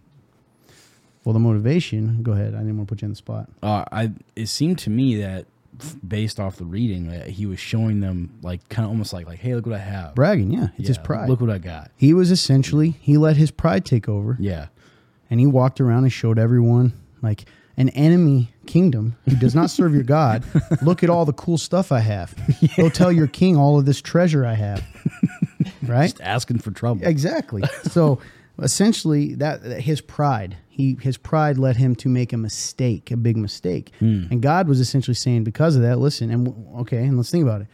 [1.23, 2.23] Well, the motivation.
[2.23, 2.53] Go ahead.
[2.53, 3.49] I didn't want to put you on the spot.
[3.61, 5.45] Uh, I it seemed to me that
[6.07, 9.37] based off the reading that he was showing them like kind of almost like like
[9.39, 11.29] hey look what I have Bragging, yeah, it's his pride.
[11.29, 14.67] look what I got he was essentially he let his pride take over, yeah
[15.29, 19.93] and he walked around and showed everyone like an enemy kingdom who does not serve
[19.93, 20.43] your God.
[20.81, 22.33] Look at all the cool stuff I have.
[22.77, 24.83] Go tell your king all of this treasure I have.
[25.87, 26.09] Right?
[26.09, 27.63] just asking for trouble Exactly.
[27.83, 28.19] So
[28.61, 33.17] essentially, that, that his pride, he his pride led him to make a mistake, a
[33.17, 37.29] big mistake, and God was essentially saying because of that, listen, and okay, and let's
[37.31, 37.67] think about it.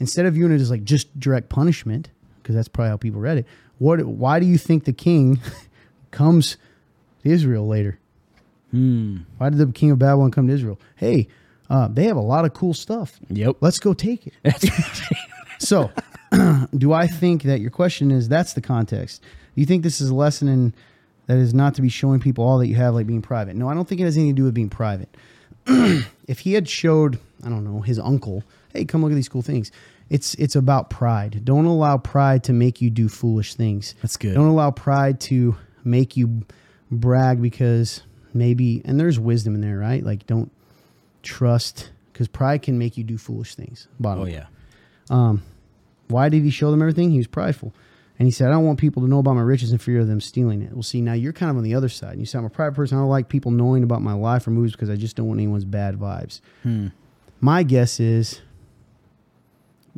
[0.00, 2.10] Instead of viewing it as like just direct punishment,
[2.42, 3.46] because that's probably how people read it.
[3.78, 4.04] What?
[4.04, 5.40] Why do you think the king
[6.10, 6.56] comes
[7.22, 7.98] to Israel later?
[9.38, 10.78] Why did the king of Babylon come to Israel?
[10.96, 11.28] Hey,
[11.70, 13.18] uh, they have a lot of cool stuff.
[13.28, 13.56] Yep.
[13.60, 14.34] Let's go take it.
[15.58, 15.90] so,
[16.76, 19.22] do I think that your question is that's the context?
[19.22, 20.74] Do you think this is a lesson in
[21.26, 23.56] that is not to be showing people all that you have, like being private?
[23.56, 25.14] No, I don't think it has anything to do with being private.
[25.66, 28.42] if he had showed, I don't know, his uncle,
[28.72, 29.70] hey, come look at these cool things.
[30.10, 31.44] It's it's about pride.
[31.44, 33.94] Don't allow pride to make you do foolish things.
[34.00, 34.34] That's good.
[34.34, 36.44] Don't allow pride to make you
[36.90, 38.02] brag because
[38.32, 40.02] maybe and there's wisdom in there, right?
[40.02, 40.50] Like don't
[41.22, 43.86] trust because pride can make you do foolish things.
[44.00, 44.46] Bottom Oh yeah.
[45.10, 45.42] Um,
[46.08, 47.10] why did he show them everything?
[47.10, 47.72] He was prideful.
[48.18, 50.08] And he said, I don't want people to know about my riches in fear of
[50.08, 50.72] them stealing it.
[50.72, 52.12] Well, see, now you're kind of on the other side.
[52.12, 52.98] And you say, I'm a private person.
[52.98, 55.38] I don't like people knowing about my life or moves because I just don't want
[55.38, 56.40] anyone's bad vibes.
[56.64, 56.88] Hmm.
[57.40, 58.40] My guess is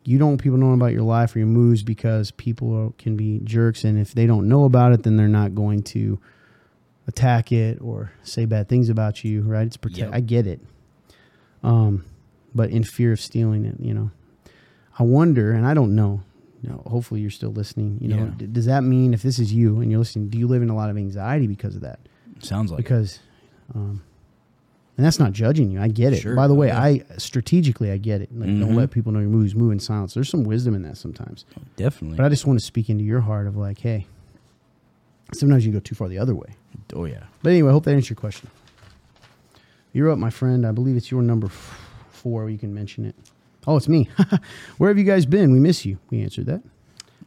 [0.05, 3.17] you don't want people knowing about your life or your moves because people are, can
[3.17, 3.85] be jerks.
[3.85, 6.21] And if they don't know about it, then they're not going to
[7.07, 9.67] attack it or say bad things about you, right?
[9.67, 10.11] It's protect.
[10.11, 10.15] Yep.
[10.15, 10.61] I get it.
[11.63, 12.05] Um,
[12.55, 14.11] but in fear of stealing it, you know.
[14.99, 16.23] I wonder, and I don't know.
[16.63, 17.99] You know, hopefully you're still listening.
[18.01, 18.31] You know, Yeah.
[18.37, 20.69] d- does that mean if this is you and you're listening, do you live in
[20.69, 22.01] a lot of anxiety because of that?
[22.41, 22.77] Sounds like.
[22.79, 23.19] Because,
[23.75, 24.03] um,
[24.99, 25.81] and that's not judging you.
[25.81, 26.21] I get it.
[26.21, 26.35] Sure.
[26.37, 26.71] By the way.
[26.71, 28.29] I strategically I get it.
[28.37, 28.77] Like, don't Mhm.
[28.77, 29.55] let people know your moves.
[29.55, 30.13] Move in silence.
[30.13, 31.47] There's some wisdom in that sometimes.
[31.77, 32.19] definitely.
[32.19, 34.07] But I just want to speak into your heart of like, hey,
[35.33, 36.57] sometimes you go too far the other way.
[36.95, 37.23] oh yeah.
[37.43, 38.51] But anyway, I hope that answered your question.
[39.93, 40.67] You're up, my friend.
[40.67, 41.81] I believe it's your number f-
[42.11, 42.51] four.
[42.51, 43.17] You can mention it.
[43.67, 44.09] Oh, it's me.
[44.79, 45.53] Where have you guys been?
[45.53, 45.99] We miss you.
[46.11, 46.63] We answered that.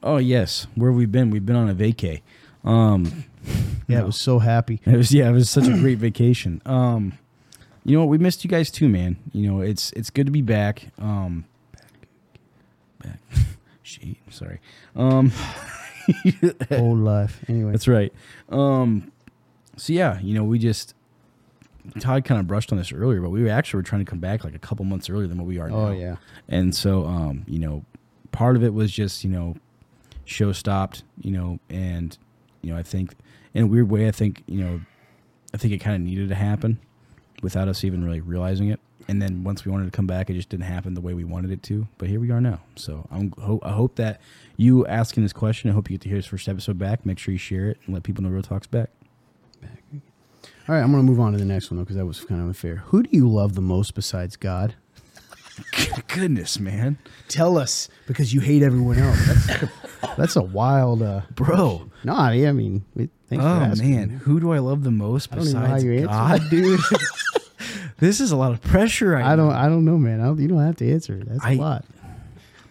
[0.01, 0.67] Oh yes.
[0.75, 1.29] Where have we been?
[1.29, 2.21] We've been on a vacay.
[2.63, 3.25] Um,
[3.87, 4.79] Yeah, I was so happy.
[4.85, 6.61] It was yeah, it was such a great vacation.
[6.65, 7.17] Um,
[7.83, 8.09] you know what?
[8.09, 9.17] We missed you guys too, man.
[9.33, 10.87] You know it's it's good to be back.
[10.97, 11.43] Um,
[13.03, 13.19] back.
[13.83, 14.59] Shit, sorry.
[14.95, 15.31] Um,
[16.71, 17.43] Old life.
[17.49, 18.13] Anyway, that's right.
[18.49, 19.11] Um,
[19.75, 20.95] so yeah, you know we just
[21.99, 24.43] Todd kind of brushed on this earlier, but we actually were trying to come back
[24.43, 25.75] like a couple months earlier than what we are now.
[25.87, 26.15] oh yeah.
[26.47, 27.83] And so, um, you know,
[28.31, 29.55] part of it was just, you know,
[30.25, 32.17] show stopped, you know, and,
[32.61, 33.13] you know, I think
[33.53, 34.81] in a weird way, I think, you know,
[35.53, 36.79] I think it kind of needed to happen
[37.41, 38.79] without us even really realizing it.
[39.09, 41.25] And then once we wanted to come back, it just didn't happen the way we
[41.25, 41.87] wanted it to.
[41.97, 42.61] But here we are now.
[42.77, 44.21] So I'm, ho- I hope that
[44.55, 47.05] you asking this question, I hope you get to hear this first episode back.
[47.05, 48.89] Make sure you share it and let people know Real Talk's back.
[50.67, 52.23] All right, I'm going to move on to the next one though because that was
[52.23, 52.77] kind of unfair.
[52.87, 54.75] Who do you love the most besides God?
[56.07, 56.97] Goodness, man.
[57.27, 59.45] Tell us because you hate everyone else.
[59.47, 59.63] That's,
[60.17, 61.91] that's a wild, uh, Bro.
[62.03, 62.13] no.
[62.15, 65.51] I I mean, thanks for Oh man, who do I love the most I don't
[65.51, 66.79] know how besides answer God, dude?
[67.99, 69.09] this is a lot of pressure.
[69.11, 69.51] Right I don't.
[69.51, 70.21] I don't know, man.
[70.21, 71.21] I don't, you don't have to answer.
[71.23, 71.85] That's a I- lot.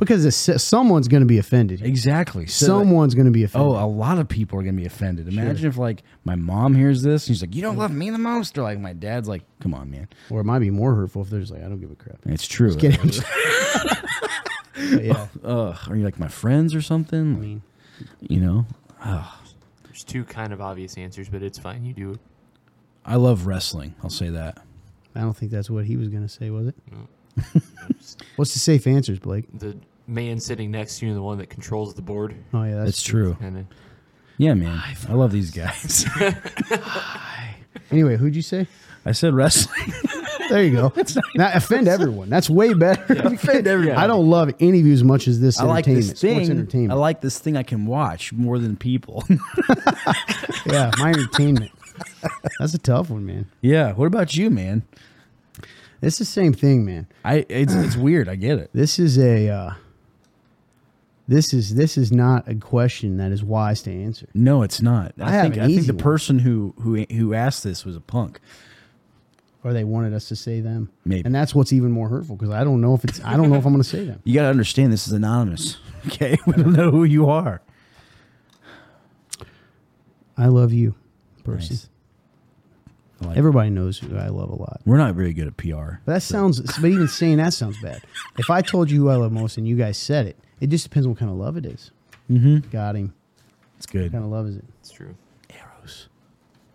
[0.05, 1.81] Because it's, someone's going to be offended.
[1.81, 1.89] here.
[1.89, 2.47] exactly.
[2.47, 3.71] So, Someone's going to be offended.
[3.73, 5.29] oh, a lot of people are gonna be offended.
[5.29, 8.19] Imagine if like my mom hears this, and she's like, "You don't love me the
[8.19, 11.23] most," or like my dad's like, "Come on, man." or it might be more hurtful
[11.23, 12.19] if there's like, I don't give a crap.
[12.27, 12.73] It's true.
[12.73, 12.79] I'm
[13.11, 13.23] just-
[14.75, 15.27] But yeah.
[15.45, 17.37] Ugh, are you like my friends or something?
[17.37, 17.63] I mean,
[18.21, 18.67] you know.
[19.05, 19.25] Ugh.
[19.85, 21.85] There's two kind of obvious answers, but it's fine.
[21.85, 22.19] You do it.
[23.05, 23.95] I love wrestling.
[24.03, 24.59] I'll say that.
[25.15, 26.75] I don't think that's what he was going to say, was it?
[28.37, 29.45] What's the safe answers, Blake?
[29.59, 29.77] The
[30.07, 33.03] man sitting next to you, the one that controls the board, Oh yeah, that's, That's
[33.03, 33.37] true.
[33.41, 33.69] and then
[34.39, 34.83] Yeah, man.
[35.09, 36.07] I love these guys.
[37.91, 38.67] Anyway, who'd you say?
[39.05, 39.93] I said wrestling.
[40.49, 40.93] There you go.
[41.35, 42.29] Now offend everyone.
[42.29, 43.15] That's way better.
[43.27, 43.97] Offend everyone.
[43.97, 46.11] I don't love any of you as much as this I like entertainment.
[46.11, 46.51] this thing.
[46.51, 46.93] entertainment.
[46.93, 49.25] I like this thing I can watch more than people.
[50.67, 51.71] yeah, my entertainment.
[52.59, 53.47] That's a tough one, man.
[53.63, 53.93] yeah.
[53.93, 54.83] What about you, man?
[56.03, 57.07] It's the same thing, man.
[57.25, 58.29] I it's it's weird.
[58.29, 58.69] I get it.
[58.75, 59.75] This is a uh,
[61.29, 64.29] this is this is not a question that is wise to answer.
[64.35, 65.13] No, it's not.
[65.21, 66.03] I have think I think the one.
[66.03, 68.41] person who who who asked this was a punk.
[69.65, 70.91] Or they wanted us to say them.
[71.05, 71.25] Maybe.
[71.25, 73.55] And that's what's even more hurtful because I don't know if it's I don't know
[73.57, 74.21] if I'm going to say them.
[74.25, 75.77] You got to understand this is anonymous.
[76.05, 77.63] Okay, we don't know who you are.
[80.37, 80.97] I love you,
[81.45, 81.75] Percy.
[81.75, 81.89] Nice.
[83.23, 84.81] I like- Everybody knows who I love a lot.
[84.85, 86.01] We're not very good at PR.
[86.05, 86.61] But that sounds.
[86.61, 88.03] But even saying that sounds bad.
[88.39, 90.85] If I told you who I love most and you guys said it, it just
[90.85, 91.91] depends what kind of love it is.
[92.31, 92.71] Mm-hmm.
[92.71, 93.15] Got him.
[93.77, 94.05] It's good.
[94.05, 94.65] What kind of love is it?
[94.81, 95.15] it's true.
[95.51, 96.09] Eros.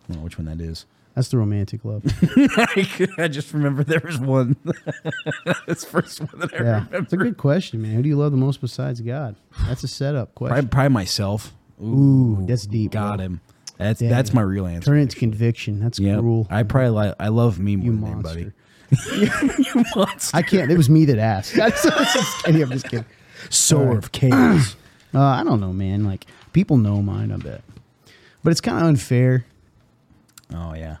[0.04, 0.86] I don't know which one that is.
[1.14, 2.02] That's the romantic love.
[3.18, 4.54] I just remember there was one.
[5.66, 6.96] That's first one that I yeah, remember.
[6.98, 7.94] it's a good question, man.
[7.94, 9.34] Who do you love the most besides God?
[9.66, 10.68] That's a setup question.
[10.68, 11.54] probably myself.
[11.82, 12.92] Ooh, that's deep.
[12.92, 13.24] Got bro.
[13.26, 13.40] him.
[13.78, 14.10] That's Damn.
[14.10, 14.86] that's my real answer.
[14.86, 15.80] Turn it into conviction.
[15.80, 16.46] That's Yeah, cruel.
[16.50, 17.14] I probably like.
[17.20, 18.30] I love me more you than monster.
[18.30, 18.52] anybody.
[19.76, 20.36] you monster.
[20.36, 20.70] I can't.
[20.70, 21.58] It was me that asked.
[21.62, 22.62] I'm just kidding.
[22.62, 23.06] I'm just kidding.
[23.50, 24.74] Sower of chaos.
[25.14, 26.04] Uh, I don't know, man.
[26.04, 27.30] Like people know mine.
[27.32, 27.62] I bet,
[28.42, 29.44] but it's kind of unfair.
[30.54, 30.96] oh yeah.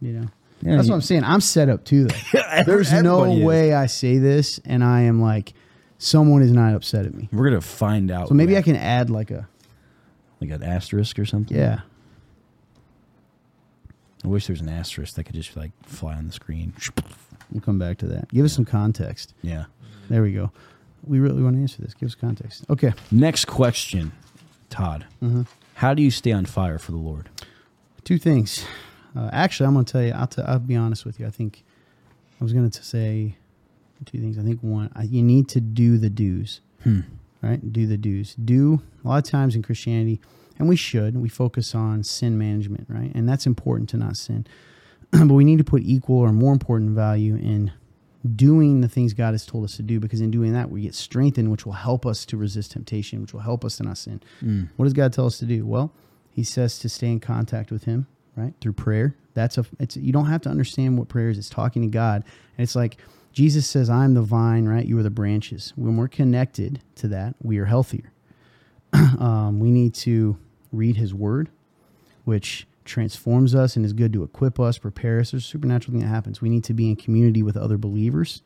[0.00, 0.28] You know.
[0.62, 1.24] Yeah, That's you- what I'm saying.
[1.24, 2.42] I'm set up too, though.
[2.66, 3.42] There's no is.
[3.44, 5.54] way I say this and I am like,
[5.98, 7.28] someone is not upset at me.
[7.32, 8.28] We're gonna find out.
[8.28, 9.48] So maybe I can add like a,
[10.40, 11.56] like an asterisk or something.
[11.56, 11.80] yeah.
[14.24, 16.74] I wish there was an asterisk that could just like fly on the screen.
[17.50, 18.28] We'll come back to that.
[18.28, 19.32] Give us some context.
[19.42, 19.64] Yeah.
[20.10, 20.50] There we go.
[21.06, 21.94] We really want to answer this.
[21.94, 22.64] Give us context.
[22.68, 22.92] Okay.
[23.10, 24.12] Next question,
[24.68, 25.06] Todd.
[25.22, 25.42] Mm-hmm.
[25.74, 27.30] How do you stay on fire for the Lord?
[28.04, 28.64] Two things.
[29.16, 30.12] Uh, actually, I'm going to tell you.
[30.12, 31.26] I'll, t- I'll be honest with you.
[31.26, 31.64] I think
[32.40, 33.36] I was going to say
[34.04, 34.38] two things.
[34.38, 36.60] I think one, I- you need to do the do's,
[37.42, 37.72] right?
[37.72, 38.34] Do the do's.
[38.34, 40.20] Do a lot of times in Christianity,
[40.58, 43.10] and we should, we focus on sin management, right?
[43.14, 44.46] And that's important to not sin.
[45.10, 47.72] but we need to put equal or more important value in
[48.36, 50.94] doing the things God has told us to do because in doing that we get
[50.94, 54.22] strengthened which will help us to resist temptation which will help us to not sin.
[54.42, 54.68] Mm.
[54.76, 55.64] What does God tell us to do?
[55.64, 55.90] Well,
[56.30, 58.06] he says to stay in contact with him,
[58.36, 58.52] right?
[58.60, 59.16] Through prayer.
[59.34, 61.38] That's a it's you don't have to understand what prayer is.
[61.38, 62.24] It's talking to God.
[62.56, 62.98] And it's like
[63.32, 64.84] Jesus says, I'm the vine, right?
[64.84, 65.72] You are the branches.
[65.76, 68.12] When we're connected to that, we are healthier.
[68.92, 70.36] um, we need to
[70.72, 71.48] read his word,
[72.24, 75.30] which transforms us and is good to equip us, prepare us.
[75.30, 76.40] There's a supernatural thing that happens.
[76.40, 78.42] We need to be in community with other believers.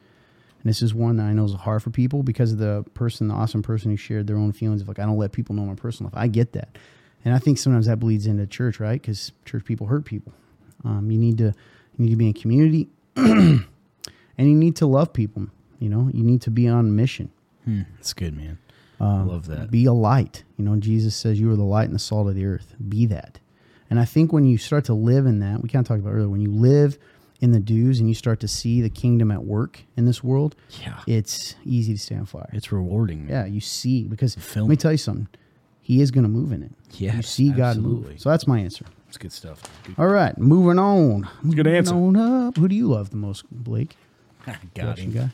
[0.62, 3.28] And this is one that I know is hard for people because of the person,
[3.28, 5.65] the awesome person who shared their own feelings of like, I don't let people know
[5.65, 6.23] my personal life.
[6.23, 6.77] I get that.
[7.24, 9.01] And I think sometimes that bleeds into church, right?
[9.01, 10.32] Because church people hurt people.
[10.85, 11.55] Um, you need to
[11.97, 12.89] you need to be in community,
[14.39, 15.47] and you need to love people.
[15.78, 17.31] You know, you need to be on mission.
[17.65, 18.59] Hmm, that's good, man.
[19.01, 19.70] I um, love that.
[19.70, 20.44] Be a light.
[20.56, 22.74] You know, Jesus says you are the light and the salt of the earth.
[22.89, 23.40] Be that.
[23.90, 26.12] And I think when you start to live in that, we kind of talked about
[26.15, 26.97] earlier, when you live
[27.40, 30.56] in the do's and you start to see the kingdom at work in this world,
[30.82, 31.01] Yeah.
[31.06, 32.48] it's easy to stay on fire.
[32.52, 33.27] It's rewarding.
[33.28, 34.66] yeah, you see because Film.
[34.66, 35.28] let me tell you something.
[35.82, 36.73] He is going to move in it.
[36.93, 38.12] Yeah, you see God absolutely.
[38.12, 38.20] move.
[38.20, 38.86] So that's my answer.
[39.09, 39.62] It's good stuff.
[39.85, 39.97] Good.
[39.98, 41.28] All right, moving on.
[41.51, 41.94] good answer.
[41.94, 42.56] On up.
[42.56, 43.97] Who do you love the most, Blake?
[44.75, 45.23] Got Question him.
[45.27, 45.31] guy.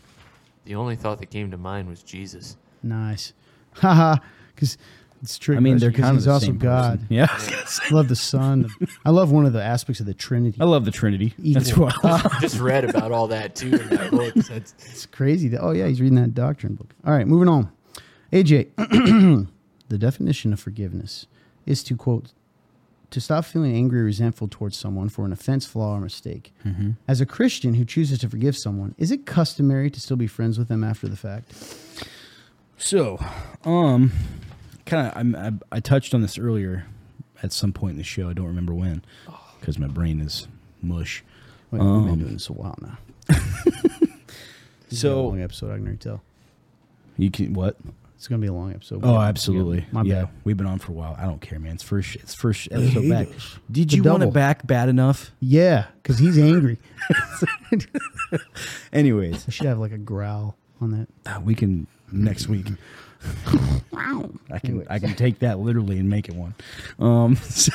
[0.65, 2.57] The only thought that came to mind was Jesus.
[2.83, 3.33] Nice.
[3.75, 4.17] Haha.
[4.55, 4.77] Because
[5.23, 5.57] it's true.
[5.57, 7.01] I mean, they're kind of he's the also same God.
[7.01, 7.07] person.
[7.11, 7.27] Yeah.
[7.31, 8.69] I love the Son.
[9.05, 10.59] I love one of the aspects of the Trinity.
[10.61, 11.35] I love the Trinity.
[11.39, 11.91] That's Equal.
[12.01, 12.23] why.
[12.41, 14.35] Just read about all that too in that book.
[14.35, 15.49] That's, It's crazy.
[15.49, 16.95] That, oh, yeah, he's reading that doctrine book.
[17.05, 17.71] All right, moving on.
[18.33, 18.69] AJ,
[19.89, 21.27] the definition of forgiveness
[21.67, 22.33] is to quote,
[23.11, 26.53] to stop feeling angry or resentful towards someone for an offense, flaw, or mistake.
[27.09, 30.59] As a Christian who chooses to forgive someone, is it customary to still be friends
[30.59, 31.53] with them after the fact?
[32.79, 33.19] So,
[33.65, 34.13] um,
[34.87, 36.87] kind of, I, I touched on this earlier
[37.43, 38.29] at some point in the show.
[38.29, 39.03] I don't remember when,
[39.61, 40.47] because my brain is
[40.83, 41.23] mush.
[41.71, 42.99] Wait, we've been Um, doing this a while now.
[44.89, 46.21] This is a So long episode, I can already tell.
[47.17, 47.77] you can what?
[48.21, 49.01] It's going to be a long episode.
[49.03, 49.87] Oh, absolutely.
[50.05, 50.29] Yeah, bad.
[50.45, 51.17] we've been on for a while.
[51.19, 51.73] I don't care, man.
[51.73, 52.17] It's first.
[52.17, 53.29] It's first episode back.
[53.71, 55.31] Did The you want it back bad enough?
[55.41, 56.77] Yeah, because he's angry.
[58.93, 61.09] Anyways, I should have like a growl on that.
[61.35, 62.67] uh, we can next week.
[63.97, 66.55] I can I can take that literally and make it one.
[66.99, 67.37] Um.
[67.49, 67.73] So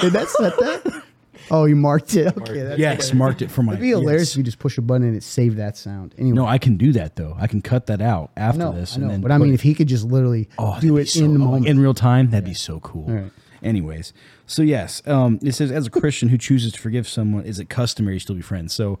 [0.00, 1.02] Did that set that?
[1.50, 2.36] Oh, you marked it.
[2.36, 3.72] Okay, that's yes, marked it for my.
[3.72, 4.30] It'd be hilarious yes.
[4.32, 6.14] if you just push a button and it saved that sound.
[6.18, 7.36] Anyway, No, I can do that though.
[7.38, 8.96] I can cut that out after this.
[8.96, 9.04] I know.
[9.04, 11.32] and then but I mean, if he could just literally Oh, do it so- in
[11.32, 11.66] the moment.
[11.66, 12.30] in real time.
[12.30, 13.06] That'd be so cool.
[13.06, 13.30] Right.
[13.62, 14.12] Anyways,
[14.46, 17.68] so yes, um, it says as a Christian who chooses to forgive someone, is it
[17.68, 18.72] customary to still be friends?
[18.72, 18.98] So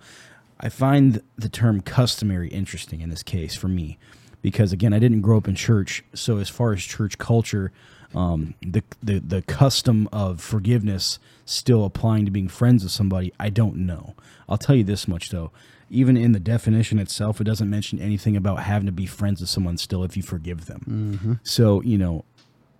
[0.60, 3.98] I find the term customary interesting in this case for me
[4.42, 7.72] because again, I didn't grow up in church, so as far as church culture,
[8.14, 13.50] um, the, the the custom of forgiveness still applying to being friends with somebody, I
[13.50, 14.14] don't know.
[14.48, 15.50] I'll tell you this much though.
[15.92, 19.50] Even in the definition itself, it doesn't mention anything about having to be friends with
[19.50, 21.40] someone still if you forgive them.
[21.42, 22.24] So, you know,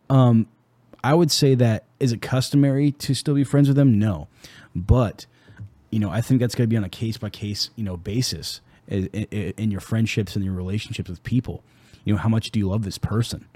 [0.09, 0.47] um,
[1.03, 3.99] I would say that is it customary to still be friends with them?
[3.99, 4.29] No,
[4.75, 5.27] but
[5.91, 7.97] you know I think that's going to be on a case by case you know
[7.97, 11.63] basis in, in, in your friendships and your relationships with people.
[12.05, 13.47] You know how much do you love this person?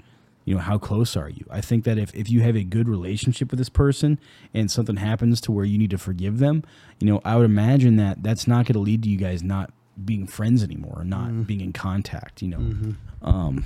[0.45, 1.45] You know how close are you?
[1.49, 4.19] I think that if if you have a good relationship with this person
[4.53, 6.63] and something happens to where you need to forgive them,
[6.99, 9.73] you know I would imagine that that's not going to lead to you guys not
[10.03, 12.41] being friends anymore or not being in contact.
[12.41, 12.95] You know.
[13.21, 13.65] Um,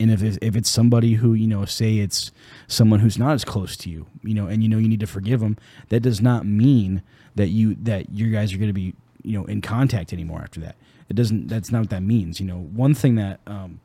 [0.00, 2.32] and if it's, if it's somebody who you know, say it's
[2.66, 5.06] someone who's not as close to you, you know, and you know you need to
[5.06, 5.56] forgive them,
[5.90, 7.02] that does not mean
[7.34, 10.60] that you that you guys are going to be you know in contact anymore after
[10.60, 10.76] that.
[11.08, 11.48] It doesn't.
[11.48, 12.40] That's not what that means.
[12.40, 13.80] You know, one thing that um,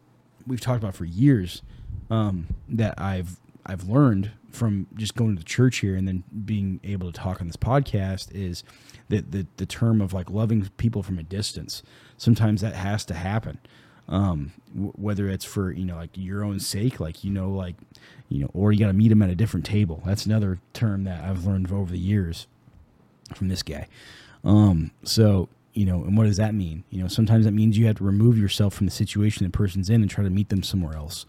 [0.46, 1.62] we've talked about for years
[2.10, 6.80] um, that I've I've learned from just going to the church here and then being
[6.84, 8.64] able to talk on this podcast is
[9.10, 11.84] that the the term of like loving people from a distance.
[12.18, 13.60] Sometimes that has to happen
[14.10, 17.76] um, w- whether it's for you know like your own sake, like you know like
[18.30, 20.02] you know, or you got to meet them at a different table.
[20.06, 22.48] That's another term that I've learned over the years
[23.36, 23.88] from this guy.
[24.44, 26.84] Um, so you know, and what does that mean?
[26.90, 29.90] You know, sometimes that means you have to remove yourself from the situation the person's
[29.90, 31.26] in and try to meet them somewhere else.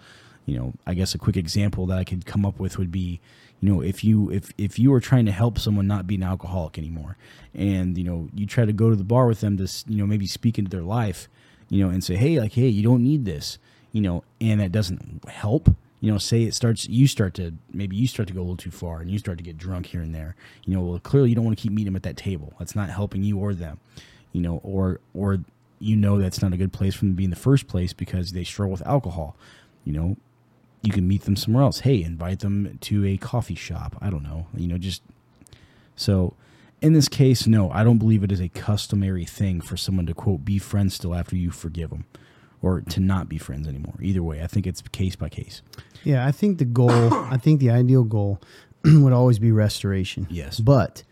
[0.48, 3.20] You know, I guess a quick example that I could come up with would be,
[3.60, 6.22] you know, if you if if you are trying to help someone not be an
[6.22, 7.16] alcoholic anymore,
[7.54, 10.06] and you know you try to go to the bar with them to you know
[10.06, 11.28] maybe speak into their life,
[11.68, 13.58] you know, and say, hey, like, hey, you don't need this,
[13.92, 15.68] you know, and that doesn't help.
[16.00, 18.56] You know, say it starts, you start to maybe you start to go a little
[18.56, 20.34] too far, and you start to get drunk here and there.
[20.64, 22.54] You know, well, clearly you don't want to keep meeting them at that table.
[22.58, 23.80] That's not helping you or them.
[24.32, 25.40] you know, or or
[25.80, 27.92] you know that's not a good place for them to be in the first place
[27.92, 29.36] because they struggle with alcohol.
[29.84, 30.16] You know,
[30.82, 31.80] you can meet them somewhere else.
[31.80, 33.96] Hey, invite them to a coffee shop.
[34.00, 34.46] I don't know.
[34.54, 35.02] You know, just
[35.96, 36.34] so
[36.80, 40.14] in this case, no, I don't believe it is a customary thing for someone to
[40.14, 42.04] quote be friends still after you forgive them
[42.62, 43.94] or to not be friends anymore.
[44.00, 45.62] Either way, I think it's case by case.
[46.04, 48.40] Yeah, I think the goal, I think the ideal goal
[48.84, 50.26] would always be restoration.
[50.30, 50.60] Yes.
[50.60, 51.02] But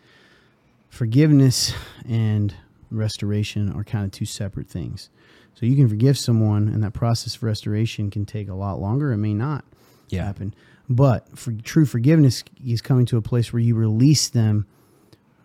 [0.88, 1.72] forgiveness
[2.08, 2.54] and
[2.90, 5.10] restoration are kind of two separate things.
[5.56, 9.10] So you can forgive someone, and that process of restoration can take a lot longer.
[9.12, 9.64] It may not
[10.10, 10.24] Yeah.
[10.24, 10.54] happen.
[10.88, 14.66] But for true forgiveness is coming to a place where you release them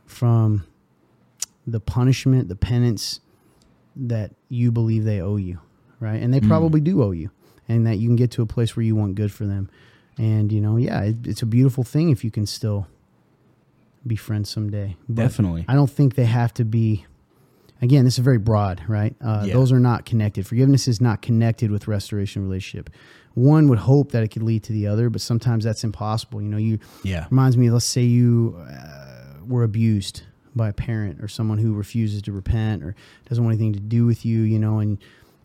[0.06, 0.66] from
[1.66, 3.22] the punishment, the penance
[3.96, 5.60] that you believe they owe you,
[6.00, 6.22] right?
[6.22, 6.48] And they mm.
[6.48, 7.32] probably do owe you,
[7.68, 9.70] and that you can get to a place where you want good for them.
[10.18, 12.88] And you know, yeah, it, it's a beautiful thing if you can still
[14.06, 14.98] be friends someday.
[15.08, 15.66] But Definitely.
[15.68, 17.06] I don't think they have to be.
[17.82, 19.16] Again, this is very broad, right?
[19.22, 19.54] Uh, Yeah.
[19.54, 20.46] Those are not connected.
[20.46, 22.90] Forgiveness is not connected with restoration relationship.
[23.34, 26.42] One would hope that it could lead to the other, but sometimes that's impossible.
[26.42, 27.26] You know, you Yeah.
[27.32, 27.70] reminds me.
[27.72, 30.24] Let's say you uh, were abused
[30.56, 32.94] by a parent or someone who refuses to repent or
[33.30, 34.42] doesn't want anything to do with you.
[34.42, 34.98] You know, and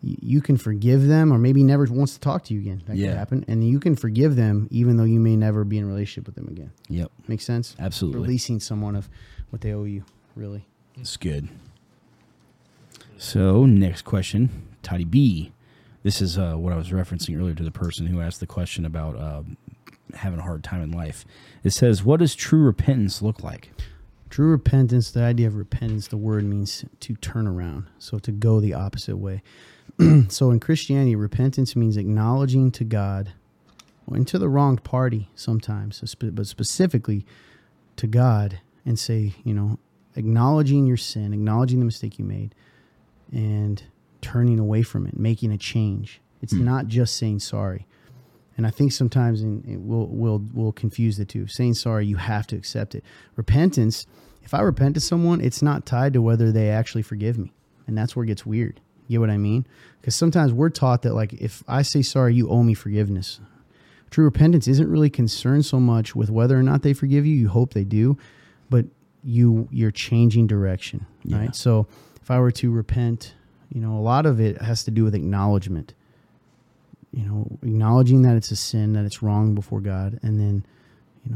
[0.02, 2.82] you can forgive them, or maybe never wants to talk to you again.
[2.86, 3.08] That Yeah.
[3.10, 5.86] could happen, and you can forgive them even though you may never be in a
[5.86, 6.70] relationship with them again.
[6.88, 7.10] Yep.
[7.28, 7.74] Makes sense?
[7.78, 8.20] Absolutely.
[8.22, 9.08] Releasing someone of
[9.50, 10.02] what they owe you,
[10.34, 10.66] really.
[10.96, 11.48] It's good.
[13.18, 15.52] So, next question, Toddy B.
[16.02, 18.84] This is uh, what I was referencing earlier to the person who asked the question
[18.84, 19.42] about uh,
[20.14, 21.24] having a hard time in life.
[21.64, 23.72] It says, What does true repentance look like?
[24.28, 27.86] True repentance, the idea of repentance, the word means to turn around.
[27.98, 29.42] So to go the opposite way.
[30.28, 33.32] so in Christianity, repentance means acknowledging to God
[34.08, 37.24] and to the wronged party sometimes, but specifically
[37.96, 39.78] to God and say, you know,
[40.16, 42.54] acknowledging your sin, acknowledging the mistake you made,
[43.32, 43.82] and
[44.20, 46.20] turning away from it, making a change.
[46.42, 46.64] It's hmm.
[46.64, 47.86] not just saying sorry.
[48.56, 51.46] And I think sometimes in, it will will will confuse the two.
[51.46, 53.04] Saying sorry, you have to accept it.
[53.36, 54.06] Repentance,
[54.42, 57.52] if I repent to someone, it's not tied to whether they actually forgive me,
[57.86, 58.80] and that's where it gets weird.
[59.08, 59.66] You get what I mean?
[60.00, 63.40] Because sometimes we're taught that like if I say sorry, you owe me forgiveness.
[64.10, 67.34] True repentance isn't really concerned so much with whether or not they forgive you.
[67.34, 68.16] You hope they do,
[68.70, 68.86] but
[69.22, 71.38] you you're changing direction, Yeah.
[71.38, 71.56] right?
[71.56, 71.86] So
[72.26, 73.34] if I were to repent,
[73.72, 75.94] you know, a lot of it has to do with acknowledgement
[77.16, 80.66] you know, acknowledging that it's a sin, that it's wrong before God, and then,
[81.24, 81.32] you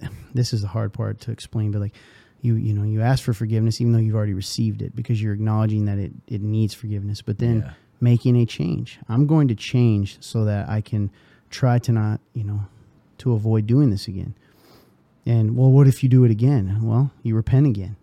[0.00, 1.94] know, this is the hard part to explain, but like
[2.42, 5.32] you, you know, you ask for forgiveness even though you've already received it because you're
[5.34, 7.72] acknowledging that it, it needs forgiveness, but then Yeah.
[8.00, 8.98] making a change.
[9.08, 11.10] I'm going to change so that I can
[11.50, 12.66] try to not, you know,
[13.18, 14.34] to avoid doing this again.
[15.26, 16.80] And well, what if you do it again?
[16.82, 17.96] Well, you repent again,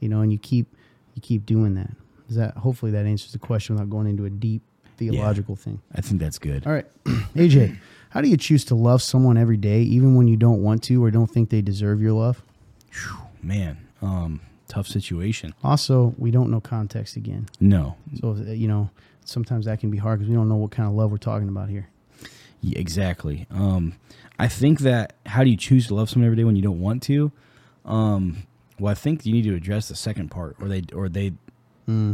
[0.00, 0.66] you know, and you keep
[1.14, 1.90] you keep doing that.
[2.28, 4.62] Is that hopefully that answers the question without going into a deep
[4.96, 5.80] theological thing.
[5.94, 6.66] I think that's good.
[6.66, 7.78] All right, AJ,
[8.10, 11.02] how do you choose to love someone every day, even when you don't want to
[11.02, 12.42] or don't think they deserve your love?
[13.42, 15.54] Man, um, tough situation.
[15.64, 18.90] Also, we don't know context again, No, so uh, you know
[19.24, 21.48] sometimes that can be hard because we don't know what kind of love we're talking
[21.48, 21.88] about here.
[22.60, 23.46] Yeah, exactly.
[23.50, 23.94] Um,
[24.38, 26.80] I think that how do you choose to love someone every day when you don't
[26.80, 27.32] want to?
[27.84, 28.42] Um,
[28.80, 31.32] well, I think you need to address the second part, or they, or they,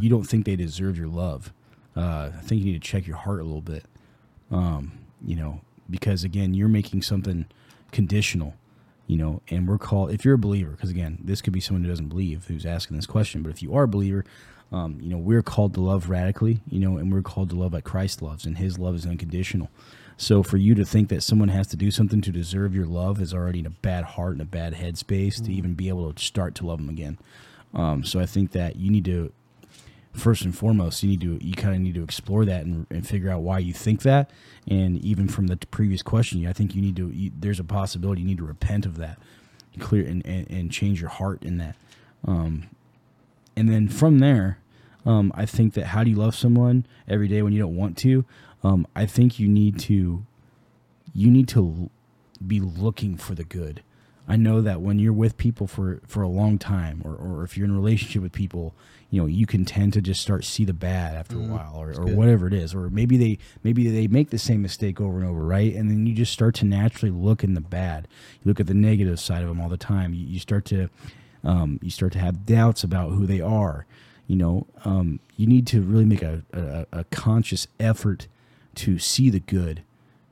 [0.01, 1.53] you don't think they deserve your love.
[1.97, 3.85] Uh, I think you need to check your heart a little bit.
[4.51, 4.93] Um,
[5.25, 7.47] you know, because again, you're making something
[7.93, 8.55] conditional.
[9.07, 11.85] You know, and we're called if you're a believer, because again, this could be someone
[11.85, 13.43] who doesn't believe who's asking this question.
[13.43, 14.25] But if you are a believer,
[14.73, 16.61] um, you know, we're called to love radically.
[16.69, 19.71] You know, and we're called to love like Christ loves, and His love is unconditional.
[20.17, 23.21] So for you to think that someone has to do something to deserve your love
[23.21, 26.23] is already in a bad heart and a bad headspace to even be able to
[26.23, 27.19] start to love them again.
[27.75, 29.33] Um, so I think that you need to
[30.13, 33.07] first and foremost you need to you kind of need to explore that and, and
[33.07, 34.31] figure out why you think that.
[34.67, 38.23] And even from the previous question i think you need to you, there's a possibility
[38.23, 39.19] you need to repent of that.
[39.79, 41.77] Clear and, and, and change your heart in that.
[42.27, 42.71] Um,
[43.55, 44.59] and then from there
[45.05, 47.99] um, i think that how do you love someone every day when you don't want
[47.99, 48.25] to
[48.67, 50.25] um, i think you need to
[51.15, 51.91] you need to l-
[52.47, 53.83] be looking for the good
[54.29, 57.57] I know that when you're with people for, for a long time, or, or if
[57.57, 58.75] you're in a relationship with people,
[59.09, 61.93] you know, you can tend to just start see the bad after a while, or,
[61.93, 65.27] or whatever it is, or maybe they maybe they make the same mistake over and
[65.27, 65.73] over, right?
[65.73, 68.09] And then you just start to naturally look in the bad.
[68.43, 70.13] You look at the negative side of them all the time.
[70.13, 70.91] You, you start to
[71.45, 73.87] um, you start to have doubts about who they are.
[74.27, 78.27] You know, um, you need to really make a, a, a conscious effort
[78.77, 79.83] to see the good,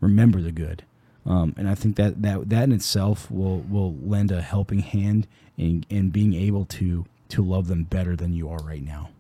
[0.00, 0.84] remember the good.
[1.26, 5.26] Um, and I think that, that that in itself will will lend a helping hand
[5.56, 9.10] in in being able to to love them better than you are right now.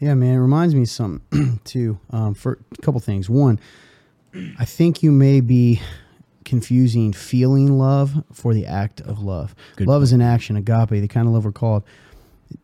[0.00, 2.00] Yeah, man, it reminds me of something too.
[2.10, 3.30] Um, for a couple things.
[3.30, 3.60] One,
[4.58, 5.80] I think you may be
[6.44, 9.54] confusing feeling love for the act of love.
[9.76, 11.84] Good love is an action, agape, the kind of love we're called.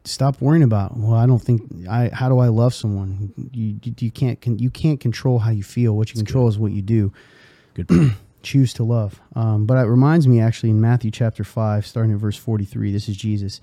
[0.04, 0.96] Stop worrying about.
[0.96, 2.10] Well, I don't think I.
[2.12, 3.32] How do I love someone?
[3.52, 5.96] You you, you can't con, you can't control how you feel.
[5.96, 7.12] What you control is what you do.
[7.74, 7.90] Good.
[8.42, 9.20] Choose to love.
[9.34, 12.92] Um, but it reminds me actually in Matthew chapter five, starting at verse forty three.
[12.92, 13.60] This is Jesus.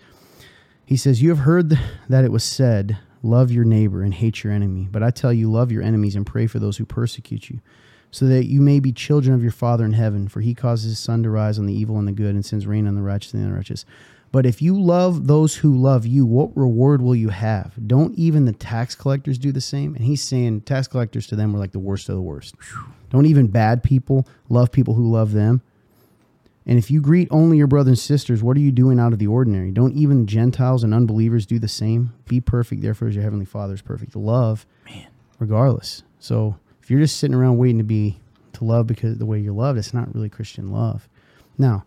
[0.85, 1.80] He says, "You have heard
[2.10, 4.88] that it was said." Love your neighbor and hate your enemy.
[4.91, 7.60] But I tell you, love your enemies and pray for those who persecute you,
[8.11, 10.27] so that you may be children of your Father in heaven.
[10.27, 12.68] For he causes his sun to rise on the evil and the good, and sends
[12.68, 13.84] rain on the righteous and the unrighteous.
[14.36, 17.72] But if you love those who love you, what reward will you have?
[17.88, 19.95] Don't even the tax collectors do the same?
[19.95, 22.53] And he's saying tax collectors to them were like the worst of the worst.
[23.12, 25.62] Don't even bad people love people who love them.
[26.66, 29.20] And if you greet only your brothers and sisters, what are you doing out of
[29.20, 29.72] the ordinary?
[29.72, 32.12] Don't even Gentiles and unbelievers do the same?
[32.28, 34.18] Be perfect, therefore, as your heavenly Father is perfect.
[34.18, 35.07] Love, Man.
[35.40, 36.03] regardless.
[36.20, 38.20] So if you're just sitting around waiting to be
[38.52, 41.07] to love because of the way you're loved, it's not really Christian love.
[41.57, 41.86] Now,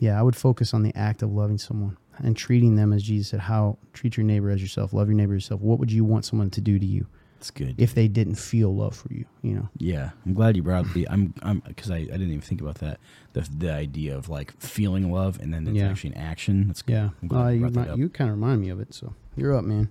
[0.00, 3.28] yeah, I would focus on the act of loving someone and treating them as Jesus
[3.28, 5.60] said, how treat your neighbor as yourself, love your neighbor yourself.
[5.60, 7.06] What would you want someone to do to you
[7.38, 7.74] That's good.
[7.78, 9.24] if they didn't feel love for you?
[9.42, 11.08] You know, Yeah, I'm glad you brought up the.
[11.08, 12.98] I'm I'm because I, I didn't even think about that.
[13.34, 15.88] The the idea of like feeling love and then it's Yeah.
[15.88, 16.66] actually an action.
[16.66, 16.92] That's good.
[16.94, 17.08] yeah.
[17.22, 17.98] I'm glad Uh, you you brought that might- up.
[17.98, 18.92] you kind of remind me of it.
[18.94, 19.88] So you're up, man.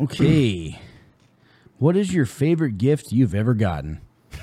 [0.00, 0.80] Okay.
[1.78, 4.00] what is your favorite gift you've ever gotten?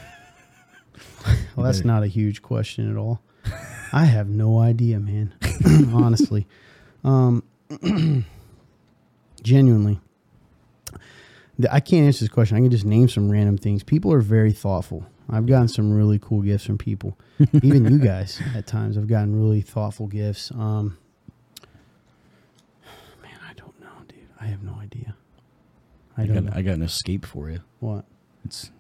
[1.56, 3.20] Well, that's not a huge question at all.
[3.94, 5.34] I have no idea, man.
[5.94, 6.48] Honestly,
[7.04, 7.44] um,
[9.44, 10.00] genuinely,
[11.60, 12.58] The- I can't answer this question.
[12.58, 13.84] I can just name some random things.
[13.84, 15.06] People are very thoughtful.
[15.30, 17.18] I've gotten some really cool gifts from people.
[17.62, 20.52] Even you guys, at times, I've gotten really thoughtful gifts.
[20.52, 20.98] Um,
[23.22, 24.20] man, I don't know, dude.
[24.40, 25.16] I have no idea.
[26.18, 27.60] I I don't got know I got an escape for you.
[27.80, 28.06] what.
[28.46, 28.72] It's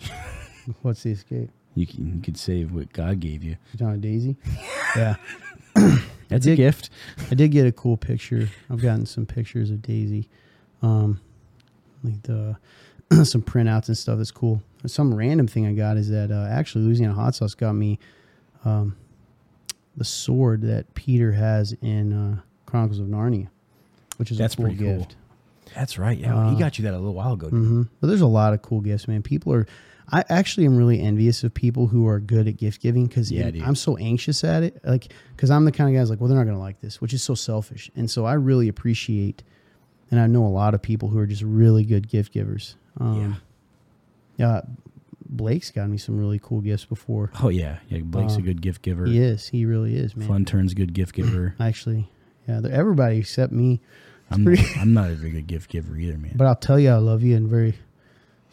[0.82, 1.50] What's the escape?
[1.76, 3.56] You can you could save what God gave you.
[3.72, 4.36] You talking Daisy?
[4.96, 5.16] yeah.
[6.28, 6.90] That's a gift.
[7.30, 8.48] I did get a cool picture.
[8.68, 10.28] I've gotten some pictures of Daisy,
[10.82, 11.20] um,
[12.02, 12.56] like the
[13.24, 14.18] some printouts and stuff.
[14.18, 14.60] That's cool.
[14.86, 17.98] Some random thing I got is that uh, actually Louisiana Hot Sauce got me
[18.64, 18.96] um,
[19.96, 23.48] the sword that Peter has in uh, Chronicles of Narnia,
[24.16, 24.98] which is That's a cool pretty cool.
[24.98, 25.16] gift.
[25.74, 26.18] That's right.
[26.18, 27.50] Yeah, Uh, he got you that a little while ago.
[27.50, 29.22] didn't hmm But there's a lot of cool gifts, man.
[29.22, 29.66] People are.
[30.12, 33.50] I actually am really envious of people who are good at gift giving because Yeah.
[33.64, 34.80] I'm so anxious at it.
[34.84, 36.80] Like, because I'm the kind of guy who's like, well, they're not going to like
[36.80, 37.90] this, which is so selfish.
[37.96, 39.42] And so I really appreciate,
[40.10, 42.76] and I know a lot of people who are just really good gift givers.
[43.00, 43.40] Um,
[44.36, 44.60] yeah.
[45.28, 47.32] Blake's got me some really cool gifts before.
[47.42, 47.98] Oh yeah, yeah.
[48.04, 49.06] Blake's a good gift giver.
[49.06, 49.48] He is.
[49.48, 50.28] He really is, man.
[50.28, 51.56] Fun turns good gift giver.
[51.58, 52.08] Actually,
[52.46, 52.60] yeah.
[52.70, 53.80] Everybody except me.
[54.30, 56.32] I'm pretty- I'm not a very good gift giver either, man.
[56.36, 57.74] But I'll tell you, I love you and very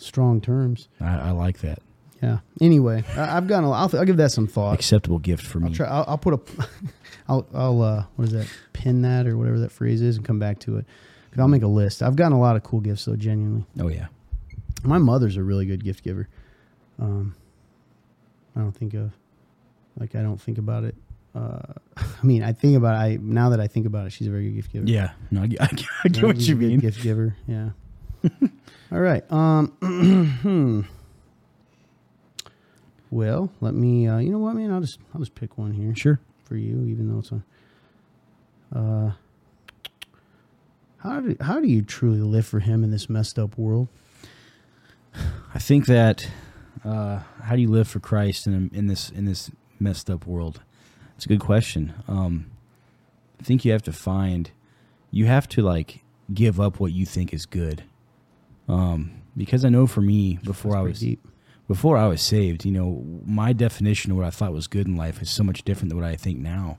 [0.03, 0.87] strong terms.
[0.99, 1.79] I, I like that
[2.21, 2.39] Yeah.
[2.61, 3.65] Anyway, I, I've gotten.
[3.65, 4.73] A, I'll, I'll give that some thought.
[4.73, 5.75] acceptable gift for I'll me.
[5.75, 5.87] try.
[5.87, 6.39] I'll, I'll put a.
[7.27, 7.45] I'll.
[7.53, 7.81] I'll.
[7.81, 8.47] Uh, what is that?
[8.73, 10.85] Pin that or whatever that phrase is, and come back to it.
[11.31, 12.03] 'Cause I'll make a list.
[12.03, 13.15] I've gotten a lot of cool gifts though.
[13.15, 14.05] Genuinely, Oh yeah,
[14.83, 16.27] my mother's a really good gift giver.
[16.99, 17.35] Um,
[18.55, 19.11] I don't think of,
[19.99, 20.95] like, I don't think about it.
[21.33, 21.59] Uh,
[21.97, 22.95] I mean, I think about.
[22.95, 24.85] I now that I think about it, she's a very good gift giver.
[24.87, 25.11] yeah.
[25.31, 25.69] No, I, I,
[26.03, 26.79] I get what you mean.
[26.79, 27.35] Gift giver.
[27.47, 27.69] Yeah.
[28.91, 29.23] All right.
[29.31, 29.67] Um.
[30.41, 30.81] hmm.
[33.11, 34.07] Well, let me.
[34.07, 34.71] Uh, you know what, man?
[34.71, 34.99] I'll just.
[35.13, 35.95] I'll just pick one here.
[35.95, 36.19] Sure.
[36.43, 37.43] for you, even though it's on.
[38.73, 39.11] Uh,
[40.97, 43.87] how do how do you truly live for Him in this messed up world?
[45.53, 46.29] I think that
[46.83, 50.61] uh, how do you live for Christ in in this in this messed up world?
[51.15, 51.93] It's a good question.
[52.07, 52.51] Um,
[53.39, 54.51] I think you have to find
[55.11, 57.83] you have to like give up what you think is good.
[58.67, 61.25] Um, because I know for me before I was deep.
[61.67, 64.95] before I was saved, you know, my definition of what I thought was good in
[64.95, 66.77] life is so much different than what I think now.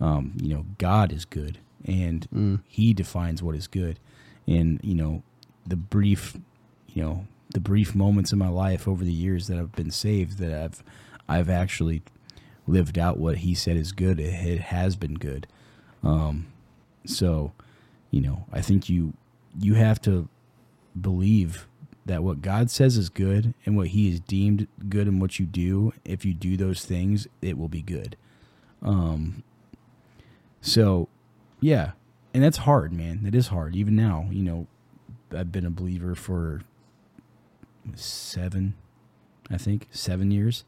[0.00, 2.60] Um, you know, God is good, and Mm.
[2.68, 3.98] He defines what is good.
[4.46, 5.22] And you know,
[5.66, 6.36] the brief,
[6.92, 10.38] you know, the brief moments in my life over the years that I've been saved,
[10.38, 10.82] that I've,
[11.28, 12.02] I've actually
[12.66, 14.20] lived out what He said is good.
[14.20, 15.46] It, it has been good.
[16.02, 16.46] Um,
[17.06, 17.52] so,
[18.10, 19.14] you know, I think you
[19.58, 20.28] you have to
[21.00, 21.66] believe
[22.04, 25.46] that what God says is good and what He has deemed good and what you
[25.46, 28.16] do, if you do those things, it will be good.
[28.82, 29.42] Um,
[30.60, 31.08] so,
[31.60, 31.92] yeah,
[32.32, 33.22] and that's hard, man.
[33.24, 33.74] That is hard.
[33.74, 34.66] Even now, you know,
[35.34, 36.62] I've been a believer for
[37.94, 38.74] seven,
[39.50, 40.64] I think seven years,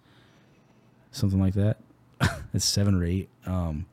[1.11, 1.79] something like that.
[2.55, 3.29] It's seven or eight.
[3.45, 3.85] Um,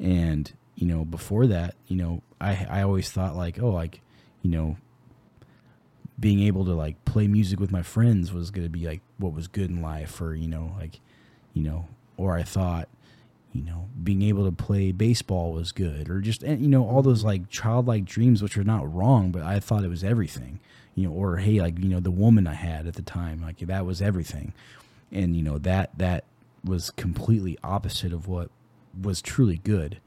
[0.00, 4.00] and you know, before that, you know, I I always thought like, oh, like,
[4.42, 4.76] you know,
[6.20, 9.48] being able to like play music with my friends was gonna be like what was
[9.48, 11.00] good in life, or you know, like,
[11.54, 11.86] you know,
[12.16, 12.88] or I thought,
[13.52, 17.02] you know, being able to play baseball was good, or just and, you know all
[17.02, 20.60] those like childlike dreams, which are not wrong, but I thought it was everything,
[20.94, 23.58] you know, or hey, like you know, the woman I had at the time, like
[23.58, 24.52] that was everything,
[25.12, 26.24] and you know that that
[26.64, 28.50] was completely opposite of what
[29.00, 30.00] was truly good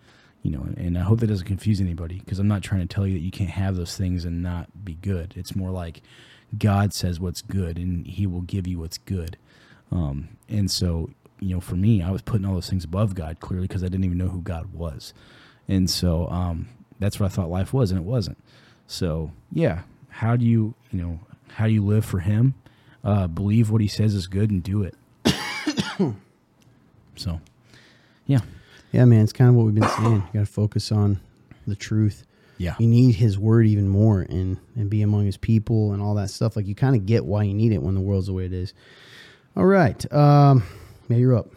[0.43, 3.05] you know and i hope that doesn't confuse anybody because i'm not trying to tell
[3.05, 5.34] you that you can't have those things and not be good.
[5.35, 6.01] It's more like
[6.57, 9.38] god says what's good and he will give you what's good.
[9.91, 11.09] Um, and so
[11.39, 13.88] you know for me i was putting all those things above god clearly because i
[13.88, 15.13] didn't even know who god was.
[15.68, 16.68] And so um,
[16.99, 18.38] that's what i thought life was and it wasn't.
[18.88, 21.19] So yeah how do you you know
[21.49, 22.55] how do you live for him?
[23.03, 24.95] Uh, believe what he says is good and do it.
[27.18, 27.39] So
[28.26, 28.39] yeah
[28.91, 30.15] Yeah, man, it's kind of what we've been saying.
[30.15, 31.19] You got to focus on
[31.65, 32.26] the truth.
[32.57, 36.15] yeah You need His word even more, and and be among His people and all
[36.15, 36.55] that stuff.
[36.55, 38.53] Like you kind of get why you need it when the world's the way it
[38.53, 38.73] is.
[39.55, 40.63] All right, um,
[41.09, 41.47] maybe you're up.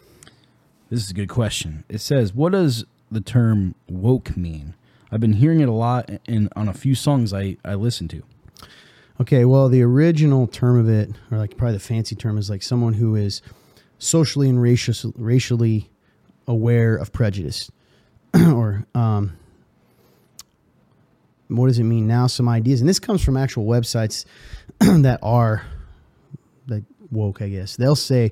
[0.89, 1.83] This is a good question.
[1.89, 4.75] It says, "What does the term woke mean?"
[5.11, 8.23] I've been hearing it a lot in on a few songs I I listen to.
[9.19, 12.61] Okay, well, the original term of it, or like probably the fancy term, is like
[12.61, 13.41] someone who is
[13.97, 15.89] socially and racial, racially
[16.47, 17.71] aware of prejudice,
[18.33, 19.33] or um,
[21.47, 22.27] what does it mean now?
[22.27, 24.25] Some ideas, and this comes from actual websites
[24.79, 25.63] that are
[26.67, 27.41] like woke.
[27.41, 28.31] I guess they'll say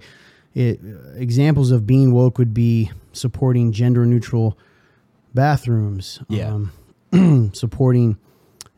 [0.53, 0.79] it,
[1.15, 4.57] examples of being woke would be supporting gender neutral
[5.33, 6.53] bathrooms, Yeah.
[7.13, 8.17] um, supporting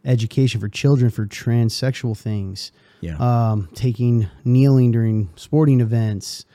[0.04, 2.72] education for children for transsexual things,
[3.02, 3.18] Yeah.
[3.18, 6.46] um, taking kneeling during sporting events,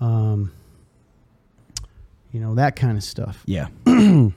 [0.00, 0.52] um,
[2.34, 3.42] you know that kind of stuff.
[3.46, 3.68] yeah.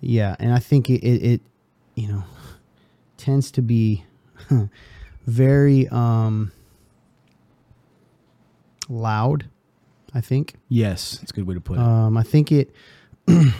[0.00, 1.40] Yeah, and I think it, it, it
[1.94, 2.22] you know,
[3.16, 4.04] tends to be
[5.26, 6.52] very um,
[8.88, 9.46] loud.
[10.14, 10.54] I think.
[10.68, 11.82] Yes, it's a good way to put it.
[11.82, 12.72] Um, I think it.
[13.26, 13.54] it's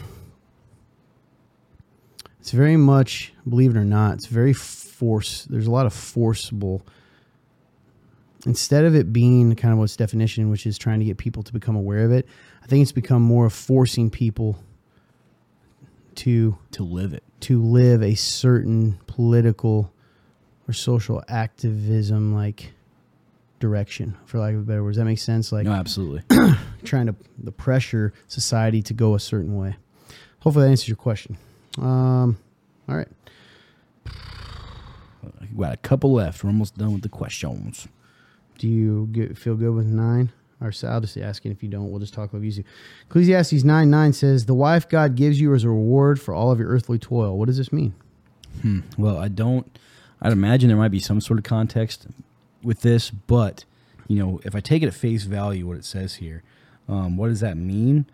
[2.53, 5.47] very much, believe it or not, it's very force.
[5.51, 6.87] There's a lot of forcible.
[8.47, 11.53] Instead of it being kind of what's definition, which is trying to get people to
[11.53, 12.29] become aware of it,
[12.67, 14.59] I think it's become more of forcing people
[16.17, 17.23] to to live it.
[17.43, 19.93] to live a certain political
[20.67, 22.73] or social activism like
[23.61, 24.97] direction, for lack of better words.
[24.97, 25.53] That makes sense.
[25.53, 26.23] Like No, absolutely.
[26.85, 29.77] trying to the pressure society to go a certain way.
[30.41, 31.39] Hopefully that answers your question.
[31.79, 32.37] Um,
[32.89, 33.09] all right.
[35.55, 36.43] We got a couple left.
[36.43, 37.87] We're almost done with the questions.
[38.59, 40.33] Do you get, feel good with nine?
[40.61, 42.65] Or so I'll just asking if you don't, we'll just talk like you.
[43.09, 46.59] Ecclesiastes 9 9 says, The wife God gives you as a reward for all of
[46.59, 47.37] your earthly toil.
[47.37, 47.95] What does this mean?
[48.63, 48.81] Hmm.
[48.97, 49.79] Well, I don't.
[50.23, 52.07] I'd imagine there might be some sort of context
[52.63, 53.65] with this, but
[54.09, 56.43] you know, if I take it at face value, what it says here,
[56.89, 58.07] um, what does that mean?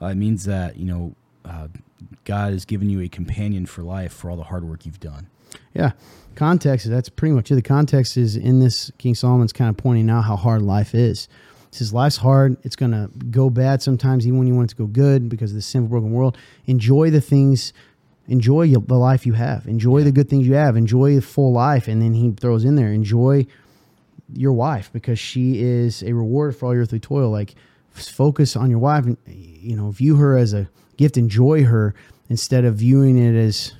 [0.00, 1.14] Uh, it means that you know,
[1.44, 1.68] uh,
[2.24, 5.26] God has given you a companion for life for all the hard work you've done.
[5.74, 5.92] Yeah.
[6.34, 7.56] Context, that's pretty much it.
[7.56, 11.28] The context is in this, King Solomon's kind of pointing out how hard life is.
[11.70, 12.56] He says life's hard.
[12.64, 15.52] It's going to go bad sometimes, even when you want it to go good because
[15.52, 16.36] of this sinful, broken world.
[16.66, 17.72] Enjoy the things,
[18.26, 19.66] enjoy the life you have.
[19.66, 20.76] Enjoy the good things you have.
[20.76, 21.86] Enjoy the full life.
[21.88, 23.46] And then he throws in there, enjoy
[24.32, 27.30] your wife because she is a reward for all your earthly toil.
[27.30, 27.54] Like,
[27.90, 31.16] focus on your wife and, you know, view her as a gift.
[31.16, 31.94] Enjoy her
[32.28, 33.72] instead of viewing it as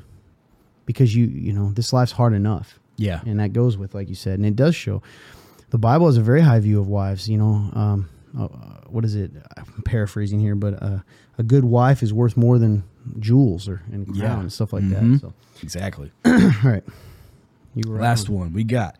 [0.86, 3.20] because you you know this life's hard enough Yeah.
[3.24, 5.02] and that goes with like you said and it does show
[5.70, 8.46] the bible has a very high view of wives you know um uh,
[8.88, 10.98] what is it i'm paraphrasing here but uh,
[11.38, 12.82] a good wife is worth more than
[13.18, 14.40] jewels or and crown Yeah.
[14.40, 15.12] and stuff like Mhm.
[15.14, 15.32] that so
[15.62, 16.10] Exactly.
[16.24, 16.84] all right
[17.74, 18.96] you were Last one we got.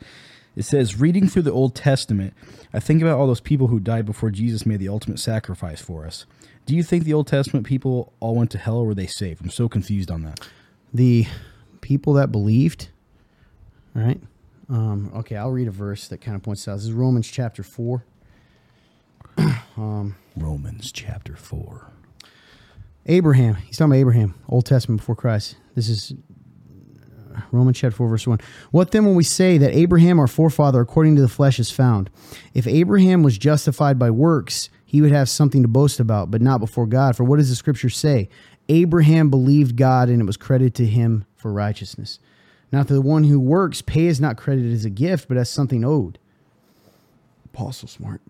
[0.56, 2.34] It says, reading through the Old Testament,
[2.74, 6.04] I think about all those people who died before Jesus made the ultimate sacrifice for
[6.06, 6.26] us.
[6.66, 9.40] Do you think the Old Testament people all went to hell or were they saved?
[9.42, 10.40] I'm so confused on that.
[10.92, 11.26] the
[11.80, 12.88] people that believed
[13.94, 14.20] right
[14.70, 17.62] um okay i'll read a verse that kind of points out this is romans chapter
[17.62, 18.04] 4
[20.36, 21.86] Romans chapter 4.
[23.06, 23.54] Abraham.
[23.56, 25.56] He's talking about Abraham, Old Testament before Christ.
[25.74, 26.12] This is
[27.34, 28.38] uh, Romans chapter 4, verse 1.
[28.70, 32.10] What then when we say that Abraham, our forefather, according to the flesh, is found?
[32.54, 36.60] If Abraham was justified by works, he would have something to boast about, but not
[36.60, 37.16] before God.
[37.16, 38.28] For what does the scripture say?
[38.68, 42.18] Abraham believed God, and it was credited to him for righteousness.
[42.72, 45.50] Now, to the one who works, pay is not credited as a gift, but as
[45.50, 46.18] something owed.
[47.46, 48.20] Apostle smart.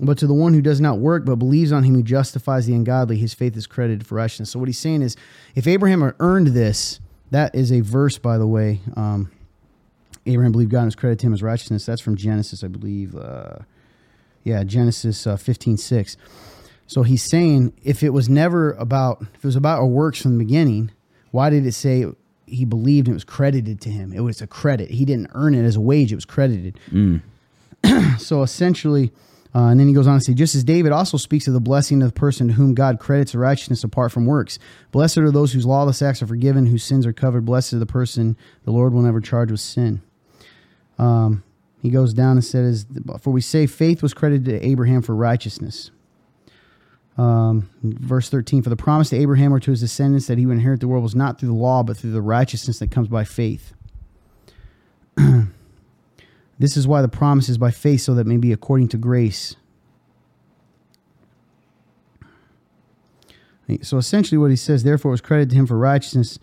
[0.00, 2.74] But to the one who does not work, but believes on him who justifies the
[2.74, 4.50] ungodly, his faith is credited for righteousness.
[4.50, 5.16] So what he's saying is,
[5.54, 7.00] if Abraham earned this,
[7.30, 8.80] that is a verse, by the way.
[8.96, 9.30] Um,
[10.26, 11.84] Abraham believed God and was credited to him as righteousness.
[11.84, 13.14] That's from Genesis, I believe.
[13.14, 13.58] Uh,
[14.42, 16.16] yeah, Genesis uh, fifteen six.
[16.86, 20.38] So he's saying, if it was never about, if it was about our works from
[20.38, 20.90] the beginning,
[21.30, 22.06] why did it say
[22.46, 24.12] he believed it was credited to him?
[24.12, 24.90] It was a credit.
[24.90, 26.78] He didn't earn it as a wage; it was credited.
[28.18, 29.12] so essentially,
[29.54, 31.60] uh, and then he goes on to say, just as David also speaks of the
[31.60, 34.58] blessing of the person to whom God credits righteousness apart from works.
[34.90, 37.44] Blessed are those whose lawless acts are forgiven, whose sins are covered.
[37.44, 40.02] Blessed is the person the Lord will never charge with sin.
[40.98, 41.44] Um,
[41.80, 42.86] he goes down and says,
[43.20, 45.92] For we say faith was credited to Abraham for righteousness.
[47.16, 50.54] Um, verse 13 For the promise to Abraham or to his descendants that he would
[50.54, 53.24] inherit the world was not through the law, but through the righteousness that comes by
[53.24, 53.72] faith.
[56.58, 58.96] this is why the promise is by faith, so that it may be according to
[58.96, 59.54] grace.
[63.82, 66.38] So essentially, what he says, therefore, it was credited to him for righteousness.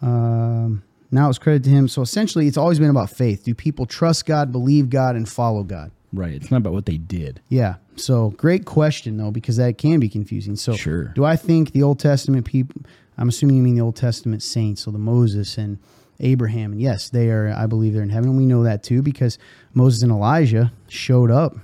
[0.00, 1.88] Um, now it's credited to him.
[1.88, 3.44] So essentially, it's always been about faith.
[3.44, 5.90] Do people trust God, believe God, and follow God?
[6.16, 6.32] Right.
[6.34, 7.40] It's not about what they did.
[7.48, 7.76] Yeah.
[7.96, 10.56] So great question though, because that can be confusing.
[10.56, 11.04] So Sure.
[11.14, 12.82] do I think the Old Testament people?
[13.18, 15.78] I'm assuming you mean the Old Testament saints, so the Moses and
[16.20, 17.48] Abraham, and yes, they are.
[17.56, 18.30] I believe they're in heaven.
[18.30, 19.38] And we know that too because
[19.74, 21.56] Moses and Elijah showed up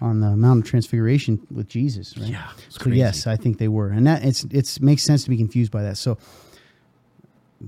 [0.00, 2.16] on the Mount of Transfiguration with Jesus.
[2.16, 2.28] Right?
[2.30, 2.98] Yeah, So crazy.
[2.98, 5.82] yes, I think they were, and that it's it's makes sense to be confused by
[5.82, 5.96] that.
[5.98, 6.16] So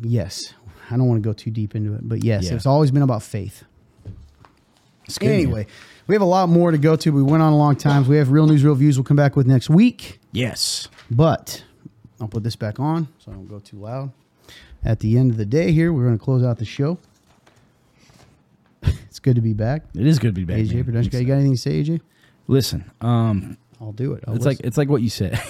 [0.03, 0.55] yes,
[0.91, 2.55] I don't want to go too deep into it, but yes, Yeah.
[2.55, 3.65] it's always been about faith.
[5.05, 5.35] It's good, man.
[5.41, 5.67] Anyway,
[6.07, 7.11] we have a lot more to go to.
[7.11, 8.07] We went on a long time.
[8.07, 8.99] We have real news, real views.
[8.99, 10.21] We'll come back with next week.
[10.33, 10.89] Yes.
[11.11, 11.65] But
[12.21, 14.13] I'll put this back on so I don't go too loud.
[14.85, 16.99] At the end of the day, here we're going to close out the show.
[18.83, 19.83] it's good to be back.
[19.95, 20.59] It is good to be back.
[20.59, 20.85] AJ man.
[20.85, 22.01] production guy, you got anything to say, AJ?
[22.49, 24.25] Listen, um, I'll do it.
[24.27, 25.41] I'll it's like it's like what you said.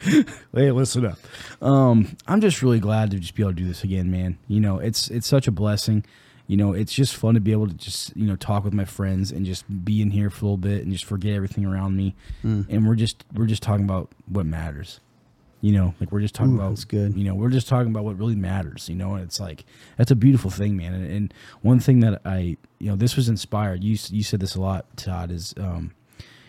[0.00, 1.18] hey, listen up.
[1.60, 4.38] Um, I'm just really glad to just be able to do this again, man.
[4.46, 6.04] You know, it's it's such a blessing.
[6.48, 8.86] You know, it's just fun to be able to just you know talk with my
[8.86, 11.94] friends and just be in here for a little bit and just forget everything around
[11.94, 12.16] me.
[12.42, 12.66] Mm.
[12.70, 15.00] And we're just we're just talking about what matters.
[15.60, 17.16] You know, like we're just talking Ooh, about that's good.
[17.16, 18.88] You know, we're just talking about what really matters.
[18.88, 19.66] You know, and it's like
[19.98, 20.94] that's a beautiful thing, man.
[20.94, 23.84] And, and one thing that I, you know, this was inspired.
[23.84, 25.30] You you said this a lot, Todd.
[25.30, 25.92] Is um,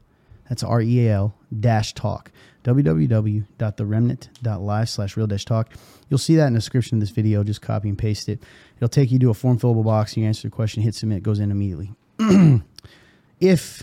[0.49, 2.31] That's R E A L dash talk.
[2.65, 5.73] www.theremnant.life slash real dash talk.
[6.09, 7.43] You'll see that in the description of this video.
[7.43, 8.43] Just copy and paste it.
[8.77, 10.17] It'll take you to a form fillable box.
[10.17, 11.93] You answer the question, hit submit, goes in immediately.
[13.41, 13.83] if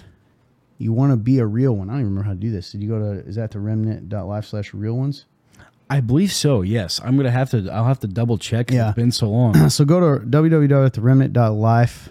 [0.77, 2.71] you want to be a real one, I don't even remember how to do this.
[2.71, 5.25] Did you go to, is that the remnant.life slash real ones?
[5.89, 6.61] I believe so.
[6.61, 7.69] Yes, I'm gonna have to.
[7.71, 8.71] I'll have to double check.
[8.71, 8.89] Yeah.
[8.89, 9.69] It's been so long.
[9.69, 12.09] so go to www.theremnant.life.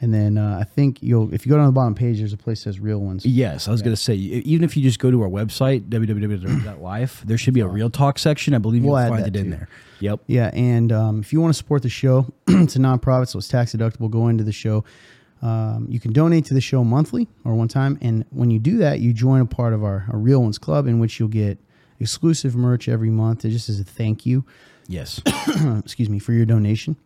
[0.00, 2.38] And then uh, I think you'll, if you go down the bottom page, there's a
[2.38, 3.24] place that says real ones.
[3.26, 3.84] Yes, I was Yeah.
[3.84, 7.68] gonna say even if you just go to our website www.life, there should be a
[7.68, 8.54] real talk section.
[8.54, 9.50] I believe We'll you'll find it in too.
[9.50, 9.68] there.
[10.00, 10.20] Yep.
[10.26, 13.48] Yeah, and um, if you want to support the show, it's a nonprofit, so it's
[13.48, 14.10] tax deductible.
[14.10, 14.84] Go into the show.
[15.42, 18.78] Um, you can donate to the show monthly or one time, and when you do
[18.78, 21.58] that, you join a part of our, our Real Ones Club, in which you'll get
[22.00, 23.44] exclusive merch every month.
[23.44, 24.44] It just as a thank you.
[24.86, 25.20] Yes.
[25.78, 26.96] excuse me, for your donation.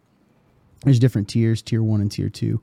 [0.84, 2.60] There's different tiers, tier one and tier two,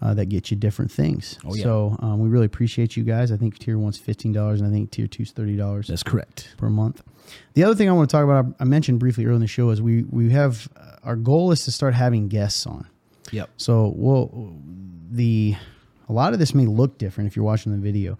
[0.00, 1.38] uh, that get you different things.
[1.44, 1.64] Oh, yeah.
[1.64, 3.30] So um, we really appreciate you guys.
[3.32, 6.54] I think tier one's fifteen dollars, and I think tier two's thirty dollars That's correct.
[6.56, 7.02] per month.
[7.54, 9.70] The other thing I want to talk about, I mentioned briefly earlier in the show,
[9.70, 12.88] is we we have uh, our goal is to start having guests on.
[13.32, 13.50] Yep.
[13.56, 14.56] So we'll
[15.10, 15.56] the
[16.08, 18.18] a lot of this may look different if you're watching the video.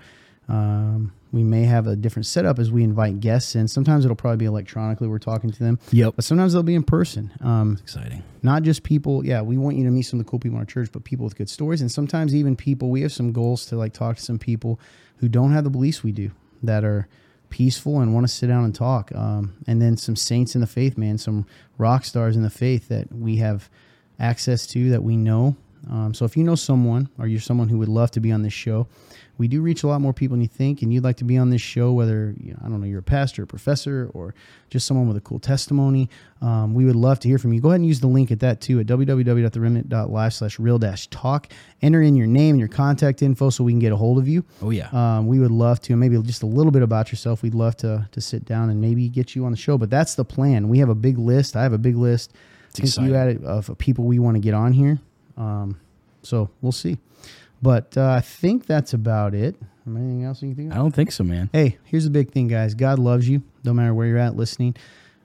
[0.49, 3.69] Um, we may have a different setup as we invite guests in.
[3.69, 5.09] Sometimes it'll probably be electronically.
[5.09, 5.79] We're talking to them.
[5.93, 6.15] Yep.
[6.17, 7.31] But sometimes they'll be in person.
[7.41, 8.23] Um, Exciting.
[8.43, 9.25] not just people.
[9.25, 11.05] Yeah, we want you to meet some of the cool people in our church, but
[11.05, 12.91] people with good stories, and sometimes even people.
[12.91, 14.81] We have some goals to like talk to some people
[15.19, 16.31] who don't have the beliefs we do
[16.63, 17.09] that are
[17.51, 19.11] peaceful and want to sit down and talk.
[19.15, 21.47] Um, and then some saints in the faith, man, some
[21.77, 23.69] rock stars in the faith that we have
[24.19, 25.57] access to that we know.
[25.91, 28.43] Um, so if you know someone or you're someone who would love to be on
[28.43, 28.87] this show,
[29.39, 31.39] we do reach a lot more people than you think, and you'd like to be
[31.39, 34.35] on this show, whether you know, I don't know, you're a pastor, a professor, or
[34.69, 36.11] just someone with a cool testimony.
[36.43, 37.61] Um, we would love to hear from you.
[37.61, 41.53] Go ahead and use the link at that too at www.theremnant.life slash real dash talk.
[41.83, 44.27] Enter in your name and your contact info so we can get a hold of
[44.27, 44.45] you.
[44.61, 44.89] Oh yeah.
[44.93, 47.43] Um, we would love to, and maybe just a little bit about yourself.
[47.43, 49.79] We'd love to to sit down and maybe get you on the show.
[49.79, 50.69] But that's the plan.
[50.69, 51.55] We have a big list.
[51.55, 52.33] I have a big list.
[52.35, 53.15] I think you exciting.
[53.15, 54.99] had it of people we want to get on here.
[55.39, 55.81] Um,
[56.23, 56.99] so we'll see.
[57.63, 59.57] But uh, I think that's about it.
[59.87, 61.49] Anything else you can think I don't think so, man.
[61.53, 62.75] Hey, here's the big thing, guys.
[62.75, 64.77] God loves you, no matter where you're at listening,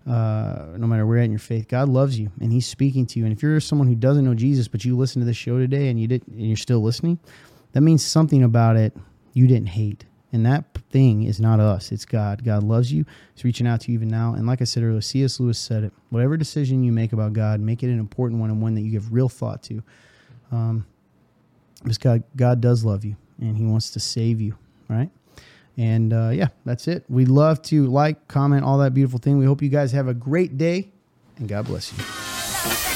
[0.08, 1.68] uh, no matter where you're at in your faith.
[1.68, 3.26] God loves you, and He's speaking to you.
[3.26, 5.90] And if you're someone who doesn't know Jesus, but you listen to this show today
[5.90, 7.20] and you did, and you're still listening,
[7.74, 8.96] that means something about it
[9.34, 10.06] you didn't hate.
[10.32, 12.46] And that thing is not us; it's God.
[12.46, 13.04] God loves you.
[13.34, 14.36] He's reaching out to you even now.
[14.36, 15.42] And like I said earlier, C.S.
[15.42, 18.62] Lewis said it: whatever decision you make about God, make it an important one and
[18.62, 19.84] one that you give real thought to.
[20.52, 20.86] Um,
[21.84, 24.56] because God, God does love you and He wants to save you,
[24.88, 25.10] right?
[25.78, 27.04] And uh, yeah, that's it.
[27.10, 29.38] We'd love to like, comment, all that beautiful thing.
[29.38, 30.92] We hope you guys have a great day
[31.38, 32.93] and God bless you.